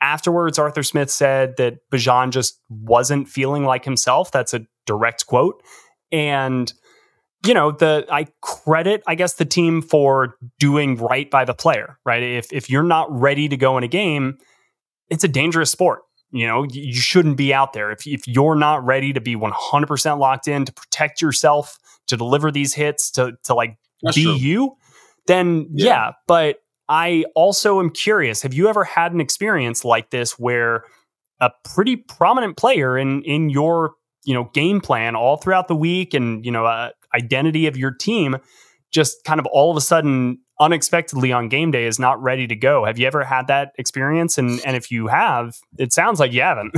afterwards, 0.00 0.58
Arthur 0.58 0.82
Smith 0.82 1.10
said 1.10 1.54
that 1.56 1.78
Bijan 1.92 2.30
just 2.30 2.60
wasn't 2.68 3.28
feeling 3.28 3.64
like 3.64 3.84
himself. 3.84 4.30
That's 4.30 4.54
a 4.54 4.66
direct 4.86 5.26
quote. 5.26 5.62
And 6.12 6.72
you 7.46 7.54
know 7.54 7.70
the 7.70 8.04
i 8.10 8.26
credit 8.40 9.02
i 9.06 9.14
guess 9.14 9.34
the 9.34 9.44
team 9.44 9.80
for 9.80 10.34
doing 10.58 10.96
right 10.96 11.30
by 11.30 11.44
the 11.44 11.54
player 11.54 11.98
right 12.04 12.22
if 12.22 12.52
if 12.52 12.68
you're 12.68 12.82
not 12.82 13.06
ready 13.10 13.48
to 13.48 13.56
go 13.56 13.78
in 13.78 13.84
a 13.84 13.88
game 13.88 14.36
it's 15.08 15.24
a 15.24 15.28
dangerous 15.28 15.70
sport 15.70 16.00
you 16.30 16.46
know 16.46 16.64
you 16.70 16.94
shouldn't 16.94 17.36
be 17.36 17.52
out 17.54 17.72
there 17.72 17.90
if, 17.90 18.06
if 18.06 18.26
you're 18.26 18.54
not 18.54 18.84
ready 18.84 19.12
to 19.12 19.20
be 19.20 19.34
100% 19.34 20.18
locked 20.18 20.48
in 20.48 20.64
to 20.64 20.72
protect 20.72 21.22
yourself 21.22 21.78
to 22.06 22.16
deliver 22.16 22.50
these 22.50 22.74
hits 22.74 23.10
to 23.12 23.32
to 23.44 23.54
like 23.54 23.78
That's 24.02 24.16
be 24.16 24.24
true. 24.24 24.34
you 24.34 24.76
then 25.26 25.68
yeah. 25.72 25.86
yeah 25.86 26.12
but 26.26 26.56
i 26.88 27.24
also 27.34 27.80
am 27.80 27.90
curious 27.90 28.42
have 28.42 28.54
you 28.54 28.68
ever 28.68 28.84
had 28.84 29.12
an 29.12 29.20
experience 29.20 29.84
like 29.84 30.10
this 30.10 30.38
where 30.38 30.84
a 31.40 31.50
pretty 31.64 31.96
prominent 31.96 32.56
player 32.56 32.98
in 32.98 33.22
in 33.22 33.48
your 33.50 33.94
you 34.24 34.34
know 34.34 34.50
game 34.52 34.80
plan 34.80 35.16
all 35.16 35.36
throughout 35.36 35.68
the 35.68 35.76
week 35.76 36.14
and 36.14 36.44
you 36.44 36.52
know 36.52 36.66
uh, 36.66 36.90
identity 37.14 37.66
of 37.66 37.76
your 37.76 37.90
team 37.90 38.36
just 38.90 39.24
kind 39.24 39.40
of 39.40 39.46
all 39.46 39.70
of 39.70 39.76
a 39.76 39.80
sudden 39.80 40.38
unexpectedly 40.60 41.32
on 41.32 41.48
game 41.48 41.70
day 41.70 41.84
is 41.84 41.98
not 41.98 42.22
ready 42.22 42.46
to 42.46 42.56
go. 42.56 42.84
Have 42.84 42.98
you 42.98 43.06
ever 43.06 43.24
had 43.24 43.46
that 43.46 43.72
experience? 43.78 44.38
And 44.38 44.60
and 44.64 44.76
if 44.76 44.90
you 44.90 45.06
have, 45.06 45.56
it 45.78 45.92
sounds 45.92 46.20
like 46.20 46.32
you 46.32 46.42
haven't. 46.42 46.76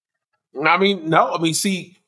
I 0.66 0.78
mean, 0.78 1.08
no. 1.08 1.34
I 1.34 1.40
mean, 1.40 1.54
see, 1.54 1.98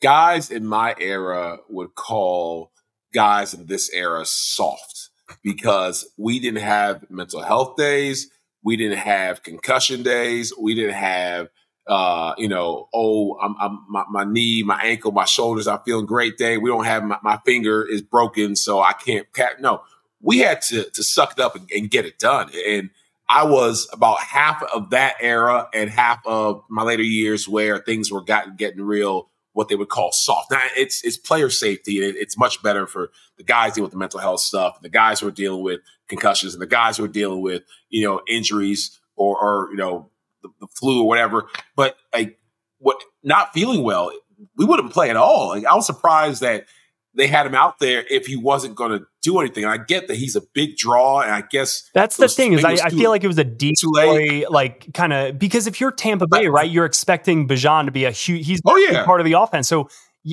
guys 0.00 0.50
in 0.50 0.66
my 0.66 0.94
era 0.98 1.58
would 1.68 1.94
call 1.94 2.72
guys 3.12 3.54
in 3.54 3.66
this 3.66 3.90
era 3.92 4.24
soft 4.24 5.10
because 5.42 6.08
we 6.16 6.38
didn't 6.38 6.62
have 6.62 7.10
mental 7.10 7.42
health 7.42 7.76
days, 7.76 8.30
we 8.62 8.76
didn't 8.76 8.98
have 8.98 9.42
concussion 9.42 10.02
days, 10.02 10.52
we 10.60 10.74
didn't 10.74 10.94
have 10.94 11.48
uh, 11.86 12.34
you 12.36 12.48
know, 12.48 12.88
oh, 12.92 13.38
I'm, 13.40 13.54
I'm 13.60 13.84
my, 13.88 14.04
my, 14.10 14.24
knee, 14.24 14.62
my 14.62 14.80
ankle, 14.82 15.12
my 15.12 15.24
shoulders, 15.24 15.68
I'm 15.68 15.80
feeling 15.84 16.06
great 16.06 16.36
day. 16.36 16.58
We 16.58 16.68
don't 16.68 16.84
have 16.84 17.04
my, 17.04 17.18
my 17.22 17.38
finger 17.44 17.86
is 17.88 18.02
broken, 18.02 18.56
so 18.56 18.80
I 18.80 18.92
can't. 18.92 19.26
No, 19.60 19.82
we 20.20 20.38
had 20.38 20.62
to 20.62 20.90
to 20.90 21.02
suck 21.04 21.32
it 21.32 21.40
up 21.40 21.54
and, 21.54 21.70
and, 21.70 21.90
get 21.90 22.04
it 22.04 22.18
done. 22.18 22.50
And 22.66 22.90
I 23.28 23.44
was 23.44 23.88
about 23.92 24.20
half 24.20 24.62
of 24.74 24.90
that 24.90 25.16
era 25.20 25.68
and 25.72 25.88
half 25.88 26.20
of 26.26 26.64
my 26.68 26.82
later 26.82 27.04
years 27.04 27.48
where 27.48 27.78
things 27.78 28.10
were 28.10 28.22
gotten 28.22 28.56
getting 28.56 28.82
real, 28.82 29.28
what 29.52 29.68
they 29.68 29.76
would 29.76 29.88
call 29.88 30.10
soft. 30.12 30.50
Now 30.50 30.60
it's 30.76 31.04
it's 31.04 31.16
player 31.16 31.50
safety. 31.50 32.04
And 32.04 32.16
it's 32.16 32.36
much 32.36 32.62
better 32.64 32.88
for 32.88 33.10
the 33.36 33.44
guys 33.44 33.74
dealing 33.74 33.84
with 33.84 33.92
the 33.92 33.98
mental 33.98 34.18
health 34.18 34.40
stuff, 34.40 34.80
the 34.80 34.88
guys 34.88 35.20
who 35.20 35.28
are 35.28 35.32
dealing 35.32 35.62
with 35.62 35.80
concussions, 36.08 36.52
and 36.52 36.60
the 36.60 36.66
guys 36.66 36.96
who 36.96 37.04
are 37.04 37.08
dealing 37.08 37.42
with 37.42 37.62
you 37.90 38.04
know 38.04 38.22
injuries 38.26 38.98
or 39.14 39.38
or 39.38 39.70
you 39.70 39.76
know 39.76 40.10
the, 40.46 40.66
the 40.66 40.66
flu 40.68 41.02
or 41.02 41.08
whatever. 41.08 41.48
But 41.74 41.96
like 42.12 42.38
what 42.78 43.02
not 43.22 43.52
feeling 43.52 43.82
well, 43.82 44.12
we 44.56 44.64
wouldn't 44.64 44.92
play 44.92 45.10
at 45.10 45.16
all. 45.16 45.48
Like 45.48 45.64
I 45.64 45.74
was 45.74 45.86
surprised 45.86 46.42
that 46.42 46.66
they 47.14 47.26
had 47.26 47.46
him 47.46 47.54
out 47.54 47.78
there 47.78 48.04
if 48.10 48.26
he 48.26 48.36
wasn't 48.36 48.74
going 48.74 48.92
to 48.92 49.06
do 49.22 49.40
anything. 49.40 49.64
And 49.64 49.72
I 49.72 49.78
get 49.78 50.08
that 50.08 50.16
he's 50.16 50.36
a 50.36 50.42
big 50.52 50.76
draw, 50.76 51.20
and 51.20 51.32
I 51.32 51.42
guess 51.50 51.90
that's 51.94 52.16
the 52.16 52.28
thing 52.28 52.52
is 52.52 52.64
I, 52.64 52.72
I, 52.72 52.90
feel 52.90 53.10
like 53.10 53.24
it 53.24 53.28
was 53.28 53.38
a 53.38 53.44
decoy, 53.44 54.44
like 54.48 54.92
kind 54.94 55.12
of 55.12 55.38
because 55.38 55.66
if 55.66 55.80
you're 55.80 55.90
Tampa 55.90 56.26
Bay, 56.26 56.46
right, 56.46 56.70
you're 56.70 56.84
expecting 56.84 57.48
Bijan 57.48 57.86
to 57.86 57.90
be 57.90 58.04
a 58.04 58.10
huge. 58.10 58.46
He's 58.46 58.60
oh 58.64 58.76
yeah 58.76 59.04
part 59.04 59.20
of 59.20 59.24
the 59.24 59.32
offense, 59.32 59.68
so 59.68 59.88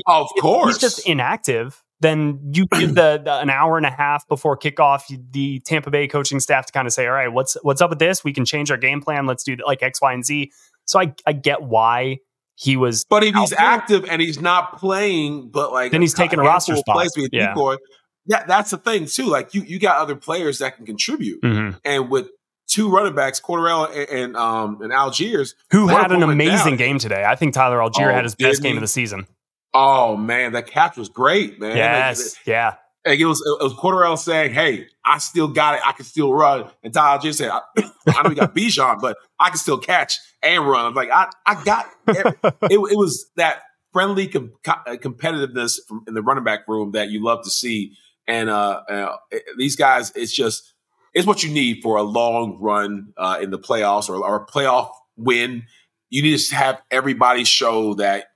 of 0.08 0.28
course 0.39 0.76
he's 0.76 0.82
just 0.82 1.08
inactive 1.08 1.83
then 2.03 2.51
you 2.53 2.67
give 2.67 2.93
the, 2.95 3.21
the, 3.23 3.39
an 3.39 3.49
hour 3.49 3.77
and 3.77 3.85
a 3.85 3.91
half 3.91 4.27
before 4.27 4.57
kickoff 4.57 5.03
the 5.31 5.59
Tampa 5.61 5.89
Bay 5.89 6.07
coaching 6.07 6.39
staff 6.39 6.67
to 6.67 6.73
kind 6.73 6.85
of 6.85 6.93
say, 6.93 7.07
all 7.07 7.13
right, 7.13 7.29
what's 7.29 7.57
what's 7.63 7.81
up 7.81 7.89
with 7.89 7.99
this? 7.99 8.23
We 8.23 8.33
can 8.33 8.45
change 8.45 8.69
our 8.69 8.77
game 8.77 9.01
plan. 9.01 9.25
Let's 9.25 9.43
do 9.43 9.55
like 9.65 9.81
X, 9.81 10.01
Y, 10.01 10.13
and 10.13 10.25
Z. 10.25 10.51
So 10.85 10.99
I 10.99 11.15
I 11.25 11.33
get 11.33 11.63
why 11.63 12.19
he 12.55 12.77
was. 12.77 13.05
But 13.09 13.23
if 13.23 13.33
he's 13.33 13.49
there. 13.51 13.59
active 13.59 14.05
and 14.09 14.21
he's 14.21 14.39
not 14.39 14.77
playing, 14.77 15.49
but 15.49 15.71
like 15.71 15.91
then 15.91 16.01
he's 16.01 16.13
taking 16.13 16.39
a 16.39 16.43
roster 16.43 16.75
spot. 16.75 17.07
Yeah. 17.31 17.55
yeah, 18.25 18.43
that's 18.45 18.71
the 18.71 18.77
thing 18.77 19.05
too. 19.05 19.25
Like 19.25 19.53
you 19.53 19.61
you 19.61 19.79
got 19.79 19.97
other 19.97 20.15
players 20.15 20.59
that 20.59 20.75
can 20.75 20.85
contribute, 20.85 21.41
mm-hmm. 21.41 21.77
and 21.83 22.09
with 22.09 22.29
two 22.67 22.89
running 22.89 23.15
backs, 23.15 23.39
Cordarrelle 23.39 23.89
and, 23.89 24.09
and 24.09 24.37
um 24.37 24.81
and 24.81 24.91
Allgeier, 24.91 25.51
who 25.71 25.87
had 25.87 26.11
an 26.11 26.23
amazing 26.23 26.75
game 26.77 26.99
today. 26.99 27.23
I 27.25 27.35
think 27.35 27.53
Tyler 27.53 27.77
Allgeier 27.77 28.11
oh, 28.11 28.13
had 28.13 28.23
his 28.23 28.35
best 28.35 28.61
game 28.61 28.77
of 28.77 28.81
the 28.81 28.87
season. 28.87 29.27
Oh 29.73 30.15
man, 30.15 30.53
that 30.53 30.67
catch 30.67 30.97
was 30.97 31.09
great, 31.09 31.59
man. 31.59 31.75
Yes, 31.75 32.38
like, 32.38 32.47
yeah. 32.47 32.75
Like 33.05 33.19
it 33.19 33.25
was 33.25 33.41
it 33.41 33.63
was 33.63 33.73
Cordarrelle 33.73 34.17
saying, 34.17 34.53
"Hey, 34.53 34.88
I 35.03 35.17
still 35.17 35.47
got 35.47 35.75
it. 35.75 35.81
I 35.86 35.91
can 35.91 36.05
still 36.05 36.33
run." 36.33 36.69
And 36.83 36.93
Tyler 36.93 37.21
just 37.21 37.39
said, 37.39 37.49
"I, 37.49 37.62
I 38.07 38.23
know 38.23 38.29
you 38.29 38.36
got 38.36 38.55
Bijan, 38.55 39.01
but 39.01 39.17
I 39.39 39.49
can 39.49 39.57
still 39.57 39.77
catch 39.77 40.19
and 40.41 40.67
run." 40.67 40.86
I'm 40.86 40.93
like, 40.93 41.09
I 41.12 41.29
I 41.45 41.63
got 41.63 41.88
it. 42.07 42.38
it, 42.43 42.79
it 42.79 42.97
was 42.97 43.29
that 43.36 43.63
friendly 43.91 44.27
com- 44.27 44.51
uh, 44.65 44.95
competitiveness 44.95 45.79
from, 45.88 46.03
in 46.07 46.13
the 46.13 46.21
running 46.21 46.43
back 46.43 46.67
room 46.67 46.91
that 46.91 47.09
you 47.09 47.23
love 47.23 47.43
to 47.43 47.49
see. 47.49 47.93
And 48.27 48.49
uh, 48.49 48.81
uh, 48.89 49.15
these 49.57 49.75
guys, 49.75 50.12
it's 50.15 50.33
just 50.33 50.73
it's 51.13 51.27
what 51.27 51.43
you 51.43 51.51
need 51.51 51.81
for 51.81 51.97
a 51.97 52.03
long 52.03 52.57
run 52.59 53.13
uh, 53.17 53.38
in 53.41 53.51
the 53.51 53.59
playoffs 53.59 54.09
or, 54.09 54.15
or 54.15 54.43
a 54.43 54.45
playoff 54.45 54.91
win. 55.15 55.63
You 56.09 56.21
need 56.21 56.38
to 56.38 56.55
have 56.55 56.81
everybody 56.91 57.43
show 57.43 57.95
that 57.95 58.27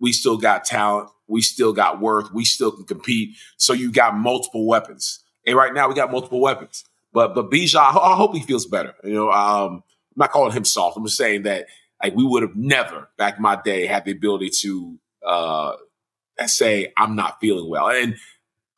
we 0.00 0.12
still 0.12 0.36
got 0.36 0.64
talent. 0.64 1.10
We 1.28 1.42
still 1.42 1.72
got 1.72 2.00
worth. 2.00 2.32
We 2.32 2.44
still 2.44 2.72
can 2.72 2.84
compete. 2.84 3.36
So 3.56 3.72
you 3.72 3.92
got 3.92 4.16
multiple 4.16 4.66
weapons. 4.66 5.20
And 5.46 5.56
right 5.56 5.72
now 5.72 5.88
we 5.88 5.94
got 5.94 6.10
multiple 6.10 6.40
weapons. 6.40 6.84
But 7.12 7.34
but 7.34 7.50
Bijan, 7.50 7.76
I 7.76 8.14
hope 8.14 8.34
he 8.34 8.42
feels 8.42 8.66
better. 8.66 8.94
You 9.04 9.14
know, 9.14 9.30
um, 9.30 9.82
I'm 9.84 10.16
not 10.16 10.30
calling 10.30 10.52
him 10.52 10.64
soft. 10.64 10.96
I'm 10.96 11.04
just 11.04 11.16
saying 11.16 11.42
that 11.44 11.66
like 12.02 12.14
we 12.14 12.24
would 12.24 12.42
have 12.42 12.56
never 12.56 13.08
back 13.18 13.36
in 13.36 13.42
my 13.42 13.60
day 13.60 13.86
had 13.86 14.04
the 14.04 14.12
ability 14.12 14.50
to 14.60 14.98
uh, 15.26 15.72
say 16.46 16.92
I'm 16.96 17.16
not 17.16 17.40
feeling 17.40 17.68
well. 17.68 17.88
And 17.88 18.16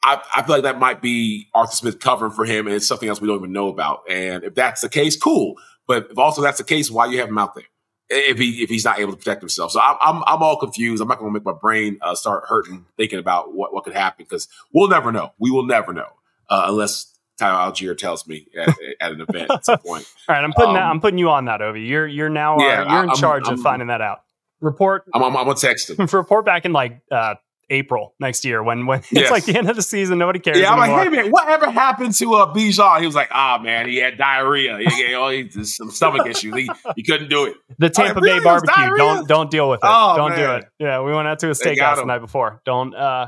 I, 0.02 0.20
I, 0.34 0.42
feel 0.42 0.56
like 0.56 0.64
that 0.64 0.80
might 0.80 1.00
be 1.00 1.48
Arthur 1.54 1.76
Smith 1.76 2.00
covering 2.00 2.32
for 2.32 2.44
him, 2.44 2.66
and 2.66 2.74
it's 2.74 2.88
something 2.88 3.08
else 3.08 3.20
we 3.20 3.28
don't 3.28 3.38
even 3.38 3.52
know 3.52 3.68
about. 3.68 4.02
And 4.10 4.42
if 4.42 4.54
that's 4.54 4.80
the 4.80 4.88
case, 4.88 5.16
cool. 5.16 5.54
But 5.86 6.08
if 6.10 6.18
also 6.18 6.42
that's 6.42 6.58
the 6.58 6.64
case, 6.64 6.90
why 6.90 7.06
you 7.06 7.18
have 7.18 7.28
him 7.28 7.38
out 7.38 7.54
there? 7.54 7.64
If 8.08 8.38
he 8.38 8.62
if 8.62 8.68
he's 8.68 8.84
not 8.84 8.98
able 8.98 9.12
to 9.12 9.18
protect 9.18 9.40
himself. 9.40 9.72
So 9.72 9.80
I'm 9.80 9.96
I'm, 10.00 10.22
I'm 10.26 10.42
all 10.42 10.58
confused. 10.58 11.00
I'm 11.00 11.08
not 11.08 11.18
going 11.18 11.30
to 11.30 11.34
make 11.34 11.44
my 11.44 11.52
brain 11.52 11.98
uh, 12.02 12.14
start 12.14 12.44
hurting 12.46 12.84
thinking 12.96 13.18
about 13.18 13.54
what 13.54 13.72
what 13.72 13.84
could 13.84 13.94
happen 13.94 14.26
because 14.28 14.48
we'll 14.72 14.88
never 14.88 15.12
know. 15.12 15.32
We 15.38 15.50
will 15.50 15.64
never 15.64 15.92
know 15.92 16.08
uh, 16.50 16.66
unless 16.68 17.12
Tyler 17.38 17.72
Allgeier 17.72 17.96
tells 17.96 18.26
me 18.26 18.46
at, 18.56 18.68
at, 19.00 19.12
an 19.12 19.20
event 19.20 19.50
at 19.50 19.64
some 19.64 19.78
point. 19.78 20.06
all 20.28 20.34
right, 20.34 20.44
I'm 20.44 20.52
putting 20.52 20.70
um, 20.70 20.74
that, 20.74 20.82
I'm 20.82 21.00
putting 21.00 21.18
you 21.18 21.30
on 21.30 21.46
that, 21.46 21.62
Ovie. 21.62 21.82
You're 21.82 22.06
you're 22.06 22.28
now 22.28 22.56
uh, 22.56 22.60
you're 22.60 23.04
in 23.04 23.10
I'm, 23.10 23.16
charge 23.16 23.44
I'm, 23.46 23.54
of 23.54 23.60
finding 23.60 23.88
that 23.88 24.00
out. 24.00 24.22
Report. 24.60 25.04
I'm, 25.14 25.22
I'm, 25.22 25.36
I'm 25.36 25.46
gonna 25.46 25.56
text 25.56 25.90
him. 25.90 26.06
report 26.12 26.44
back 26.44 26.64
in 26.64 26.72
like 26.72 27.00
uh, 27.10 27.34
April 27.72 28.14
next 28.20 28.44
year 28.44 28.62
when 28.62 28.86
when 28.86 29.00
yes. 29.10 29.10
it's 29.22 29.30
like 29.30 29.44
the 29.44 29.56
end 29.56 29.68
of 29.68 29.76
the 29.76 29.82
season, 29.82 30.18
nobody 30.18 30.38
cares. 30.38 30.58
Yeah, 30.58 30.72
I'm 30.72 30.78
anymore. 30.80 30.98
like, 30.98 31.08
hey 31.08 31.22
man, 31.22 31.30
whatever 31.30 31.70
happened 31.70 32.14
to 32.18 32.34
uh, 32.34 32.54
Bijan? 32.54 33.00
He 33.00 33.06
was 33.06 33.14
like, 33.14 33.30
ah 33.32 33.56
oh, 33.58 33.62
man, 33.62 33.88
he 33.88 33.96
had 33.96 34.18
diarrhea. 34.18 34.78
He, 34.78 34.84
he, 34.84 35.48
he, 35.48 35.64
some 35.64 35.90
stomach 35.90 36.26
issues. 36.26 36.54
He, 36.54 36.70
he 36.96 37.02
couldn't 37.02 37.28
do 37.28 37.46
it. 37.46 37.56
The 37.78 37.90
Tampa 37.90 38.20
like, 38.20 38.24
Bay 38.24 38.32
really? 38.34 38.44
barbecue. 38.44 38.96
Don't 38.96 39.26
don't 39.26 39.50
deal 39.50 39.68
with 39.68 39.78
it. 39.78 39.88
Oh, 39.88 40.14
don't 40.16 40.30
man. 40.30 40.38
do 40.38 40.52
it. 40.56 40.64
Yeah, 40.78 41.00
we 41.02 41.12
went 41.12 41.26
out 41.26 41.38
to 41.40 41.48
a 41.48 41.52
steakhouse 41.52 41.96
the 41.96 42.04
night 42.04 42.20
before. 42.20 42.60
Don't. 42.64 42.94
uh 42.94 43.26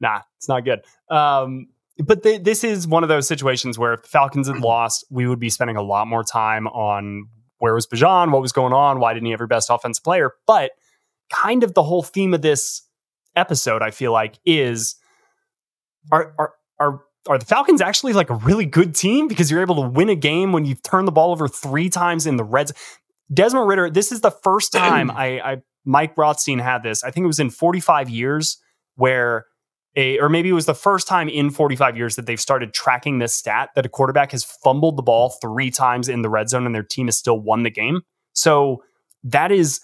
Nah, 0.00 0.20
it's 0.36 0.48
not 0.48 0.64
good. 0.64 0.80
Um, 1.10 1.68
but 1.98 2.22
th- 2.22 2.42
this 2.42 2.62
is 2.62 2.86
one 2.86 3.02
of 3.02 3.08
those 3.08 3.26
situations 3.26 3.78
where 3.78 3.94
if 3.94 4.02
the 4.02 4.08
Falcons 4.08 4.48
had 4.48 4.58
lost, 4.60 5.04
we 5.10 5.26
would 5.26 5.40
be 5.40 5.50
spending 5.50 5.76
a 5.76 5.82
lot 5.82 6.06
more 6.06 6.22
time 6.22 6.66
on 6.68 7.28
where 7.58 7.74
was 7.74 7.86
Bijan, 7.86 8.30
what 8.30 8.40
was 8.40 8.52
going 8.52 8.72
on, 8.72 9.00
why 9.00 9.12
didn't 9.12 9.26
he 9.26 9.32
have 9.32 9.40
your 9.40 9.48
best 9.48 9.68
offensive 9.70 10.04
player? 10.04 10.32
But 10.46 10.72
kind 11.30 11.64
of 11.64 11.74
the 11.74 11.82
whole 11.82 12.02
theme 12.02 12.34
of 12.34 12.42
this 12.42 12.82
episode, 13.38 13.82
I 13.82 13.90
feel 13.90 14.12
like, 14.12 14.38
is 14.44 14.96
are 16.12 16.34
are 16.38 16.54
are 16.78 17.00
are 17.28 17.38
the 17.38 17.44
Falcons 17.44 17.80
actually 17.80 18.12
like 18.12 18.30
a 18.30 18.34
really 18.36 18.66
good 18.66 18.94
team 18.94 19.28
because 19.28 19.50
you're 19.50 19.60
able 19.60 19.76
to 19.76 19.88
win 19.88 20.08
a 20.08 20.14
game 20.14 20.52
when 20.52 20.64
you've 20.64 20.82
turned 20.82 21.06
the 21.06 21.12
ball 21.12 21.30
over 21.30 21.48
three 21.48 21.88
times 21.88 22.26
in 22.26 22.36
the 22.36 22.44
Reds. 22.44 22.72
Desmond 23.32 23.68
Ridder, 23.68 23.90
this 23.90 24.12
is 24.12 24.20
the 24.20 24.30
first 24.30 24.72
time 24.72 25.10
I, 25.14 25.40
I 25.40 25.56
Mike 25.84 26.16
Rothstein 26.16 26.58
had 26.58 26.82
this. 26.82 27.04
I 27.04 27.10
think 27.10 27.24
it 27.24 27.28
was 27.28 27.40
in 27.40 27.50
45 27.50 28.10
years 28.10 28.58
where 28.96 29.46
a, 29.96 30.18
or 30.18 30.28
maybe 30.28 30.48
it 30.48 30.54
was 30.54 30.66
the 30.66 30.74
first 30.74 31.08
time 31.08 31.28
in 31.28 31.50
45 31.50 31.96
years 31.96 32.16
that 32.16 32.26
they've 32.26 32.40
started 32.40 32.72
tracking 32.72 33.18
this 33.18 33.34
stat 33.34 33.70
that 33.74 33.86
a 33.86 33.88
quarterback 33.88 34.32
has 34.32 34.44
fumbled 34.44 34.96
the 34.96 35.02
ball 35.02 35.30
three 35.40 35.70
times 35.70 36.08
in 36.08 36.22
the 36.22 36.28
red 36.28 36.48
zone 36.48 36.66
and 36.66 36.74
their 36.74 36.82
team 36.82 37.06
has 37.06 37.18
still 37.18 37.40
won 37.40 37.62
the 37.62 37.70
game. 37.70 38.02
So 38.32 38.82
that 39.24 39.50
is 39.50 39.80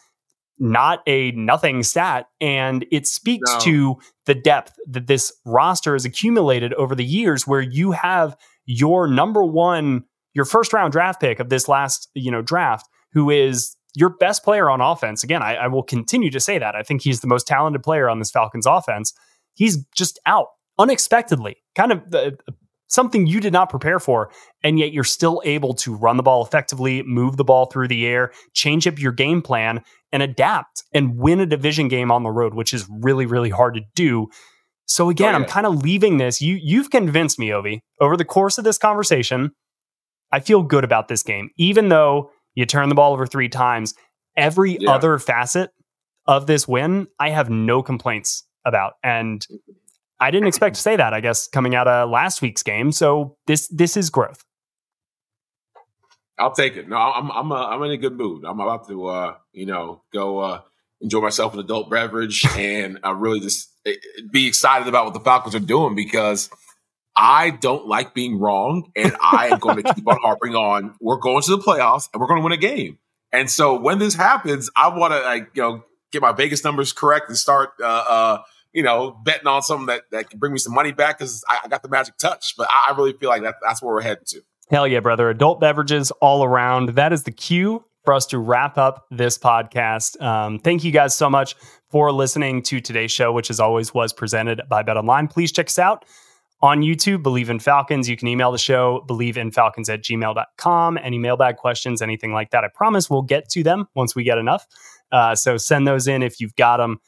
not 0.59 1.01
a 1.07 1.33
nothing 1.33 1.83
stat. 1.83 2.29
And 2.41 2.87
it 2.91 3.07
speaks 3.07 3.51
no. 3.53 3.61
to 3.61 3.97
the 4.27 4.35
depth 4.35 4.75
that 4.87 5.07
this 5.07 5.33
roster 5.45 5.95
has 5.95 6.05
accumulated 6.05 6.73
over 6.75 6.95
the 6.95 7.05
years 7.05 7.47
where 7.47 7.61
you 7.61 7.93
have 7.93 8.37
your 8.67 9.07
number 9.07 9.45
one, 9.45 10.05
your 10.33 10.45
first 10.45 10.73
round 10.73 10.93
draft 10.93 11.21
pick 11.21 11.41
of 11.41 11.49
this 11.49 11.69
last, 11.69 12.09
you 12.15 12.31
know, 12.31 12.43
draft, 12.43 12.89
who 13.13 13.31
is 13.31 13.77
your 13.95 14.11
best 14.11 14.43
player 14.43 14.69
on 14.69 14.81
offense. 14.81 15.23
Again, 15.23 15.43
I, 15.43 15.55
I 15.55 15.67
will 15.69 15.83
continue 15.83 16.31
to 16.31 16.41
say 16.41 16.59
that. 16.59 16.75
I 16.75 16.83
think 16.83 17.03
he's 17.03 17.21
the 17.21 17.27
most 17.27 17.47
talented 17.47 17.83
player 17.83 18.09
on 18.09 18.19
this 18.19 18.31
Falcons 18.31 18.67
offense. 18.67 19.13
He's 19.55 19.85
just 19.95 20.19
out 20.27 20.49
unexpectedly, 20.79 21.57
kind 21.77 21.93
of 21.93 22.11
the, 22.11 22.37
something 22.89 23.27
you 23.27 23.41
did 23.41 23.53
not 23.53 23.71
prepare 23.71 23.99
for, 23.99 24.31
and 24.63 24.79
yet 24.79 24.93
you're 24.93 25.05
still 25.05 25.43
able 25.45 25.75
to 25.75 25.95
run 25.95 26.17
the 26.17 26.23
ball 26.23 26.45
effectively, 26.45 27.03
move 27.03 27.37
the 27.37 27.45
ball 27.45 27.67
through 27.67 27.89
the 27.89 28.07
air, 28.07 28.33
change 28.53 28.87
up 28.87 28.99
your 28.99 29.13
game 29.13 29.43
plan, 29.43 29.83
and 30.13 30.23
adapt 30.23 30.85
and 30.93 31.17
win 31.19 31.41
a 31.41 31.47
division 31.47 31.89
game 31.89 32.11
on 32.11 32.23
the 32.23 32.31
road, 32.31 32.55
which 32.55 32.73
is 32.73 32.89
really, 32.89 33.27
really 33.27 33.51
hard 33.51 33.75
to 33.75 33.83
do. 33.95 34.29
So 34.87 35.07
oh, 35.07 35.11
again, 35.11 35.35
oh, 35.35 35.39
yeah. 35.39 35.45
I'm 35.45 35.51
kind 35.51 35.67
of 35.67 35.83
leaving 35.83 36.19
this. 36.19 36.41
You 36.41 36.59
you've 36.61 36.91
convinced 36.91 37.39
me, 37.39 37.53
Ovie, 37.53 37.81
over 38.01 38.17
the 38.17 38.25
course 38.25 38.59
of 38.59 38.65
this 38.65 38.79
conversation. 38.79 39.51
I 40.33 40.41
feel 40.41 40.63
good 40.63 40.85
about 40.85 41.09
this 41.09 41.23
game, 41.23 41.51
even 41.57 41.89
though 41.89 42.31
you 42.55 42.67
turn 42.67 42.89
the 42.89 42.95
ball 42.95 43.13
over 43.13 43.27
three 43.27 43.49
times. 43.49 43.95
Every 44.37 44.79
yeah. 44.81 44.91
other 44.91 45.19
facet 45.21 45.71
of 46.27 46.47
this 46.47 46.67
win, 46.67 47.07
I 47.21 47.31
have 47.31 47.51
no 47.51 47.83
complaints 47.83 48.45
about. 48.65 48.95
And 49.03 49.41
mm-hmm. 49.41 49.73
I 50.21 50.31
didn't 50.31 50.49
expect 50.49 50.77
to 50.77 50.81
say 50.81 50.97
that, 50.97 51.13
I 51.13 51.21
guess, 51.21 51.49
coming 51.49 51.75
out 51.75 51.89
of 51.89 52.09
last 52.11 52.41
week's 52.41 52.63
game. 52.63 52.93
So 52.93 53.37
this 53.47 53.69
this 53.69 53.97
is 53.97 54.11
growth. 54.11 54.45
I'll 56.39 56.53
take 56.53 56.77
it. 56.77 56.89
No, 56.89 56.97
I'm 56.97 57.31
I'm 57.31 57.51
a, 57.51 57.55
I'm 57.55 57.83
in 57.85 57.93
a 57.93 57.97
good 57.97 58.17
mood. 58.17 58.45
I'm 58.45 58.61
about 58.61 58.89
to 58.89 59.07
uh, 59.07 59.35
you 59.53 59.67
know 59.67 60.03
go 60.13 60.39
uh, 60.39 60.61
enjoy 61.01 61.21
myself 61.21 61.55
an 61.55 61.61
adult 61.61 61.91
beverage 61.91 62.45
and 62.57 62.99
I 63.03 63.11
really 63.13 63.41
just 63.41 63.71
eh, 63.87 63.95
be 64.31 64.47
excited 64.47 64.89
about 64.89 65.05
what 65.05 65.15
the 65.15 65.21
Falcons 65.21 65.55
are 65.55 65.61
doing 65.61 65.95
because 65.95 66.51
I 67.17 67.51
don't 67.51 67.87
like 67.87 68.15
being 68.15 68.41
wrong 68.41 68.91
and 68.97 69.17
I 69.21 69.49
am 69.49 69.59
going 69.59 69.83
to 69.83 69.95
keep 69.95 70.09
on 70.09 70.19
harping 70.21 70.57
on 70.57 70.95
we're 71.01 71.19
going 71.19 71.43
to 71.43 71.57
the 71.57 71.63
playoffs 71.63 72.09
and 72.13 72.21
we're 72.21 72.27
going 72.27 72.41
to 72.41 72.45
win 72.45 72.53
a 72.53 72.57
game. 72.57 72.99
And 73.33 73.51
so 73.51 73.79
when 73.79 73.99
this 73.99 74.15
happens, 74.15 74.71
I 74.77 74.89
want 74.97 75.13
to 75.13 75.21
like 75.21 75.51
you 75.55 75.63
know 75.63 75.85
get 76.11 76.23
my 76.23 76.33
Vegas 76.33 76.65
numbers 76.65 76.93
correct 76.93 77.29
and 77.29 77.39
start 77.39 77.71
uh, 77.81 77.85
uh 77.87 78.39
you 78.75 78.83
know, 78.83 79.17
betting 79.25 79.47
on 79.47 79.63
something 79.63 79.87
that, 79.87 80.03
that 80.11 80.29
can 80.29 80.39
bring 80.39 80.53
me 80.53 80.59
some 80.59 80.75
money 80.75 80.93
back 80.93 81.19
because 81.19 81.43
I, 81.49 81.61
I, 81.65 81.69
got 81.69 81.83
the 81.83 81.89
magic 81.89 82.19
touch. 82.19 82.55
But 82.59 82.69
I, 82.71 82.91
I 82.91 82.97
really 82.97 83.13
feel 83.15 83.31
like 83.31 83.43
that, 83.43 83.55
that's 83.63 83.81
where 83.81 83.95
we're 83.95 84.03
heading 84.03 84.25
to. 84.27 84.41
Hell 84.71 84.87
yeah, 84.87 85.01
brother. 85.01 85.31
Adult 85.31 85.61
beverages 85.61 86.11
all 86.21 86.45
around. 86.45 86.91
That 86.91 87.13
is 87.13 87.23
the 87.23 87.31
cue 87.31 87.85
for 88.05 88.13
us 88.13 88.27
to 88.27 88.39
wrap 88.39 88.77
up 88.77 89.07
this 89.11 89.39
podcast. 89.39 90.21
Um, 90.21 90.59
thank 90.59 90.85
you 90.85 90.91
guys 90.91 91.17
so 91.17 91.31
much 91.31 91.55
for 91.91 92.13
listening 92.13 92.63
to 92.63 92.81
today's 92.81 93.13
show, 93.13 93.33
which 93.33 93.49
as 93.49 93.61
always 93.61 93.95
was 93.95 94.13
presented 94.13 94.61
by 94.69 94.83
BetOnline. 94.83 95.31
Please 95.31 95.53
check 95.53 95.67
us 95.67 95.79
out 95.79 96.05
on 96.61 96.81
YouTube, 96.81 97.23
Bleav 97.23 97.49
in 97.49 97.61
Falcons. 97.61 98.09
You 98.09 98.17
can 98.17 98.27
email 98.27 98.51
the 98.51 98.59
show, 98.59 99.05
bleavinfalcons 99.09 99.89
at 99.89 100.03
gmail.com. 100.03 100.99
Any 101.03 101.19
mailbag 101.19 101.57
questions, 101.57 102.03
anything 102.03 102.33
like 102.33 102.51
that. 102.51 102.65
I 102.65 102.69
promise 102.69 103.09
we'll 103.09 103.23
get 103.23 103.49
to 103.51 103.63
them 103.63 103.87
once 103.95 104.17
we 104.17 104.25
get 104.25 104.39
enough. 104.39 104.67
Uh, 105.13 105.35
so 105.35 105.57
send 105.57 105.87
those 105.87 106.09
in 106.09 106.23
if 106.23 106.41
you've 106.41 106.57
got 106.57 106.79
them. 106.79 107.01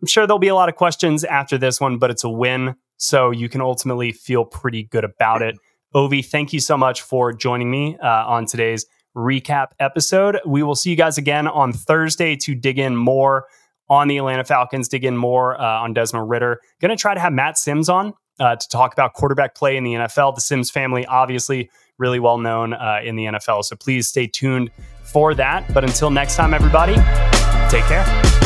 I'm 0.00 0.06
sure 0.06 0.26
there'll 0.26 0.38
be 0.38 0.48
a 0.48 0.54
lot 0.54 0.68
of 0.68 0.76
questions 0.76 1.24
after 1.24 1.56
this 1.58 1.80
one, 1.80 1.98
but 1.98 2.10
it's 2.10 2.24
a 2.24 2.30
win. 2.30 2.74
So 2.98 3.30
you 3.30 3.48
can 3.48 3.60
ultimately 3.60 4.12
feel 4.12 4.44
pretty 4.44 4.84
good 4.84 5.04
about 5.04 5.42
it. 5.42 5.56
Ovie, 5.94 6.22
thank 6.22 6.52
you 6.52 6.60
so 6.60 6.76
much 6.76 7.02
for 7.02 7.32
joining 7.32 7.70
me 7.70 7.96
uh, 8.02 8.26
on 8.26 8.46
today's 8.46 8.86
recap 9.16 9.68
episode. 9.80 10.38
We 10.46 10.62
will 10.62 10.74
see 10.74 10.90
you 10.90 10.96
guys 10.96 11.16
again 11.16 11.46
on 11.48 11.72
Thursday 11.72 12.36
to 12.36 12.54
dig 12.54 12.78
in 12.78 12.96
more 12.96 13.46
on 13.88 14.08
the 14.08 14.18
Atlanta 14.18 14.44
Falcons, 14.44 14.88
dig 14.88 15.04
in 15.04 15.16
more 15.16 15.58
uh, 15.60 15.80
on 15.80 15.94
Desmond 15.94 16.28
Ridder. 16.28 16.60
Going 16.80 16.90
to 16.90 17.00
try 17.00 17.14
to 17.14 17.20
have 17.20 17.32
Matt 17.32 17.56
Simms 17.56 17.88
on 17.88 18.12
uh, 18.38 18.56
to 18.56 18.68
talk 18.68 18.92
about 18.92 19.14
quarterback 19.14 19.54
play 19.54 19.76
in 19.76 19.84
the 19.84 19.94
NFL. 19.94 20.34
The 20.34 20.40
Simms 20.40 20.70
family, 20.70 21.06
obviously, 21.06 21.70
really 21.98 22.18
well 22.18 22.38
known 22.38 22.74
uh, 22.74 23.00
in 23.02 23.16
the 23.16 23.24
NFL. 23.24 23.64
So 23.64 23.76
please 23.76 24.08
stay 24.08 24.26
tuned 24.26 24.70
for 25.02 25.34
that. 25.34 25.72
But 25.72 25.84
until 25.84 26.10
next 26.10 26.36
time, 26.36 26.52
everybody, 26.52 26.94
take 27.70 27.84
care. 27.84 28.45